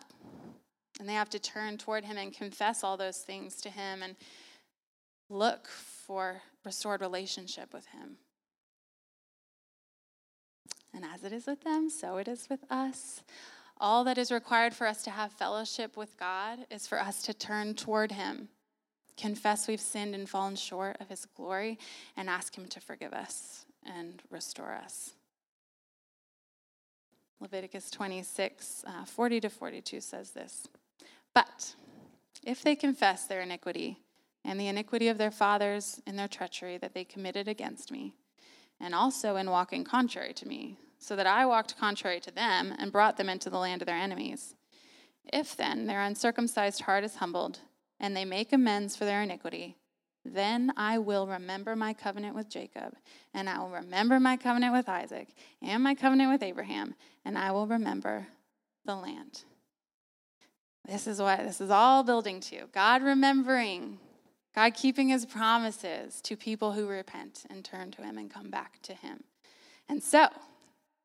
And 0.99 1.09
they 1.09 1.13
have 1.13 1.31
to 1.31 1.39
turn 1.39 1.79
toward 1.79 2.05
Him 2.05 2.17
and 2.17 2.33
confess 2.33 2.83
all 2.83 2.97
those 2.97 3.19
things 3.19 3.61
to 3.61 3.71
Him 3.71 4.03
and 4.03 4.17
look 5.29 5.69
for 5.69 6.43
restored 6.65 7.01
relationship 7.01 7.73
with 7.73 7.87
Him. 7.87 8.17
And 10.97 11.05
as 11.05 11.25
it 11.25 11.33
is 11.33 11.47
with 11.47 11.63
them, 11.63 11.91
so 11.91 12.17
it 12.17 12.27
is 12.27 12.49
with 12.49 12.65
us. 12.71 13.23
All 13.79 14.03
that 14.05 14.17
is 14.17 14.33
required 14.33 14.73
for 14.73 14.87
us 14.87 15.03
to 15.03 15.11
have 15.11 15.31
fellowship 15.31 15.95
with 15.95 16.17
God 16.17 16.61
is 16.71 16.87
for 16.87 16.99
us 16.99 17.23
to 17.25 17.35
turn 17.35 17.75
toward 17.75 18.13
Him, 18.13 18.49
confess 19.19 19.69
we've 19.69 19.79
sinned 19.79 20.15
and 20.15 20.27
fallen 20.27 20.57
short 20.57 20.97
of 20.99 21.11
His 21.11 21.27
glory, 21.27 21.79
and 22.17 22.31
ask 22.31 22.57
Him 22.57 22.67
to 22.69 22.81
forgive 22.81 23.13
us 23.13 23.67
and 23.85 24.23
restore 24.31 24.73
us. 24.73 25.13
Leviticus 27.41 27.91
26, 27.91 28.85
uh, 28.87 29.05
40 29.05 29.41
to 29.41 29.51
42 29.51 30.01
says 30.01 30.31
this 30.31 30.67
But 31.35 31.75
if 32.43 32.63
they 32.63 32.75
confess 32.75 33.27
their 33.27 33.43
iniquity 33.43 33.99
and 34.47 34.59
the 34.59 34.69
iniquity 34.69 35.09
of 35.09 35.19
their 35.19 35.31
fathers 35.31 36.01
in 36.07 36.17
their 36.17 36.29
treachery 36.29 36.79
that 36.79 36.95
they 36.95 37.05
committed 37.05 37.49
against 37.49 37.93
me, 37.93 38.15
and 38.81 38.95
also 38.95 39.37
in 39.37 39.51
walking 39.51 39.85
contrary 39.85 40.33
to 40.33 40.49
me, 40.49 40.79
so 40.99 41.17
that 41.17 41.27
I 41.27 41.47
walked 41.47 41.79
contrary 41.79 42.21
to 42.21 42.31
them 42.31 42.75
and 42.79 42.93
brought 42.93 43.17
them 43.17 43.29
into 43.29 43.51
the 43.51 43.59
land 43.59 43.83
of 43.83 43.87
their 43.87 43.97
enemies. 43.97 44.55
If 45.33 45.57
then 45.57 45.87
their 45.87 46.03
uncircumcised 46.03 46.83
heart 46.83 47.05
is 47.05 47.17
humbled, 47.17 47.61
and 47.99 48.17
they 48.17 48.25
make 48.25 48.53
amends 48.53 48.97
for 48.97 49.05
their 49.05 49.23
iniquity, 49.23 49.77
then 50.25 50.73
I 50.77 50.99
will 50.99 51.27
remember 51.27 51.77
my 51.77 51.93
covenant 51.93 52.35
with 52.35 52.49
Jacob, 52.49 52.95
and 53.33 53.49
I 53.49 53.59
will 53.59 53.71
remember 53.71 54.19
my 54.19 54.37
covenant 54.37 54.73
with 54.73 54.89
Isaac, 54.89 55.29
and 55.63 55.83
my 55.83 55.95
covenant 55.95 56.33
with 56.33 56.43
Abraham, 56.43 56.95
and 57.25 57.39
I 57.39 57.53
will 57.53 57.67
remember 57.67 58.27
the 58.85 58.97
land. 58.97 59.45
This 60.87 61.07
is 61.07 61.21
what 61.21 61.41
this 61.41 61.61
is 61.61 61.71
all 61.71 62.05
building 62.05 62.41
to 62.43 62.67
God 62.73 63.03
remembering, 63.03 63.99
God 64.55 64.75
keeping 64.75 65.09
his 65.09 65.27
promises 65.27 66.21
to 66.23 66.37
people 66.37 66.73
who 66.73 66.87
repent 66.87 67.45
and 67.51 67.65
turn 67.65 67.91
to 67.93 68.03
him 68.03 68.19
and 68.19 68.31
come 68.31 68.51
back 68.51 68.81
to 68.83 68.95
him. 68.95 69.25
And 69.89 70.03
so, 70.03 70.29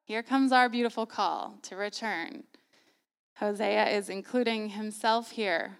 here 0.03 0.23
comes 0.23 0.51
our 0.51 0.69
beautiful 0.69 1.05
call 1.05 1.57
to 1.63 1.75
return. 1.75 2.43
Hosea 3.35 3.89
is 3.89 4.09
including 4.09 4.69
himself 4.69 5.31
here 5.31 5.77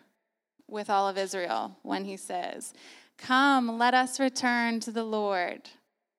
with 0.67 0.89
all 0.89 1.07
of 1.07 1.17
Israel 1.17 1.77
when 1.83 2.05
he 2.05 2.17
says, 2.17 2.73
Come, 3.17 3.77
let 3.77 3.93
us 3.93 4.19
return 4.19 4.79
to 4.81 4.91
the 4.91 5.03
Lord. 5.03 5.69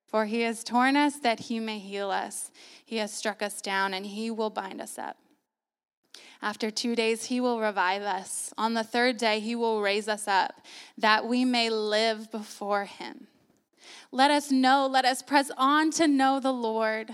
For 0.06 0.26
he 0.26 0.42
has 0.42 0.62
torn 0.62 0.94
us 0.94 1.16
that 1.16 1.40
he 1.40 1.58
may 1.58 1.78
heal 1.78 2.10
us. 2.10 2.50
He 2.84 2.98
has 2.98 3.12
struck 3.12 3.42
us 3.42 3.60
down 3.62 3.94
and 3.94 4.04
he 4.04 4.30
will 4.30 4.50
bind 4.50 4.80
us 4.80 4.98
up. 4.98 5.16
After 6.42 6.70
two 6.70 6.94
days, 6.94 7.26
he 7.26 7.40
will 7.40 7.60
revive 7.60 8.02
us. 8.02 8.52
On 8.58 8.74
the 8.74 8.84
third 8.84 9.16
day, 9.16 9.40
he 9.40 9.56
will 9.56 9.80
raise 9.80 10.08
us 10.08 10.28
up 10.28 10.60
that 10.98 11.26
we 11.26 11.44
may 11.44 11.70
live 11.70 12.30
before 12.30 12.84
him. 12.84 13.28
Let 14.10 14.30
us 14.30 14.50
know, 14.50 14.86
let 14.86 15.04
us 15.04 15.22
press 15.22 15.50
on 15.56 15.90
to 15.92 16.06
know 16.06 16.40
the 16.40 16.52
Lord. 16.52 17.12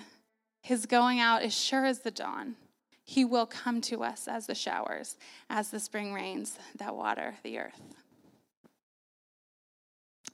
His 0.63 0.87
going 0.87 1.21
out 1.21 1.43
is 1.43 1.55
sure 1.55 1.85
as 1.85 2.01
the 2.01 2.11
dawn. 2.11 2.57
He 3.05 3.25
will 3.25 3.47
come 3.47 3.81
to 3.83 4.05
us 4.05 4.29
as 4.29 4.47
the 4.47 4.55
showers, 4.55 5.17
as 5.49 5.71
the 5.71 5.81
spring 5.81 6.13
rains 6.13 6.59
that 6.77 6.95
water 6.95 7.37
the 7.43 7.59
earth. 7.59 7.95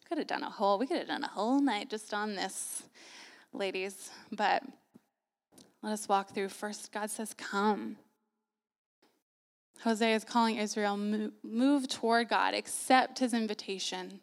Could 0.09 0.19
have 0.19 0.27
done 0.27 0.43
a 0.43 0.51
whole, 0.51 0.79
we 0.79 0.87
could 0.87 0.99
have 0.99 1.07
done 1.07 1.23
a 1.23 1.29
whole 1.29 1.61
night 1.61 1.89
just 1.89 2.13
on 2.13 2.35
this, 2.35 2.83
ladies, 3.53 4.11
but 4.33 4.63
let 5.83 5.93
us 5.93 6.09
walk 6.09 6.35
through. 6.35 6.49
First, 6.49 6.91
God 6.91 7.11
says, 7.11 7.35
Come. 7.35 7.97
Hosea 9.83 10.17
is 10.17 10.25
calling 10.25 10.57
Israel, 10.57 10.97
move, 10.97 11.33
move 11.43 11.89
toward 11.89 12.29
God, 12.29 12.55
accept 12.55 13.19
his 13.19 13.35
invitation. 13.35 14.21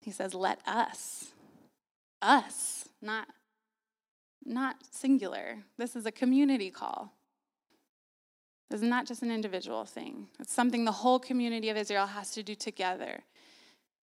He 0.00 0.10
says, 0.10 0.34
Let 0.34 0.60
us, 0.66 1.32
us, 2.20 2.88
not 3.00 3.28
not 4.44 4.76
singular. 4.90 5.58
This 5.76 5.96
is 5.96 6.06
a 6.06 6.12
community 6.12 6.70
call. 6.70 7.12
This 8.70 8.82
is 8.82 8.88
not 8.88 9.06
just 9.06 9.22
an 9.22 9.30
individual 9.30 9.84
thing. 9.84 10.28
It's 10.38 10.52
something 10.52 10.84
the 10.84 10.92
whole 10.92 11.18
community 11.18 11.70
of 11.70 11.76
Israel 11.76 12.06
has 12.06 12.30
to 12.32 12.42
do 12.42 12.54
together. 12.54 13.20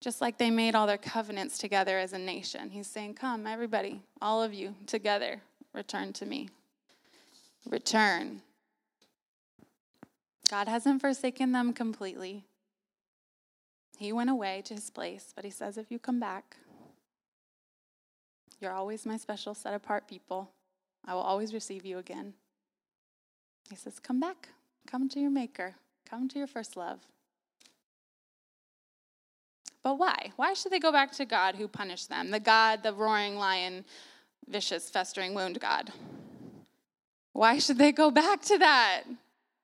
Just 0.02 0.22
like 0.22 0.38
they 0.38 0.50
made 0.50 0.76
all 0.76 0.88
their 0.88 0.98
covenants 0.98 1.58
together 1.58 1.98
as 1.98 2.14
a 2.14 2.18
nation. 2.18 2.70
He's 2.70 2.88
saying, 2.88 3.16
Come, 3.16 3.48
everybody, 3.48 4.02
all 4.22 4.42
of 4.42 4.54
you 4.54 4.76
together, 4.88 5.42
return 5.74 6.14
to 6.14 6.26
me. 6.26 6.50
Return. 7.66 8.42
God 10.50 10.68
hasn't 10.68 11.02
forsaken 11.02 11.52
them 11.52 11.74
completely. 11.74 12.44
He 13.98 14.12
went 14.12 14.30
away 14.30 14.62
to 14.66 14.76
his 14.76 14.90
place, 14.90 15.32
but 15.36 15.46
he 15.46 15.52
says, 15.52 15.78
If 15.78 15.92
you 15.92 16.00
come 16.00 16.20
back, 16.20 16.58
you're 18.60 18.72
always 18.72 19.06
my 19.06 19.18
special 19.18 19.54
set 19.54 19.74
apart 19.74 20.08
people. 20.08 20.52
I 21.06 21.14
will 21.14 21.22
always 21.22 21.54
receive 21.54 21.86
you 21.86 21.98
again. 21.98 22.34
He 23.70 23.76
says, 23.76 24.00
Come 24.00 24.20
back. 24.20 24.50
Come 24.88 25.10
to 25.10 25.20
your 25.20 25.32
Maker. 25.32 25.76
Come 26.10 26.28
to 26.30 26.38
your 26.38 26.48
first 26.48 26.78
love. 26.78 27.00
But 29.84 30.00
why? 30.00 30.32
Why 30.36 30.54
should 30.54 30.72
they 30.72 30.80
go 30.80 30.92
back 30.92 31.12
to 31.14 31.26
God 31.26 31.56
who 31.56 31.68
punished 31.68 32.10
them? 32.10 32.32
The 32.32 32.40
God, 32.40 32.82
the 32.82 32.94
roaring 32.94 33.36
lion, 33.36 33.86
vicious, 34.48 34.90
festering 34.90 35.34
wound 35.34 35.60
God. 35.60 35.92
Why 37.34 37.60
should 37.60 37.78
they 37.78 37.92
go 37.92 38.10
back 38.10 38.42
to 38.44 38.58
that? 38.58 39.04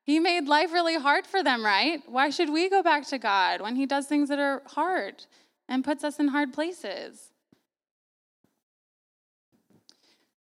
He 0.04 0.20
made 0.20 0.48
life 0.48 0.74
really 0.74 0.98
hard 0.98 1.26
for 1.26 1.44
them, 1.44 1.64
right? 1.64 2.02
Why 2.06 2.30
should 2.30 2.52
we 2.52 2.70
go 2.70 2.84
back 2.84 3.08
to 3.08 3.18
God 3.18 3.62
when 3.62 3.76
He 3.76 3.86
does 3.86 4.08
things 4.08 4.30
that 4.30 4.40
are 4.40 4.62
hard 4.68 5.24
and 5.68 5.84
puts 5.84 6.04
us 6.04 6.20
in 6.20 6.28
hard 6.28 6.54
places? 6.54 7.31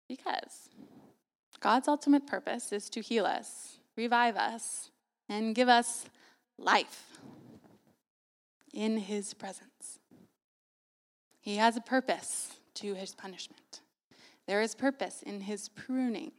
Because 0.07 0.69
God's 1.59 1.87
ultimate 1.87 2.27
purpose 2.27 2.71
is 2.71 2.89
to 2.91 3.01
heal 3.01 3.25
us, 3.25 3.79
revive 3.95 4.35
us, 4.35 4.91
and 5.27 5.55
give 5.55 5.67
us 5.67 6.05
life 6.57 7.17
in 8.73 8.97
His 8.97 9.33
presence. 9.33 9.99
He 11.39 11.57
has 11.57 11.75
a 11.75 11.81
purpose 11.81 12.55
to 12.75 12.93
His 12.93 13.13
punishment. 13.13 13.81
There 14.47 14.61
is 14.61 14.75
purpose 14.75 15.21
in 15.21 15.41
His 15.41 15.69
pruning. 15.69 16.31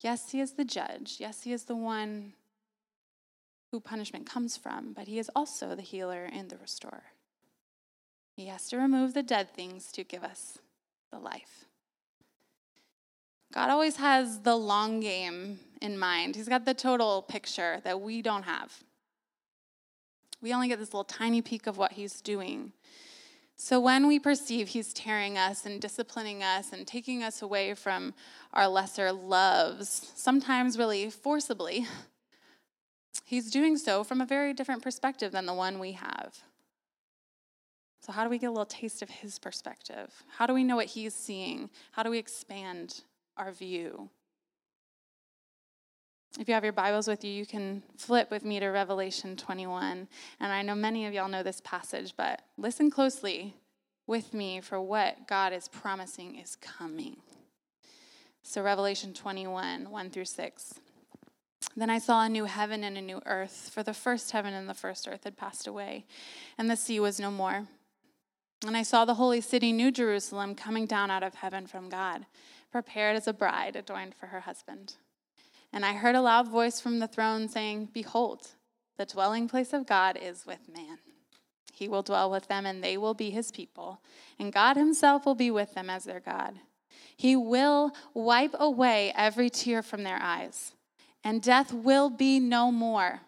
Yes, 0.00 0.30
he 0.30 0.40
is 0.40 0.52
the 0.52 0.64
judge. 0.64 1.16
Yes, 1.18 1.42
he 1.42 1.52
is 1.52 1.64
the 1.64 1.74
one 1.74 2.34
who 3.72 3.80
punishment 3.80 4.26
comes 4.26 4.56
from, 4.56 4.92
but 4.92 5.08
he 5.08 5.18
is 5.18 5.30
also 5.34 5.74
the 5.74 5.82
healer 5.82 6.24
and 6.24 6.48
the 6.48 6.56
restorer. 6.56 7.02
He 8.36 8.46
has 8.46 8.68
to 8.68 8.78
remove 8.78 9.14
the 9.14 9.22
dead 9.22 9.52
things 9.52 9.90
to 9.92 10.04
give 10.04 10.22
us 10.22 10.58
the 11.10 11.18
life. 11.18 11.67
God 13.58 13.70
always 13.70 13.96
has 13.96 14.42
the 14.42 14.54
long 14.54 15.00
game 15.00 15.58
in 15.82 15.98
mind. 15.98 16.36
He's 16.36 16.48
got 16.48 16.64
the 16.64 16.74
total 16.74 17.22
picture 17.22 17.80
that 17.82 18.00
we 18.00 18.22
don't 18.22 18.44
have. 18.44 18.72
We 20.40 20.54
only 20.54 20.68
get 20.68 20.78
this 20.78 20.90
little 20.94 21.02
tiny 21.02 21.42
peek 21.42 21.66
of 21.66 21.76
what 21.76 21.90
he's 21.90 22.20
doing. 22.20 22.72
So 23.56 23.80
when 23.80 24.06
we 24.06 24.20
perceive 24.20 24.68
he's 24.68 24.92
tearing 24.92 25.36
us 25.36 25.66
and 25.66 25.80
disciplining 25.80 26.40
us 26.40 26.72
and 26.72 26.86
taking 26.86 27.24
us 27.24 27.42
away 27.42 27.74
from 27.74 28.14
our 28.52 28.68
lesser 28.68 29.10
loves, 29.10 30.12
sometimes 30.14 30.78
really 30.78 31.10
forcibly, 31.10 31.84
he's 33.24 33.50
doing 33.50 33.76
so 33.76 34.04
from 34.04 34.20
a 34.20 34.24
very 34.24 34.54
different 34.54 34.84
perspective 34.84 35.32
than 35.32 35.46
the 35.46 35.52
one 35.52 35.80
we 35.80 35.90
have. 35.90 36.44
So, 38.02 38.12
how 38.12 38.22
do 38.22 38.30
we 38.30 38.38
get 38.38 38.46
a 38.46 38.52
little 38.52 38.66
taste 38.66 39.02
of 39.02 39.10
his 39.10 39.40
perspective? 39.40 40.22
How 40.36 40.46
do 40.46 40.54
we 40.54 40.62
know 40.62 40.76
what 40.76 40.86
he's 40.86 41.12
seeing? 41.12 41.70
How 41.90 42.04
do 42.04 42.10
we 42.10 42.18
expand 42.18 43.02
our 43.38 43.52
view? 43.52 44.10
If 46.38 46.46
you 46.46 46.54
have 46.54 46.64
your 46.64 46.72
Bibles 46.72 47.08
with 47.08 47.24
you, 47.24 47.32
you 47.32 47.46
can 47.46 47.82
flip 47.96 48.30
with 48.30 48.44
me 48.44 48.60
to 48.60 48.68
Revelation 48.68 49.36
21. 49.36 50.06
And 50.40 50.52
I 50.52 50.62
know 50.62 50.74
many 50.74 51.06
of 51.06 51.14
y'all 51.14 51.28
know 51.28 51.42
this 51.42 51.60
passage, 51.64 52.14
but 52.16 52.42
listen 52.56 52.90
closely 52.90 53.54
with 54.06 54.34
me 54.34 54.60
for 54.60 54.80
what 54.80 55.26
God 55.26 55.52
is 55.52 55.68
promising 55.68 56.36
is 56.36 56.56
coming. 56.56 57.16
So, 58.42 58.62
Revelation 58.62 59.12
21, 59.12 59.90
1 59.90 60.10
through 60.10 60.24
6. 60.24 60.74
Then 61.76 61.90
I 61.90 61.98
saw 61.98 62.24
a 62.24 62.28
new 62.28 62.44
heaven 62.44 62.84
and 62.84 62.96
a 62.96 63.02
new 63.02 63.20
earth, 63.26 63.70
for 63.72 63.82
the 63.82 63.94
first 63.94 64.30
heaven 64.30 64.54
and 64.54 64.68
the 64.68 64.74
first 64.74 65.06
earth 65.08 65.24
had 65.24 65.36
passed 65.36 65.66
away, 65.66 66.06
and 66.56 66.70
the 66.70 66.76
sea 66.76 67.00
was 67.00 67.20
no 67.20 67.30
more. 67.30 67.66
And 68.66 68.76
I 68.76 68.82
saw 68.82 69.04
the 69.04 69.14
holy 69.14 69.40
city, 69.40 69.72
New 69.72 69.92
Jerusalem, 69.92 70.54
coming 70.54 70.86
down 70.86 71.10
out 71.10 71.22
of 71.22 71.36
heaven 71.36 71.66
from 71.66 71.88
God, 71.88 72.26
prepared 72.70 73.16
as 73.16 73.26
a 73.26 73.32
bride 73.32 73.76
adorned 73.76 74.14
for 74.14 74.26
her 74.26 74.40
husband. 74.40 74.94
And 75.72 75.84
I 75.84 75.94
heard 75.94 76.14
a 76.14 76.22
loud 76.22 76.48
voice 76.48 76.80
from 76.80 76.98
the 76.98 77.08
throne 77.08 77.48
saying, 77.48 77.90
Behold, 77.92 78.48
the 78.96 79.06
dwelling 79.06 79.48
place 79.48 79.72
of 79.72 79.86
God 79.86 80.18
is 80.20 80.46
with 80.46 80.68
man. 80.74 80.98
He 81.72 81.88
will 81.88 82.02
dwell 82.02 82.30
with 82.30 82.48
them, 82.48 82.66
and 82.66 82.82
they 82.82 82.96
will 82.96 83.14
be 83.14 83.30
his 83.30 83.52
people, 83.52 84.00
and 84.38 84.52
God 84.52 84.76
himself 84.76 85.24
will 85.24 85.36
be 85.36 85.50
with 85.50 85.74
them 85.74 85.88
as 85.88 86.04
their 86.04 86.20
God. 86.20 86.58
He 87.16 87.36
will 87.36 87.92
wipe 88.14 88.54
away 88.58 89.12
every 89.14 89.50
tear 89.50 89.82
from 89.82 90.02
their 90.02 90.18
eyes, 90.20 90.72
and 91.22 91.40
death 91.40 91.72
will 91.72 92.10
be 92.10 92.40
no 92.40 92.72
more. 92.72 93.20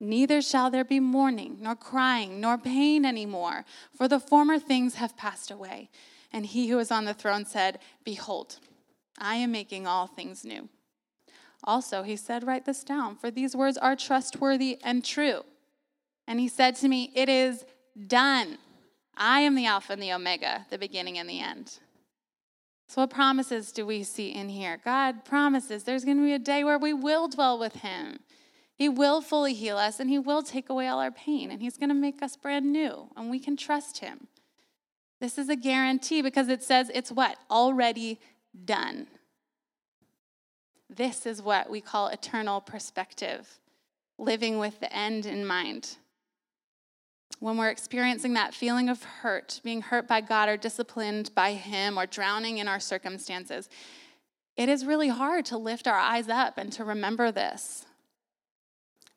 Neither 0.00 0.42
shall 0.42 0.70
there 0.70 0.84
be 0.84 1.00
mourning, 1.00 1.58
nor 1.60 1.74
crying, 1.74 2.40
nor 2.40 2.58
pain 2.58 3.04
anymore, 3.04 3.64
for 3.96 4.06
the 4.06 4.20
former 4.20 4.58
things 4.58 4.96
have 4.96 5.16
passed 5.16 5.50
away. 5.50 5.90
And 6.32 6.44
he 6.46 6.68
who 6.68 6.76
was 6.76 6.90
on 6.90 7.04
the 7.04 7.14
throne 7.14 7.46
said, 7.46 7.78
Behold, 8.04 8.58
I 9.18 9.36
am 9.36 9.52
making 9.52 9.86
all 9.86 10.06
things 10.06 10.44
new. 10.44 10.68
Also, 11.64 12.02
he 12.02 12.16
said, 12.16 12.46
Write 12.46 12.64
this 12.64 12.84
down, 12.84 13.16
for 13.16 13.30
these 13.30 13.56
words 13.56 13.76
are 13.76 13.96
trustworthy 13.96 14.78
and 14.82 15.04
true. 15.04 15.42
And 16.26 16.40
he 16.40 16.48
said 16.48 16.76
to 16.76 16.88
me, 16.88 17.10
It 17.14 17.28
is 17.28 17.64
done. 18.06 18.58
I 19.16 19.40
am 19.40 19.54
the 19.54 19.66
Alpha 19.66 19.92
and 19.92 20.02
the 20.02 20.12
Omega, 20.12 20.66
the 20.70 20.78
beginning 20.78 21.18
and 21.18 21.28
the 21.28 21.40
end. 21.40 21.78
So, 22.86 23.02
what 23.02 23.10
promises 23.10 23.72
do 23.72 23.84
we 23.84 24.02
see 24.02 24.28
in 24.28 24.48
here? 24.48 24.80
God 24.82 25.24
promises 25.24 25.82
there's 25.82 26.04
going 26.04 26.16
to 26.16 26.24
be 26.24 26.32
a 26.32 26.38
day 26.38 26.64
where 26.64 26.78
we 26.78 26.94
will 26.94 27.28
dwell 27.28 27.58
with 27.58 27.76
him. 27.76 28.20
He 28.74 28.88
will 28.88 29.20
fully 29.20 29.54
heal 29.54 29.76
us 29.76 29.98
and 29.98 30.08
he 30.08 30.18
will 30.20 30.42
take 30.42 30.70
away 30.70 30.86
all 30.86 31.00
our 31.00 31.10
pain 31.10 31.50
and 31.50 31.60
he's 31.60 31.76
going 31.76 31.88
to 31.88 31.94
make 31.94 32.22
us 32.22 32.36
brand 32.36 32.72
new 32.72 33.08
and 33.16 33.28
we 33.28 33.40
can 33.40 33.56
trust 33.56 33.98
him. 33.98 34.28
This 35.20 35.36
is 35.36 35.48
a 35.48 35.56
guarantee 35.56 36.22
because 36.22 36.48
it 36.48 36.62
says 36.62 36.90
it's 36.94 37.10
what? 37.10 37.38
Already 37.50 38.20
done. 38.64 39.06
This 40.90 41.26
is 41.26 41.42
what 41.42 41.70
we 41.70 41.80
call 41.80 42.08
eternal 42.08 42.60
perspective, 42.60 43.58
living 44.18 44.58
with 44.58 44.80
the 44.80 44.92
end 44.92 45.26
in 45.26 45.46
mind. 45.46 45.96
When 47.40 47.56
we're 47.56 47.68
experiencing 47.68 48.34
that 48.34 48.54
feeling 48.54 48.88
of 48.88 49.02
hurt, 49.02 49.60
being 49.62 49.82
hurt 49.82 50.08
by 50.08 50.20
God 50.20 50.48
or 50.48 50.56
disciplined 50.56 51.34
by 51.34 51.52
Him 51.52 51.98
or 51.98 52.06
drowning 52.06 52.58
in 52.58 52.66
our 52.66 52.80
circumstances, 52.80 53.68
it 54.56 54.68
is 54.68 54.84
really 54.84 55.08
hard 55.08 55.44
to 55.46 55.58
lift 55.58 55.86
our 55.86 55.98
eyes 55.98 56.28
up 56.28 56.58
and 56.58 56.72
to 56.72 56.84
remember 56.84 57.30
this. 57.30 57.86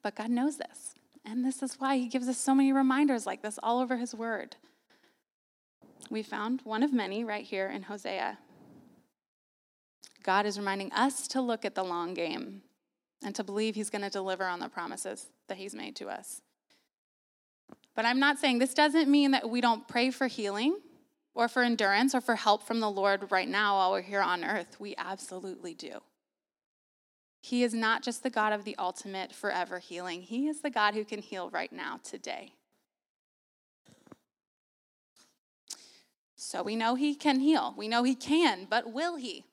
But 0.03 0.15
God 0.15 0.29
knows 0.29 0.57
this. 0.57 0.93
And 1.25 1.45
this 1.45 1.63
is 1.63 1.79
why 1.79 1.97
He 1.97 2.07
gives 2.07 2.27
us 2.27 2.37
so 2.37 2.53
many 2.53 2.73
reminders 2.73 3.25
like 3.25 3.41
this 3.41 3.59
all 3.63 3.79
over 3.79 3.97
His 3.97 4.13
Word. 4.13 4.55
We 6.09 6.21
found 6.21 6.61
one 6.63 6.83
of 6.83 6.91
many 6.93 7.23
right 7.23 7.45
here 7.45 7.67
in 7.67 7.83
Hosea. 7.83 8.37
God 10.23 10.45
is 10.45 10.57
reminding 10.57 10.91
us 10.91 11.27
to 11.29 11.41
look 11.41 11.65
at 11.65 11.75
the 11.75 11.83
long 11.83 12.13
game 12.13 12.61
and 13.23 13.35
to 13.35 13.43
believe 13.43 13.75
He's 13.75 13.89
going 13.89 14.03
to 14.03 14.09
deliver 14.09 14.45
on 14.45 14.59
the 14.59 14.69
promises 14.69 15.27
that 15.47 15.57
He's 15.57 15.75
made 15.75 15.95
to 15.97 16.09
us. 16.09 16.41
But 17.95 18.05
I'm 18.05 18.19
not 18.19 18.39
saying 18.39 18.59
this 18.59 18.73
doesn't 18.73 19.09
mean 19.09 19.31
that 19.31 19.49
we 19.49 19.61
don't 19.61 19.87
pray 19.87 20.11
for 20.11 20.27
healing 20.27 20.77
or 21.33 21.47
for 21.47 21.63
endurance 21.63 22.15
or 22.15 22.21
for 22.21 22.35
help 22.35 22.63
from 22.63 22.79
the 22.79 22.89
Lord 22.89 23.31
right 23.31 23.47
now 23.47 23.77
while 23.77 23.91
we're 23.91 24.01
here 24.01 24.21
on 24.21 24.43
earth. 24.43 24.79
We 24.79 24.95
absolutely 24.97 25.73
do. 25.73 26.01
He 27.41 27.63
is 27.63 27.73
not 27.73 28.03
just 28.03 28.23
the 28.23 28.29
God 28.29 28.53
of 28.53 28.63
the 28.63 28.75
ultimate 28.77 29.33
forever 29.33 29.79
healing, 29.79 30.21
He 30.21 30.47
is 30.47 30.61
the 30.61 30.69
God 30.69 30.93
who 30.93 31.03
can 31.03 31.19
heal 31.19 31.49
right 31.49 31.71
now, 31.71 31.99
today. 32.03 32.53
So 36.35 36.63
we 36.63 36.75
know 36.75 36.95
He 36.95 37.15
can 37.15 37.39
heal. 37.39 37.73
We 37.77 37.87
know 37.87 38.03
He 38.03 38.15
can, 38.15 38.67
but 38.69 38.91
will 38.91 39.15
He? 39.15 39.45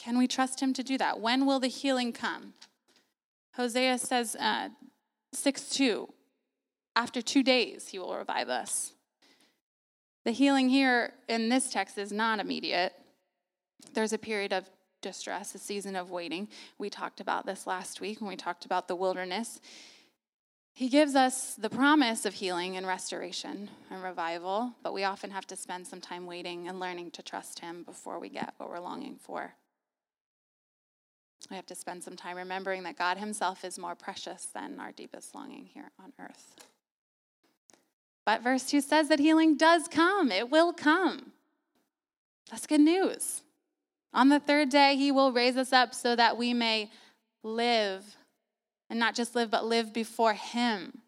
Can 0.00 0.16
we 0.16 0.26
trust 0.26 0.60
him 0.60 0.72
to 0.72 0.82
do 0.82 0.96
that? 0.96 1.20
When 1.20 1.44
will 1.44 1.60
the 1.60 1.68
healing 1.68 2.14
come? 2.14 2.54
Hosea 3.56 3.98
says, 3.98 4.34
uh, 4.34 4.70
6 5.34 5.68
2, 5.68 6.08
after 6.96 7.20
two 7.20 7.42
days 7.42 7.88
he 7.88 7.98
will 7.98 8.16
revive 8.16 8.48
us. 8.48 8.94
The 10.24 10.30
healing 10.30 10.70
here 10.70 11.12
in 11.28 11.50
this 11.50 11.70
text 11.70 11.98
is 11.98 12.12
not 12.12 12.40
immediate. 12.40 12.94
There's 13.92 14.14
a 14.14 14.18
period 14.18 14.54
of 14.54 14.70
distress, 15.02 15.54
a 15.54 15.58
season 15.58 15.96
of 15.96 16.10
waiting. 16.10 16.48
We 16.78 16.88
talked 16.88 17.20
about 17.20 17.44
this 17.44 17.66
last 17.66 18.00
week 18.00 18.22
when 18.22 18.30
we 18.30 18.36
talked 18.36 18.64
about 18.64 18.88
the 18.88 18.96
wilderness. 18.96 19.60
He 20.72 20.88
gives 20.88 21.14
us 21.14 21.56
the 21.56 21.68
promise 21.68 22.24
of 22.24 22.32
healing 22.32 22.78
and 22.78 22.86
restoration 22.86 23.68
and 23.90 24.02
revival, 24.02 24.72
but 24.82 24.94
we 24.94 25.04
often 25.04 25.30
have 25.30 25.46
to 25.48 25.56
spend 25.56 25.86
some 25.86 26.00
time 26.00 26.24
waiting 26.24 26.68
and 26.68 26.80
learning 26.80 27.10
to 27.12 27.22
trust 27.22 27.58
Him 27.58 27.82
before 27.82 28.18
we 28.18 28.30
get 28.30 28.54
what 28.56 28.70
we're 28.70 28.80
longing 28.80 29.16
for. 29.16 29.52
We 31.48 31.56
have 31.56 31.66
to 31.66 31.74
spend 31.74 32.04
some 32.04 32.16
time 32.16 32.36
remembering 32.36 32.82
that 32.82 32.98
God 32.98 33.16
Himself 33.18 33.64
is 33.64 33.78
more 33.78 33.94
precious 33.94 34.46
than 34.54 34.78
our 34.78 34.92
deepest 34.92 35.34
longing 35.34 35.66
here 35.72 35.90
on 36.02 36.12
earth. 36.18 36.66
But 38.24 38.42
verse 38.42 38.64
2 38.66 38.80
says 38.80 39.08
that 39.08 39.18
healing 39.18 39.56
does 39.56 39.88
come, 39.88 40.30
it 40.30 40.50
will 40.50 40.72
come. 40.72 41.32
That's 42.50 42.66
good 42.66 42.80
news. 42.80 43.42
On 44.12 44.28
the 44.28 44.40
third 44.40 44.68
day, 44.68 44.96
He 44.96 45.10
will 45.10 45.32
raise 45.32 45.56
us 45.56 45.72
up 45.72 45.94
so 45.94 46.14
that 46.14 46.36
we 46.36 46.52
may 46.52 46.90
live, 47.42 48.04
and 48.88 48.98
not 48.98 49.14
just 49.14 49.34
live, 49.34 49.50
but 49.50 49.64
live 49.64 49.92
before 49.92 50.34
Him. 50.34 50.98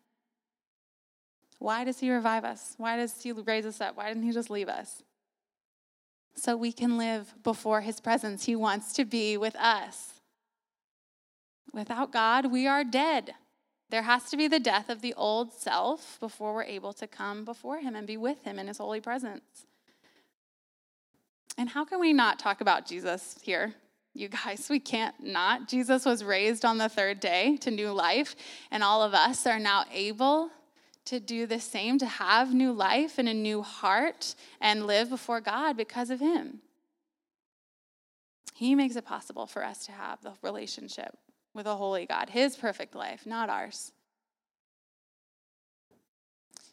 Why 1.59 1.85
does 1.85 2.01
He 2.01 2.11
revive 2.11 2.45
us? 2.45 2.75
Why 2.79 2.97
does 2.97 3.21
He 3.23 3.33
raise 3.33 3.67
us 3.67 3.81
up? 3.81 3.97
Why 3.97 4.09
didn't 4.09 4.25
He 4.25 4.33
just 4.33 4.51
leave 4.51 4.69
us? 4.69 5.03
So 6.35 6.57
we 6.57 6.73
can 6.73 6.97
live 6.97 7.35
before 7.43 7.83
His 7.83 8.01
presence. 8.01 8.45
He 8.45 8.57
wants 8.57 8.93
to 8.95 9.05
be 9.05 9.37
with 9.37 9.55
us. 9.57 10.22
Without 11.73 12.13
God, 12.13 12.51
we 12.53 12.67
are 12.67 12.85
dead. 12.85 13.35
There 13.91 14.03
has 14.03 14.31
to 14.31 14.37
be 14.37 14.49
the 14.49 14.59
death 14.59 14.89
of 14.89 15.03
the 15.03 15.15
old 15.15 15.53
self 15.53 16.19
before 16.19 16.55
we're 16.55 16.65
able 16.65 16.93
to 16.95 17.07
come 17.07 17.45
before 17.45 17.81
Him 17.81 17.95
and 17.95 18.07
be 18.07 18.17
with 18.17 18.43
Him 18.43 18.59
in 18.59 18.67
His 18.67 18.79
holy 18.79 19.01
presence. 19.01 19.67
And 21.59 21.69
how 21.69 21.85
can 21.85 22.01
we 22.01 22.13
not 22.13 22.39
talk 22.39 22.63
about 22.63 22.87
Jesus 22.87 23.37
here? 23.43 23.75
You 24.15 24.29
guys, 24.29 24.69
we 24.71 24.81
can't 24.81 25.15
not. 25.23 25.69
Jesus 25.69 26.05
was 26.05 26.25
raised 26.25 26.65
on 26.65 26.79
the 26.79 26.89
third 26.89 27.21
day 27.21 27.57
to 27.59 27.71
new 27.71 27.93
life, 27.93 28.35
and 28.71 28.83
all 28.83 29.03
of 29.03 29.15
us 29.15 29.47
are 29.47 29.59
now 29.59 29.85
able 29.93 30.51
to 31.07 31.19
do 31.19 31.47
the 31.47 31.61
same, 31.61 31.99
to 31.99 32.07
have 32.07 32.55
new 32.55 32.73
life 32.73 33.19
and 33.19 33.29
a 33.29 33.35
new 33.35 33.63
heart 33.63 34.35
and 34.61 34.87
live 34.87 35.11
before 35.11 35.41
God 35.41 35.77
because 35.77 36.11
of 36.11 36.21
Him. 36.21 36.61
He 38.55 38.75
makes 38.75 38.97
it 38.97 39.05
possible 39.05 39.47
for 39.47 39.65
us 39.65 39.87
to 39.87 39.93
have 39.93 40.23
the 40.23 40.33
relationship 40.43 41.19
with 41.55 41.67
a 41.67 41.77
holy 41.77 42.07
God, 42.07 42.31
his 42.31 42.57
perfect 42.57 42.95
life, 42.95 43.27
not 43.27 43.51
ours. 43.51 43.93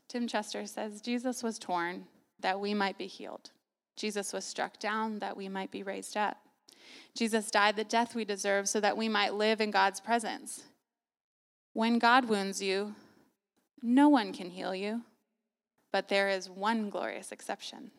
Tim 0.07 0.27
Chester 0.27 0.65
says 0.65 1.01
Jesus 1.01 1.43
was 1.43 1.59
torn 1.59 2.05
that 2.39 2.59
we 2.59 2.73
might 2.73 2.97
be 2.97 3.07
healed. 3.07 3.51
Jesus 3.95 4.33
was 4.33 4.45
struck 4.45 4.79
down 4.79 5.19
that 5.19 5.37
we 5.37 5.49
might 5.49 5.71
be 5.71 5.83
raised 5.83 6.17
up. 6.17 6.37
Jesus 7.13 7.51
died 7.51 7.75
the 7.75 7.83
death 7.83 8.15
we 8.15 8.25
deserve 8.25 8.67
so 8.67 8.79
that 8.79 8.97
we 8.97 9.09
might 9.09 9.33
live 9.33 9.61
in 9.61 9.71
God's 9.71 9.99
presence. 9.99 10.63
When 11.73 11.99
God 11.99 12.25
wounds 12.25 12.61
you, 12.61 12.95
no 13.81 14.09
one 14.09 14.33
can 14.33 14.49
heal 14.49 14.73
you, 14.73 15.01
but 15.91 16.07
there 16.07 16.29
is 16.29 16.49
one 16.49 16.89
glorious 16.89 17.31
exception 17.31 17.91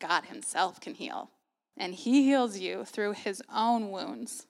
God 0.00 0.24
Himself 0.24 0.80
can 0.80 0.94
heal, 0.94 1.30
and 1.76 1.94
He 1.94 2.24
heals 2.24 2.58
you 2.58 2.84
through 2.84 3.12
His 3.12 3.42
own 3.54 3.90
wounds. 3.90 4.46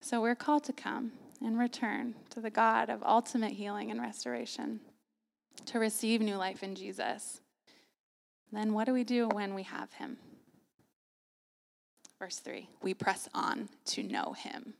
So 0.00 0.20
we're 0.20 0.34
called 0.34 0.64
to 0.64 0.72
come 0.72 1.12
and 1.40 1.58
return 1.58 2.14
to 2.30 2.40
the 2.40 2.50
God 2.50 2.90
of 2.90 3.02
ultimate 3.04 3.52
healing 3.52 3.90
and 3.90 4.00
restoration, 4.00 4.80
to 5.66 5.78
receive 5.78 6.20
new 6.20 6.36
life 6.36 6.62
in 6.62 6.74
Jesus. 6.74 7.40
Then 8.52 8.72
what 8.72 8.86
do 8.86 8.92
we 8.92 9.04
do 9.04 9.28
when 9.28 9.54
we 9.54 9.62
have 9.64 9.92
Him? 9.92 10.18
Verse 12.18 12.38
3 12.38 12.68
we 12.82 12.94
press 12.94 13.28
on 13.34 13.68
to 13.86 14.02
know 14.02 14.32
Him 14.32 14.74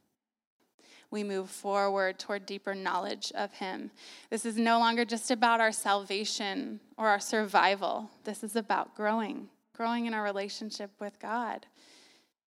we 1.11 1.25
move 1.25 1.51
forward 1.51 2.19
toward 2.19 2.47
deeper 2.47 2.75
knowledge 2.75 3.33
of 3.35 3.53
Him. 3.55 3.91
This 4.31 4.47
is 4.47 4.57
no 4.57 4.79
longer 4.79 5.05
just 5.05 5.31
about 5.31 5.61
our 5.61 5.73
salvation 5.73 6.81
or 6.97 7.09
our 7.09 7.21
survival. 7.21 8.11
This 8.25 8.45
is 8.45 8.55
about 8.55 8.95
growing, 8.95 9.49
growing 9.75 10.07
in 10.07 10.15
our 10.15 10.23
relationship 10.23 10.91
with 11.01 11.19
God. 11.19 11.67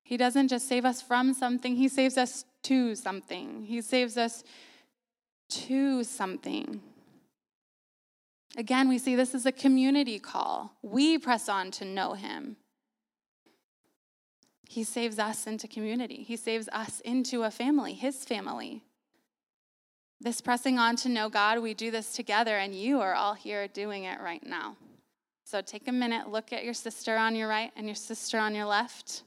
He 0.01 0.17
doesn't 0.17 0.47
just 0.47 0.67
save 0.67 0.85
us 0.85 1.01
from 1.01 1.33
something, 1.33 1.75
He 1.75 1.87
saves 1.87 2.17
us 2.17 2.45
to 2.63 2.95
something. 2.95 3.65
He 3.65 3.81
saves 3.81 4.17
us 4.17 4.43
to 5.49 6.03
something. 6.03 6.81
Again, 8.57 8.87
we 8.87 8.97
see 8.97 9.15
this 9.15 9.33
is 9.33 9.45
a 9.45 9.51
community 9.51 10.19
call. 10.19 10.73
We 10.81 11.17
press 11.17 11.49
on 11.49 11.71
to 11.71 11.85
know 11.85 12.13
Him. 12.13 12.57
He 14.67 14.83
saves 14.83 15.19
us 15.19 15.45
into 15.45 15.67
community, 15.67 16.23
He 16.23 16.35
saves 16.35 16.69
us 16.71 16.99
into 17.01 17.43
a 17.43 17.51
family, 17.51 17.93
His 17.93 18.23
family. 18.23 18.83
This 20.19 20.39
pressing 20.39 20.79
on 20.79 20.95
to 20.97 21.09
know 21.09 21.27
God, 21.27 21.59
we 21.59 21.73
do 21.73 21.91
this 21.91 22.13
together, 22.13 22.57
and 22.57 22.73
you 22.73 23.01
are 23.01 23.13
all 23.13 23.33
here 23.33 23.67
doing 23.67 24.05
it 24.05 24.21
right 24.21 24.45
now. 24.45 24.77
So 25.43 25.61
take 25.61 25.87
a 25.87 25.91
minute, 25.91 26.29
look 26.29 26.53
at 26.53 26.63
your 26.63 26.73
sister 26.73 27.17
on 27.17 27.35
your 27.35 27.49
right 27.49 27.71
and 27.75 27.85
your 27.87 27.95
sister 27.95 28.39
on 28.39 28.55
your 28.55 28.65
left. 28.65 29.23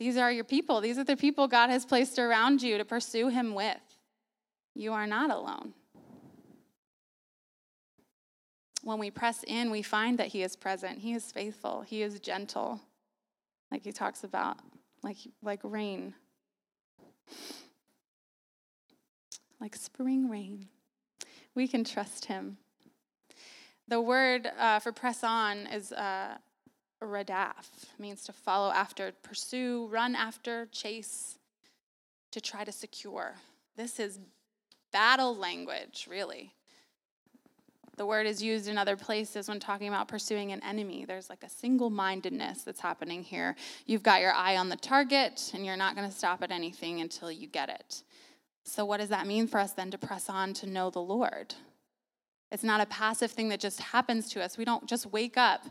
These 0.00 0.16
are 0.16 0.32
your 0.32 0.42
people. 0.42 0.80
These 0.80 0.98
are 0.98 1.04
the 1.04 1.16
people 1.16 1.46
God 1.46 1.70
has 1.70 1.86
placed 1.86 2.18
around 2.18 2.60
you 2.62 2.76
to 2.78 2.84
pursue 2.84 3.28
Him 3.28 3.54
with. 3.54 3.76
You 4.74 4.92
are 4.92 5.06
not 5.06 5.30
alone. 5.30 5.74
When 8.82 8.98
we 8.98 9.12
press 9.12 9.44
in, 9.46 9.70
we 9.70 9.82
find 9.82 10.18
that 10.18 10.28
He 10.28 10.42
is 10.42 10.56
present. 10.56 10.98
He 10.98 11.12
is 11.12 11.30
faithful. 11.30 11.82
He 11.82 12.02
is 12.02 12.18
gentle 12.18 12.80
like 13.70 13.84
he 13.84 13.92
talks 13.92 14.24
about, 14.24 14.58
like, 15.02 15.16
like 15.42 15.60
rain, 15.62 16.14
like 19.60 19.76
spring 19.76 20.28
rain. 20.28 20.68
We 21.54 21.68
can 21.68 21.84
trust 21.84 22.26
him. 22.26 22.58
The 23.86 24.00
word 24.00 24.50
uh, 24.58 24.78
for 24.78 24.92
press 24.92 25.22
on 25.22 25.66
is 25.66 25.92
uh, 25.92 26.38
radaf, 27.06 27.66
means 27.98 28.24
to 28.24 28.32
follow 28.32 28.70
after, 28.72 29.12
pursue, 29.22 29.86
run 29.90 30.14
after, 30.14 30.66
chase, 30.66 31.38
to 32.30 32.40
try 32.40 32.64
to 32.64 32.72
secure. 32.72 33.34
This 33.76 33.98
is 33.98 34.18
battle 34.92 35.34
language, 35.34 36.06
really. 36.10 36.52
The 37.96 38.06
word 38.06 38.26
is 38.26 38.42
used 38.42 38.66
in 38.66 38.78
other 38.78 38.96
places 38.96 39.48
when 39.48 39.60
talking 39.60 39.88
about 39.88 40.08
pursuing 40.08 40.52
an 40.52 40.62
enemy. 40.62 41.04
There's 41.04 41.28
like 41.28 41.42
a 41.44 41.50
single 41.50 41.90
mindedness 41.90 42.62
that's 42.62 42.80
happening 42.80 43.22
here. 43.22 43.56
You've 43.84 44.02
got 44.02 44.22
your 44.22 44.32
eye 44.32 44.56
on 44.56 44.70
the 44.70 44.76
target, 44.76 45.50
and 45.52 45.66
you're 45.66 45.76
not 45.76 45.96
going 45.96 46.08
to 46.08 46.16
stop 46.16 46.42
at 46.42 46.50
anything 46.50 47.00
until 47.00 47.30
you 47.30 47.46
get 47.46 47.68
it. 47.68 48.02
So, 48.64 48.84
what 48.84 49.00
does 49.00 49.10
that 49.10 49.26
mean 49.26 49.46
for 49.46 49.60
us 49.60 49.72
then 49.72 49.90
to 49.90 49.98
press 49.98 50.30
on 50.30 50.54
to 50.54 50.66
know 50.66 50.90
the 50.90 51.00
Lord? 51.00 51.54
It's 52.50 52.64
not 52.64 52.80
a 52.80 52.86
passive 52.86 53.30
thing 53.30 53.48
that 53.50 53.60
just 53.60 53.80
happens 53.80 54.30
to 54.30 54.42
us. 54.42 54.56
We 54.56 54.64
don't 54.64 54.86
just 54.86 55.06
wake 55.06 55.36
up 55.36 55.66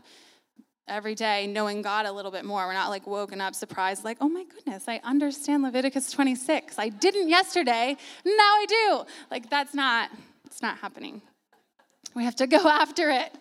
every 0.90 1.14
day 1.14 1.46
knowing 1.46 1.82
God 1.82 2.06
a 2.06 2.12
little 2.12 2.30
bit 2.30 2.44
more. 2.44 2.66
We're 2.66 2.74
not 2.74 2.90
like 2.90 3.06
woken 3.06 3.40
up 3.40 3.54
surprised, 3.54 4.04
like, 4.04 4.18
oh 4.20 4.28
my 4.28 4.44
goodness, 4.44 4.84
I 4.88 5.00
understand 5.04 5.62
Leviticus 5.62 6.10
26. 6.10 6.78
I 6.78 6.88
didn't 6.88 7.28
yesterday, 7.28 7.96
now 8.24 8.32
I 8.32 8.66
do. 8.68 9.04
Like, 9.30 9.48
that's 9.48 9.74
not, 9.74 10.10
it's 10.46 10.60
not 10.60 10.78
happening. 10.78 11.22
We 12.14 12.24
have 12.24 12.36
to 12.36 12.46
go 12.46 12.58
after 12.68 13.10
it. 13.10 13.34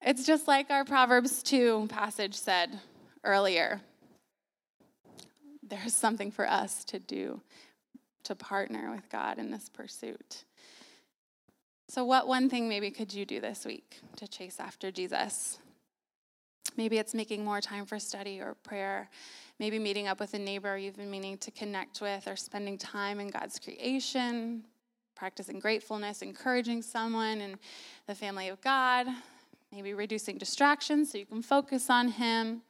It's 0.00 0.24
just 0.24 0.46
like 0.46 0.70
our 0.70 0.84
Proverbs 0.84 1.42
2 1.42 1.88
passage 1.90 2.34
said 2.34 2.78
earlier. 3.24 3.80
There's 5.62 5.94
something 5.94 6.30
for 6.30 6.48
us 6.48 6.84
to 6.86 6.98
do 6.98 7.42
to 8.24 8.34
partner 8.34 8.90
with 8.90 9.10
God 9.10 9.38
in 9.38 9.50
this 9.50 9.68
pursuit. 9.68 10.44
So, 11.88 12.04
what 12.04 12.28
one 12.28 12.50
thing 12.50 12.68
maybe 12.68 12.90
could 12.90 13.12
you 13.12 13.24
do 13.24 13.40
this 13.40 13.64
week 13.64 14.00
to 14.16 14.28
chase 14.28 14.60
after 14.60 14.90
Jesus? 14.90 15.58
Maybe 16.78 16.98
it's 16.98 17.12
making 17.12 17.44
more 17.44 17.60
time 17.60 17.84
for 17.84 17.98
study 17.98 18.40
or 18.40 18.54
prayer. 18.62 19.10
Maybe 19.58 19.80
meeting 19.80 20.06
up 20.06 20.20
with 20.20 20.32
a 20.34 20.38
neighbor 20.38 20.78
you've 20.78 20.96
been 20.96 21.10
meaning 21.10 21.36
to 21.38 21.50
connect 21.50 22.00
with, 22.00 22.28
or 22.28 22.36
spending 22.36 22.78
time 22.78 23.18
in 23.18 23.30
God's 23.30 23.58
creation, 23.58 24.62
practicing 25.16 25.58
gratefulness, 25.58 26.22
encouraging 26.22 26.82
someone 26.82 27.40
in 27.40 27.56
the 28.06 28.14
family 28.14 28.46
of 28.46 28.60
God, 28.60 29.08
maybe 29.72 29.92
reducing 29.92 30.38
distractions 30.38 31.10
so 31.10 31.18
you 31.18 31.26
can 31.26 31.42
focus 31.42 31.90
on 31.90 32.06
Him. 32.06 32.62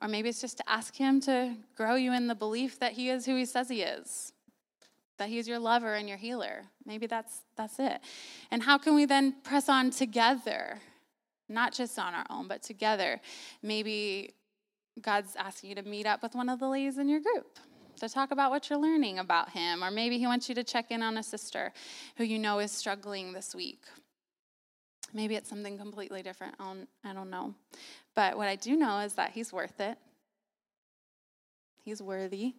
Or 0.00 0.08
maybe 0.08 0.30
it's 0.30 0.40
just 0.40 0.56
to 0.56 0.64
ask 0.66 0.96
Him 0.96 1.20
to 1.22 1.56
grow 1.76 1.96
you 1.96 2.14
in 2.14 2.28
the 2.28 2.34
belief 2.34 2.78
that 2.78 2.92
He 2.92 3.10
is 3.10 3.26
who 3.26 3.36
He 3.36 3.44
says 3.44 3.68
He 3.68 3.82
is, 3.82 4.32
that 5.18 5.28
He's 5.28 5.46
your 5.46 5.58
lover 5.58 5.92
and 5.92 6.08
your 6.08 6.16
healer. 6.16 6.62
Maybe 6.86 7.06
that's, 7.06 7.42
that's 7.54 7.78
it. 7.78 8.00
And 8.50 8.62
how 8.62 8.78
can 8.78 8.94
we 8.94 9.04
then 9.04 9.34
press 9.42 9.68
on 9.68 9.90
together? 9.90 10.80
Not 11.48 11.72
just 11.72 11.98
on 11.98 12.14
our 12.14 12.26
own, 12.30 12.48
but 12.48 12.62
together. 12.62 13.20
Maybe 13.62 14.34
God's 15.00 15.36
asking 15.36 15.70
you 15.70 15.76
to 15.76 15.82
meet 15.82 16.06
up 16.06 16.22
with 16.22 16.34
one 16.34 16.48
of 16.48 16.58
the 16.58 16.68
ladies 16.68 16.98
in 16.98 17.08
your 17.08 17.20
group 17.20 17.58
to 18.00 18.08
talk 18.08 18.30
about 18.30 18.50
what 18.50 18.68
you're 18.68 18.78
learning 18.78 19.18
about 19.18 19.50
him. 19.50 19.82
Or 19.82 19.90
maybe 19.90 20.18
he 20.18 20.26
wants 20.26 20.48
you 20.48 20.54
to 20.54 20.64
check 20.64 20.90
in 20.90 21.02
on 21.02 21.16
a 21.16 21.22
sister 21.22 21.72
who 22.16 22.24
you 22.24 22.38
know 22.38 22.58
is 22.58 22.72
struggling 22.72 23.32
this 23.32 23.54
week. 23.54 23.84
Maybe 25.14 25.34
it's 25.34 25.48
something 25.48 25.78
completely 25.78 26.22
different. 26.22 26.56
I 26.58 27.12
don't 27.12 27.30
know. 27.30 27.54
But 28.14 28.36
what 28.36 28.48
I 28.48 28.56
do 28.56 28.76
know 28.76 29.00
is 29.00 29.14
that 29.14 29.30
he's 29.30 29.52
worth 29.52 29.80
it, 29.80 29.96
he's 31.84 32.02
worthy. 32.02 32.54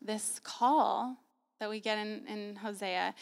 This 0.00 0.40
call 0.42 1.16
that 1.60 1.68
we 1.68 1.80
get 1.80 1.98
in, 1.98 2.24
in 2.28 2.56
Hosea 2.56 3.14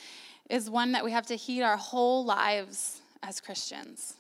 is 0.51 0.69
one 0.69 0.93
that 0.93 1.05
we 1.05 1.11
have 1.11 1.27
to 1.27 1.37
heed 1.37 1.63
our 1.63 1.77
whole 1.77 2.25
lives 2.25 3.01
as 3.27 3.41
Christians 3.41 4.15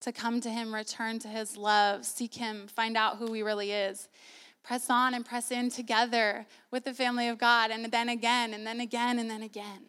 to 0.00 0.12
come 0.12 0.40
to 0.42 0.50
him, 0.50 0.74
return 0.74 1.18
to 1.20 1.28
his 1.28 1.56
love, 1.56 2.04
seek 2.04 2.34
him, 2.34 2.66
find 2.66 2.96
out 2.96 3.16
who 3.16 3.32
he 3.32 3.42
really 3.42 3.72
is 3.72 4.08
press 4.64 4.88
on 4.90 5.14
and 5.14 5.24
press 5.24 5.52
in 5.52 5.70
together 5.70 6.46
with 6.72 6.84
the 6.84 6.94
family 6.94 7.28
of 7.28 7.38
God, 7.38 7.70
and 7.70 7.84
then 7.92 8.08
again, 8.08 8.52
and 8.54 8.66
then 8.66 8.80
again, 8.80 9.18
and 9.18 9.30
then 9.30 9.42
again. 9.42 9.84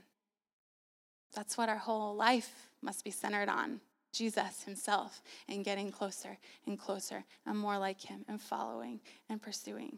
That's 1.34 1.58
what 1.58 1.70
our 1.70 1.78
whole 1.78 2.16
life 2.16 2.68
must 2.82 3.04
be 3.04 3.12
centered 3.12 3.50
on 3.50 3.80
Jesus 4.14 4.64
Himself 4.64 5.22
and 5.50 5.66
getting 5.66 5.92
closer 5.92 6.38
and 6.68 6.78
closer 6.78 7.24
and 7.46 7.58
more 7.58 7.78
like 7.78 8.02
Him 8.02 8.24
and 8.28 8.40
following 8.40 9.00
and 9.30 9.42
pursuing. 9.42 9.98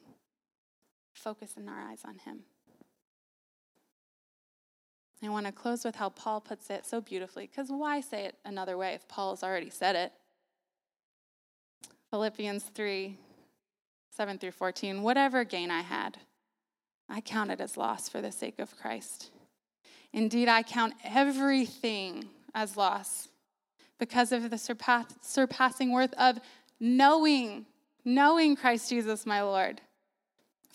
Focusing 1.14 1.68
our 1.68 1.80
eyes 1.80 2.02
on 2.06 2.20
Him. 2.20 2.42
I 5.24 5.30
want 5.30 5.48
to 5.48 5.52
close 5.52 5.84
with 5.84 5.96
how 5.96 6.10
Paul 6.10 6.42
puts 6.42 6.70
it 6.70 6.86
so 6.86 7.02
beautifully, 7.02 7.48
because 7.48 7.70
why 7.70 8.02
say 8.02 8.26
it 8.26 8.36
another 8.46 8.78
way 8.78 8.94
if 8.94 9.08
Paul 9.08 9.32
has 9.32 9.44
already 9.44 9.70
said 9.70 9.96
it? 9.96 10.12
Philippians 12.12 12.64
3 12.64 13.18
7 14.12 14.40
through 14.40 14.52
14, 14.52 15.04
whatever 15.04 15.44
gain 15.44 15.70
I 15.70 15.82
had, 15.82 16.18
I 17.08 17.22
count 17.22 17.52
it 17.52 17.62
as 17.62 17.78
loss 17.78 18.10
for 18.10 18.20
the 18.20 18.32
sake 18.32 18.58
of 18.58 18.76
Christ. 18.76 19.30
Indeed, 20.12 20.48
I 20.48 20.64
count 20.64 20.96
everything 21.04 22.26
as 22.56 22.76
loss 22.76 23.28
because 24.00 24.32
of 24.32 24.50
the 24.50 24.58
surpass, 24.58 25.06
surpassing 25.22 25.92
worth 25.92 26.14
of 26.16 26.40
knowing, 26.80 27.68
knowing 28.04 28.56
Christ 28.56 28.90
Jesus 28.90 29.26
my 29.26 29.42
Lord. 29.42 29.82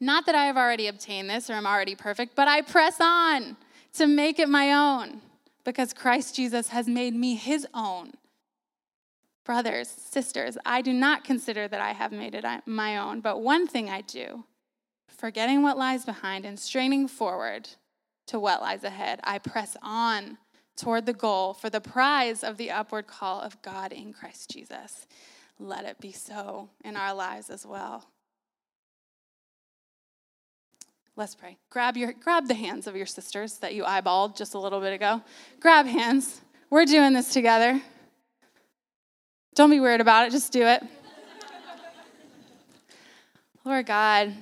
Not 0.00 0.26
that 0.26 0.34
I 0.34 0.44
have 0.44 0.56
already 0.56 0.86
obtained 0.86 1.30
this 1.30 1.50
or 1.50 1.54
am 1.54 1.66
already 1.66 1.94
perfect, 1.94 2.34
but 2.34 2.48
I 2.48 2.62
press 2.62 2.96
on 3.00 3.56
to 3.94 4.06
make 4.06 4.38
it 4.38 4.48
my 4.48 4.72
own 4.72 5.20
because 5.64 5.92
Christ 5.92 6.36
Jesus 6.36 6.68
has 6.68 6.88
made 6.88 7.14
me 7.14 7.34
his 7.34 7.66
own. 7.74 8.12
Brothers, 9.44 9.88
sisters, 9.88 10.56
I 10.64 10.82
do 10.82 10.92
not 10.92 11.24
consider 11.24 11.66
that 11.66 11.80
I 11.80 11.92
have 11.92 12.12
made 12.12 12.34
it 12.34 12.44
my 12.66 12.98
own, 12.98 13.20
but 13.20 13.40
one 13.40 13.66
thing 13.66 13.90
I 13.90 14.02
do, 14.02 14.44
forgetting 15.08 15.62
what 15.62 15.78
lies 15.78 16.04
behind 16.04 16.44
and 16.44 16.58
straining 16.58 17.08
forward 17.08 17.68
to 18.26 18.38
what 18.38 18.60
lies 18.60 18.84
ahead, 18.84 19.20
I 19.24 19.38
press 19.38 19.76
on 19.82 20.38
toward 20.76 21.04
the 21.04 21.12
goal 21.12 21.52
for 21.52 21.68
the 21.68 21.80
prize 21.80 22.44
of 22.44 22.56
the 22.56 22.70
upward 22.70 23.06
call 23.06 23.40
of 23.40 23.60
God 23.60 23.92
in 23.92 24.12
Christ 24.12 24.50
Jesus. 24.50 25.06
Let 25.58 25.84
it 25.84 26.00
be 26.00 26.12
so 26.12 26.70
in 26.84 26.96
our 26.96 27.12
lives 27.12 27.50
as 27.50 27.66
well. 27.66 28.06
Let's 31.16 31.34
pray. 31.34 31.58
Grab 31.70 31.96
your 31.96 32.12
grab 32.12 32.48
the 32.48 32.54
hands 32.54 32.86
of 32.86 32.96
your 32.96 33.06
sisters 33.06 33.58
that 33.58 33.74
you 33.74 33.84
eyeballed 33.84 34.36
just 34.36 34.54
a 34.54 34.58
little 34.58 34.80
bit 34.80 34.92
ago. 34.92 35.22
Grab 35.60 35.86
hands. 35.86 36.40
We're 36.70 36.84
doing 36.84 37.12
this 37.12 37.32
together. 37.32 37.80
Don't 39.54 39.70
be 39.70 39.80
weird 39.80 40.00
about 40.00 40.26
it, 40.26 40.30
just 40.30 40.52
do 40.52 40.62
it. 40.62 40.82
Lord 43.64 43.86
God, 43.86 44.34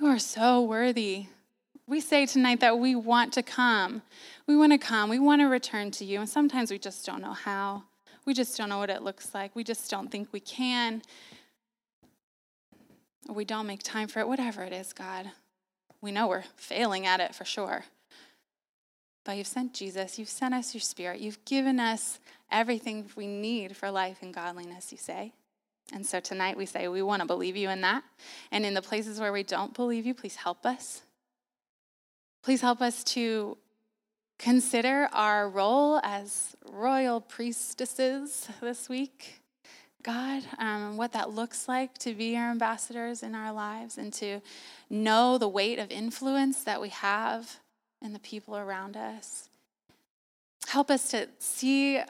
you 0.00 0.06
are 0.06 0.18
so 0.18 0.62
worthy. 0.62 1.26
We 1.86 2.00
say 2.00 2.26
tonight 2.26 2.60
that 2.60 2.78
we 2.78 2.96
want 2.96 3.32
to 3.34 3.42
come. 3.42 4.02
We 4.46 4.56
want 4.56 4.72
to 4.72 4.78
come. 4.78 5.08
We 5.08 5.20
want 5.20 5.40
to 5.40 5.46
return 5.46 5.92
to 5.92 6.04
you. 6.04 6.18
And 6.20 6.28
sometimes 6.28 6.70
we 6.70 6.78
just 6.78 7.06
don't 7.06 7.22
know 7.22 7.32
how. 7.32 7.84
We 8.26 8.34
just 8.34 8.58
don't 8.58 8.68
know 8.68 8.78
what 8.78 8.90
it 8.90 9.02
looks 9.02 9.32
like. 9.32 9.54
We 9.54 9.62
just 9.62 9.88
don't 9.90 10.10
think 10.10 10.32
we 10.32 10.40
can. 10.40 11.00
Or 13.28 13.34
we 13.34 13.44
don't 13.44 13.66
make 13.66 13.82
time 13.82 14.08
for 14.08 14.20
it, 14.20 14.28
whatever 14.28 14.62
it 14.62 14.72
is, 14.72 14.92
God. 14.92 15.30
We 16.00 16.12
know 16.12 16.28
we're 16.28 16.44
failing 16.56 17.06
at 17.06 17.20
it 17.20 17.34
for 17.34 17.44
sure. 17.44 17.84
But 19.24 19.36
you've 19.36 19.46
sent 19.46 19.74
Jesus, 19.74 20.18
you've 20.18 20.28
sent 20.28 20.54
us 20.54 20.72
your 20.72 20.80
spirit, 20.80 21.20
you've 21.20 21.44
given 21.44 21.80
us 21.80 22.20
everything 22.50 23.10
we 23.16 23.26
need 23.26 23.76
for 23.76 23.90
life 23.90 24.18
and 24.22 24.32
godliness, 24.32 24.92
you 24.92 24.98
say. 24.98 25.32
And 25.92 26.06
so 26.06 26.20
tonight 26.20 26.56
we 26.56 26.66
say 26.66 26.88
we 26.88 27.02
want 27.02 27.22
to 27.22 27.26
believe 27.26 27.56
you 27.56 27.68
in 27.68 27.80
that. 27.80 28.04
And 28.52 28.64
in 28.64 28.74
the 28.74 28.82
places 28.82 29.18
where 29.20 29.32
we 29.32 29.42
don't 29.42 29.74
believe 29.74 30.06
you, 30.06 30.14
please 30.14 30.36
help 30.36 30.64
us. 30.64 31.02
Please 32.42 32.60
help 32.60 32.80
us 32.80 33.02
to 33.04 33.56
consider 34.38 35.08
our 35.12 35.48
role 35.48 36.00
as 36.02 36.54
royal 36.70 37.20
priestesses 37.20 38.48
this 38.60 38.88
week, 38.88 39.40
God, 40.06 40.44
um, 40.60 40.96
what 40.96 41.14
that 41.14 41.30
looks 41.30 41.66
like 41.66 41.98
to 41.98 42.14
be 42.14 42.34
your 42.34 42.48
ambassadors 42.48 43.24
in 43.24 43.34
our 43.34 43.52
lives 43.52 43.98
and 43.98 44.12
to 44.12 44.40
know 44.88 45.36
the 45.36 45.48
weight 45.48 45.80
of 45.80 45.90
influence 45.90 46.62
that 46.62 46.80
we 46.80 46.90
have 46.90 47.58
in 48.00 48.12
the 48.12 48.20
people 48.20 48.56
around 48.56 48.96
us. 48.96 49.48
Help 50.68 50.92
us 50.92 51.08
to 51.08 51.26
see 51.40 52.00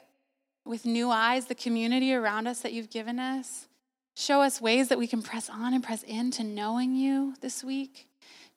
with 0.66 0.84
new 0.84 1.10
eyes 1.10 1.46
the 1.46 1.54
community 1.54 2.12
around 2.12 2.46
us 2.46 2.60
that 2.60 2.74
you've 2.74 2.90
given 2.90 3.18
us. 3.18 3.66
Show 4.14 4.42
us 4.42 4.60
ways 4.60 4.88
that 4.88 4.98
we 4.98 5.06
can 5.06 5.22
press 5.22 5.48
on 5.48 5.72
and 5.72 5.82
press 5.82 6.02
into 6.02 6.44
knowing 6.44 6.94
you 6.94 7.34
this 7.40 7.64
week, 7.64 8.08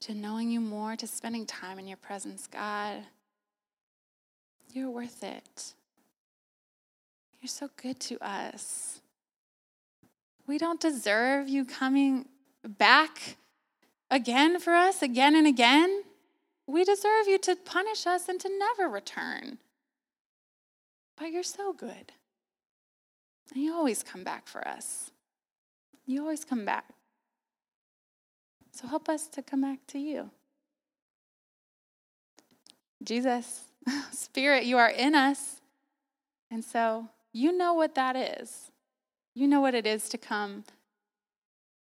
to 0.02 0.14
knowing 0.14 0.50
you 0.50 0.60
more, 0.60 0.98
to 0.98 1.08
spending 1.08 1.46
time 1.46 1.80
in 1.80 1.88
your 1.88 1.98
presence, 1.98 2.46
God. 2.46 3.04
You're 4.74 4.90
worth 4.90 5.24
it. 5.24 5.76
You're 7.42 7.48
so 7.48 7.70
good 7.82 8.02
to 8.02 8.18
us. 8.22 9.00
We 10.50 10.58
don't 10.58 10.80
deserve 10.80 11.48
you 11.48 11.64
coming 11.64 12.26
back 12.68 13.38
again 14.10 14.60
for 14.60 14.74
us, 14.74 15.04
again 15.04 15.36
and 15.36 15.46
again. 15.46 16.02
We 16.66 16.84
deserve 16.84 17.28
you 17.28 17.38
to 17.38 17.56
punish 17.56 18.08
us 18.08 18.28
and 18.28 18.40
to 18.40 18.50
never 18.58 18.90
return. 18.90 19.60
But 21.16 21.32
you're 21.32 21.44
so 21.44 21.72
good. 21.72 22.14
And 23.54 23.64
you 23.64 23.76
always 23.76 24.02
come 24.02 24.24
back 24.24 24.48
for 24.48 24.68
us. 24.68 25.12
You 26.08 26.22
always 26.22 26.44
come 26.46 26.66
back. 26.66 26.86
So 28.72 28.88
help 28.88 29.08
us 29.08 29.28
to 29.28 29.44
come 29.44 29.62
back 29.62 29.86
to 29.90 30.00
you. 30.00 30.32
Jesus, 33.04 33.66
Spirit, 34.12 34.66
you 34.66 34.80
are 34.80 34.90
in 34.90 35.14
us. 35.14 35.62
And 36.50 36.66
so 36.66 37.10
you 37.32 37.56
know 37.56 37.76
what 37.76 37.94
that 37.94 38.16
is. 38.16 38.72
You 39.34 39.48
know 39.48 39.62
what 39.62 39.76
it 39.76 39.86
is 39.86 40.10
to 40.10 40.18
come 40.18 40.64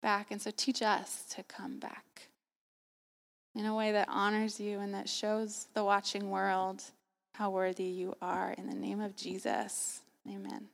back. 0.03 0.30
And 0.30 0.41
so 0.41 0.51
teach 0.57 0.82
us 0.82 1.24
to 1.35 1.43
come 1.43 1.78
back 1.78 2.28
in 3.55 3.66
a 3.66 3.74
way 3.74 3.93
that 3.93 4.09
honors 4.11 4.59
you 4.59 4.80
and 4.80 4.93
that 4.95 5.09
shows 5.09 5.68
the 5.74 5.85
watching 5.85 6.30
world 6.30 6.82
how 7.32 7.51
worthy 7.51 7.85
you 7.85 8.14
are. 8.20 8.55
In 8.57 8.68
the 8.68 8.74
name 8.74 9.01
of 9.01 9.16
Jesus, 9.16 10.01
amen. 10.28 10.68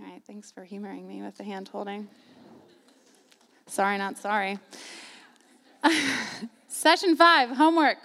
All 0.00 0.06
right, 0.06 0.22
thanks 0.26 0.50
for 0.50 0.64
humoring 0.64 1.06
me 1.06 1.22
with 1.22 1.36
the 1.36 1.44
hand 1.44 1.68
holding. 1.68 2.08
Sorry, 3.66 3.98
not 3.98 4.16
sorry. 4.16 4.58
Session 6.68 7.16
five, 7.16 7.50
homework. 7.50 7.98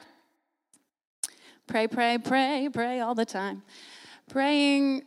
Pray, 1.68 1.88
pray, 1.88 2.18
pray, 2.18 2.70
pray 2.72 3.00
all 3.00 3.16
the 3.16 3.26
time. 3.26 3.64
Praying, 4.30 5.04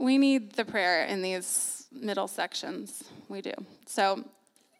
we 0.00 0.16
need 0.16 0.52
the 0.52 0.64
prayer 0.64 1.04
in 1.04 1.20
these 1.20 1.86
middle 1.92 2.26
sections. 2.26 3.04
We 3.28 3.42
do. 3.42 3.52
So, 3.86 4.24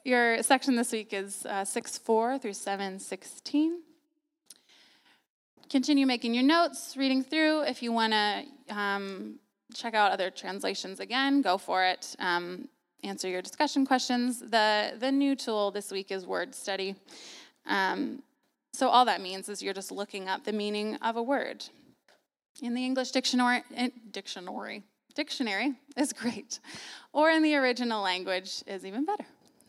your 0.02 0.42
section 0.42 0.76
this 0.76 0.92
week 0.92 1.12
is 1.12 1.44
uh, 1.44 1.64
6 1.64 1.98
4 1.98 2.38
through 2.38 2.54
7 2.54 2.98
16. 2.98 3.82
Continue 5.68 6.06
making 6.06 6.34
your 6.34 6.42
notes, 6.42 6.96
reading 6.96 7.22
through. 7.22 7.62
If 7.62 7.82
you 7.82 7.92
want 7.92 8.12
to 8.12 8.44
um, 8.70 9.38
check 9.74 9.94
out 9.94 10.10
other 10.10 10.30
translations 10.30 11.00
again, 11.00 11.42
go 11.42 11.58
for 11.58 11.84
it. 11.84 12.16
Um, 12.18 12.68
answer 13.04 13.28
your 13.28 13.42
discussion 13.42 13.86
questions. 13.86 14.40
The, 14.40 14.94
the 14.98 15.12
new 15.12 15.36
tool 15.36 15.70
this 15.70 15.92
week 15.92 16.10
is 16.10 16.26
Word 16.26 16.54
Study. 16.54 16.96
Um, 17.66 18.22
so 18.72 18.88
all 18.88 19.04
that 19.04 19.20
means 19.20 19.48
is 19.48 19.62
you're 19.62 19.74
just 19.74 19.92
looking 19.92 20.28
up 20.28 20.44
the 20.44 20.52
meaning 20.52 20.96
of 20.96 21.16
a 21.16 21.22
word. 21.22 21.64
In 22.62 22.74
the 22.74 22.84
English 22.84 23.10
dictionary, 23.10 23.62
eh, 23.76 23.90
dictionary, 24.10 24.82
dictionary 25.14 25.74
is 25.96 26.12
great, 26.22 26.60
or 27.12 27.30
in 27.30 27.42
the 27.42 27.56
original 27.56 28.02
language 28.02 28.62
is 28.66 28.84
even 28.84 29.04
better. 29.04 29.26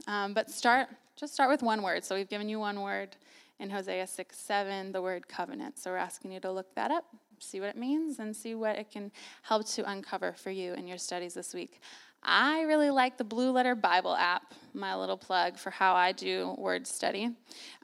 Um, 0.07 0.33
but 0.33 0.49
start, 0.49 0.87
just 1.15 1.33
start 1.33 1.49
with 1.49 1.61
one 1.61 1.81
word. 1.81 2.03
So 2.03 2.15
we've 2.15 2.29
given 2.29 2.49
you 2.49 2.59
one 2.59 2.81
word 2.81 3.15
in 3.59 3.69
Hosea 3.69 4.07
6 4.07 4.37
7, 4.37 4.91
the 4.91 5.01
word 5.01 5.27
covenant. 5.27 5.77
So 5.77 5.91
we're 5.91 5.97
asking 5.97 6.31
you 6.31 6.39
to 6.39 6.51
look 6.51 6.73
that 6.75 6.91
up, 6.91 7.05
see 7.39 7.59
what 7.59 7.69
it 7.69 7.77
means, 7.77 8.19
and 8.19 8.35
see 8.35 8.55
what 8.55 8.77
it 8.77 8.91
can 8.91 9.11
help 9.43 9.65
to 9.69 9.89
uncover 9.89 10.33
for 10.33 10.49
you 10.49 10.73
in 10.73 10.87
your 10.87 10.97
studies 10.97 11.33
this 11.33 11.53
week. 11.53 11.79
I 12.23 12.61
really 12.61 12.91
like 12.91 13.17
the 13.17 13.23
Blue 13.23 13.51
Letter 13.51 13.75
Bible 13.75 14.15
app, 14.15 14.53
my 14.73 14.95
little 14.95 15.17
plug 15.17 15.57
for 15.57 15.71
how 15.71 15.95
I 15.95 16.11
do 16.11 16.55
word 16.57 16.85
study. 16.85 17.31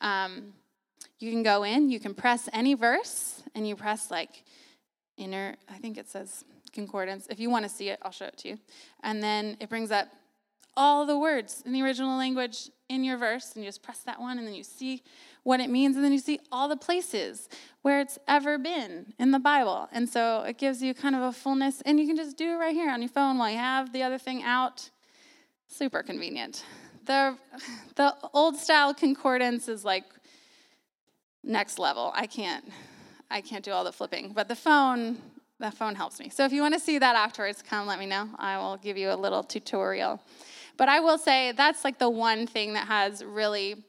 Um, 0.02 0.54
you 1.20 1.32
can 1.32 1.42
go 1.42 1.64
in, 1.64 1.90
you 1.90 2.00
can 2.00 2.14
press 2.14 2.48
any 2.54 2.76
verse, 2.76 3.42
and 3.56 3.68
you 3.68 3.76
press 3.76 4.12
like 4.12 4.44
inner, 5.18 5.56
I 5.68 5.78
think 5.78 5.98
it 5.98 6.08
says 6.08 6.46
concordance. 6.74 7.28
If 7.30 7.40
you 7.40 7.50
want 7.50 7.64
to 7.64 7.70
see 7.70 7.90
it, 7.90 8.00
I'll 8.02 8.12
show 8.12 8.26
it 8.26 8.38
to 8.40 8.50
you. 8.50 8.60
And 9.04 9.22
then 9.22 9.58
it 9.60 9.70
brings 9.70 9.92
up 9.92 10.08
all 10.76 11.06
the 11.06 11.18
words 11.18 11.64
in 11.66 11.74
the 11.74 11.82
original 11.82 12.18
language 12.18 12.70
in 12.88 13.04
your 13.04 13.18
verse, 13.18 13.54
and 13.56 13.64
you 13.64 13.68
just 13.68 13.82
press 13.82 14.00
that 14.02 14.20
one, 14.20 14.38
and 14.38 14.48
then 14.48 14.54
you 14.54 14.64
see 14.64 15.04
what 15.44 15.60
it 15.60 15.70
means, 15.70 15.96
and 15.96 16.06
then 16.06 16.14
you 16.14 16.20
see 16.20 16.40
all 16.52 16.68
the 16.68 16.78
places 16.78 17.50
where 17.82 18.00
it's 18.00 18.20
ever 18.28 18.58
been 18.58 19.14
in 19.18 19.32
the 19.32 19.40
Bible. 19.40 19.90
And 19.92 20.08
so 20.08 20.44
it 20.44 20.58
gives 20.58 20.82
you 20.82 20.94
kind 20.94 21.16
of 21.16 21.22
a 21.24 21.32
fullness, 21.32 21.82
and 21.82 22.00
you 22.00 22.06
can 22.06 22.16
just 22.16 22.38
do 22.38 22.54
it 22.54 22.58
right 22.58 22.76
here 22.76 22.92
on 22.92 23.02
your 23.02 23.10
phone 23.10 23.38
while 23.38 23.50
you 23.50 23.58
have 23.58 23.92
the 23.92 24.04
other 24.04 24.18
thing 24.18 24.44
out. 24.44 24.90
Super 25.68 26.04
convenient. 26.04 26.64
The, 27.06 27.38
the 27.96 28.16
old 28.34 28.58
style 28.58 28.94
concordance 28.94 29.68
is 29.68 29.84
like 29.84 30.06
next 31.44 31.80
level. 31.80 32.12
I 32.14 32.28
can't 32.28 32.66
I 33.30 33.42
can't 33.42 33.64
do 33.64 33.72
all 33.72 33.84
the 33.84 33.92
flipping, 33.92 34.32
but 34.34 34.48
the 34.48 34.56
phone 34.56 35.18
the 35.60 35.72
phone 35.72 35.96
helps 35.96 36.20
me. 36.20 36.30
So 36.30 36.46
if 36.46 36.52
you 36.52 36.62
want 36.62 36.74
to 36.74 36.80
see 36.80 37.00
that 37.00 37.16
afterwards, 37.16 37.64
come 37.68 37.88
let 37.88 38.00
me 38.00 38.06
know. 38.06 38.30
I 38.38 38.58
will 38.58 38.78
give 38.78 38.98
you 38.98 39.12
a 39.12 39.16
little 39.16 39.44
tutorial. 39.44 40.22
But 40.78 40.90
I 40.90 41.00
will 41.00 41.18
say 41.18 41.52
that's 41.54 41.84
like 41.84 41.98
the 41.98 42.10
one 42.10 42.46
thing 42.46 42.74
that 42.74 42.88
has 42.88 43.24
really 43.24 43.84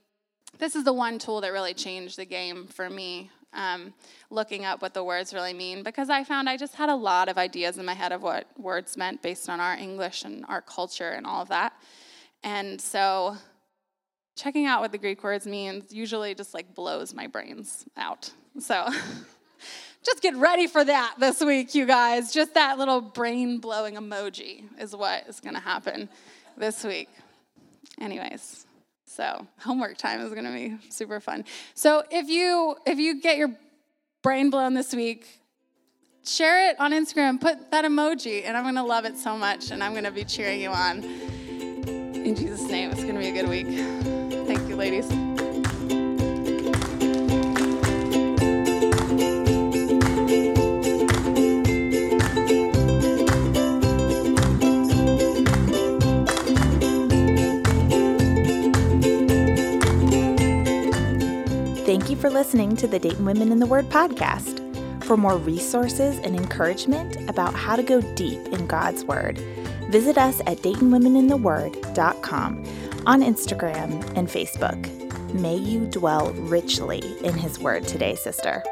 this 0.59 0.75
is 0.75 0.83
the 0.83 0.93
one 0.93 1.19
tool 1.19 1.41
that 1.43 1.53
really 1.53 1.75
changed 1.75 2.17
the 2.17 2.25
game 2.25 2.67
for 2.67 2.89
me 2.89 3.31
um, 3.53 3.93
looking 4.31 4.65
up 4.65 4.83
what 4.83 4.95
the 4.95 5.05
words 5.05 5.33
really 5.33 5.53
mean 5.53 5.83
because 5.83 6.11
I 6.11 6.25
found 6.25 6.49
I 6.49 6.57
just 6.57 6.75
had 6.75 6.89
a 6.89 6.95
lot 6.95 7.29
of 7.29 7.39
ideas 7.39 7.79
in 7.79 7.85
my 7.85 7.95
head 7.95 8.13
of 8.13 8.23
what 8.23 8.47
words 8.59 8.97
meant 8.97 9.23
based 9.23 9.49
on 9.49 9.61
our 9.61 9.75
English 9.75 10.25
and 10.25 10.45
our 10.49 10.61
culture 10.61 11.11
and 11.11 11.27
all 11.27 11.43
of 11.43 11.49
that. 11.49 11.75
And 12.43 12.81
so 12.81 13.37
checking 14.37 14.67
out 14.67 14.81
what 14.81 14.93
the 14.93 14.99
Greek 14.99 15.23
words 15.23 15.47
means 15.47 15.93
usually 15.93 16.35
just 16.35 16.55
like 16.55 16.75
blows 16.75 17.15
my 17.15 17.27
brains 17.27 17.85
out. 17.97 18.31
So 18.59 18.89
just 20.05 20.23
get 20.23 20.37
ready 20.37 20.67
for 20.67 20.85
that 20.85 21.15
this 21.19 21.41
week, 21.41 21.75
you 21.75 21.87
guys. 21.87 22.33
Just 22.33 22.55
that 22.55 22.79
little 22.79 23.01
brain 23.01 23.59
blowing 23.59 23.95
emoji 23.95 24.65
is 24.81 24.95
what 24.95 25.27
is 25.29 25.41
going 25.41 25.55
to 25.55 25.61
happen 25.61 26.09
this 26.57 26.85
week. 26.85 27.09
Anyways, 28.01 28.67
so 29.07 29.47
homework 29.59 29.97
time 29.97 30.21
is 30.21 30.33
going 30.33 30.45
to 30.45 30.53
be 30.53 30.91
super 30.91 31.21
fun. 31.21 31.45
So 31.75 32.03
if 32.11 32.29
you 32.29 32.77
if 32.87 32.99
you 32.99 33.21
get 33.21 33.37
your 33.37 33.51
brain 34.23 34.51
blown 34.51 34.75
this 34.75 34.95
week, 34.95 35.27
share 36.25 36.71
it 36.71 36.79
on 36.79 36.93
Instagram, 36.93 37.41
put 37.41 37.71
that 37.71 37.85
emoji, 37.85 38.45
and 38.45 38.57
I'm 38.57 38.65
going 38.65 38.77
to 38.77 38.83
love 38.83 39.05
it 39.05 39.17
so 39.17 39.37
much 39.37 39.71
and 39.71 39.83
I'm 39.83 39.93
going 39.93 40.05
to 40.05 40.11
be 40.11 40.25
cheering 40.25 40.61
you 40.61 40.71
on. 40.71 41.03
In 41.03 42.35
Jesus 42.35 42.63
name, 42.63 42.91
it's 42.91 43.03
going 43.03 43.15
to 43.15 43.21
be 43.21 43.29
a 43.29 43.33
good 43.33 43.49
week. 43.49 43.67
Thank 44.47 44.69
you, 44.69 44.77
ladies. 44.77 45.28
Thank 61.99 62.11
you 62.11 62.17
for 62.17 62.31
listening 62.31 62.77
to 62.77 62.87
the 62.87 63.01
Dayton 63.01 63.25
Women 63.25 63.51
in 63.51 63.59
the 63.59 63.67
Word 63.67 63.87
podcast. 63.87 64.63
For 65.03 65.17
more 65.17 65.37
resources 65.37 66.19
and 66.19 66.37
encouragement 66.37 67.17
about 67.29 67.55
how 67.55 67.75
to 67.75 67.83
go 67.83 68.01
deep 68.15 68.39
in 68.53 68.69
God's 68.69 69.05
Word, 69.05 69.39
visit 69.91 70.17
us 70.17 70.39
at 70.47 70.59
DaytonWomenInTheWord.com 70.59 72.65
on 73.05 73.21
Instagram 73.21 74.17
and 74.17 74.29
Facebook. 74.29 75.35
May 75.35 75.57
you 75.57 75.87
dwell 75.87 76.33
richly 76.35 77.03
in 77.25 77.35
His 77.35 77.59
Word 77.59 77.89
today, 77.89 78.15
sister. 78.15 78.63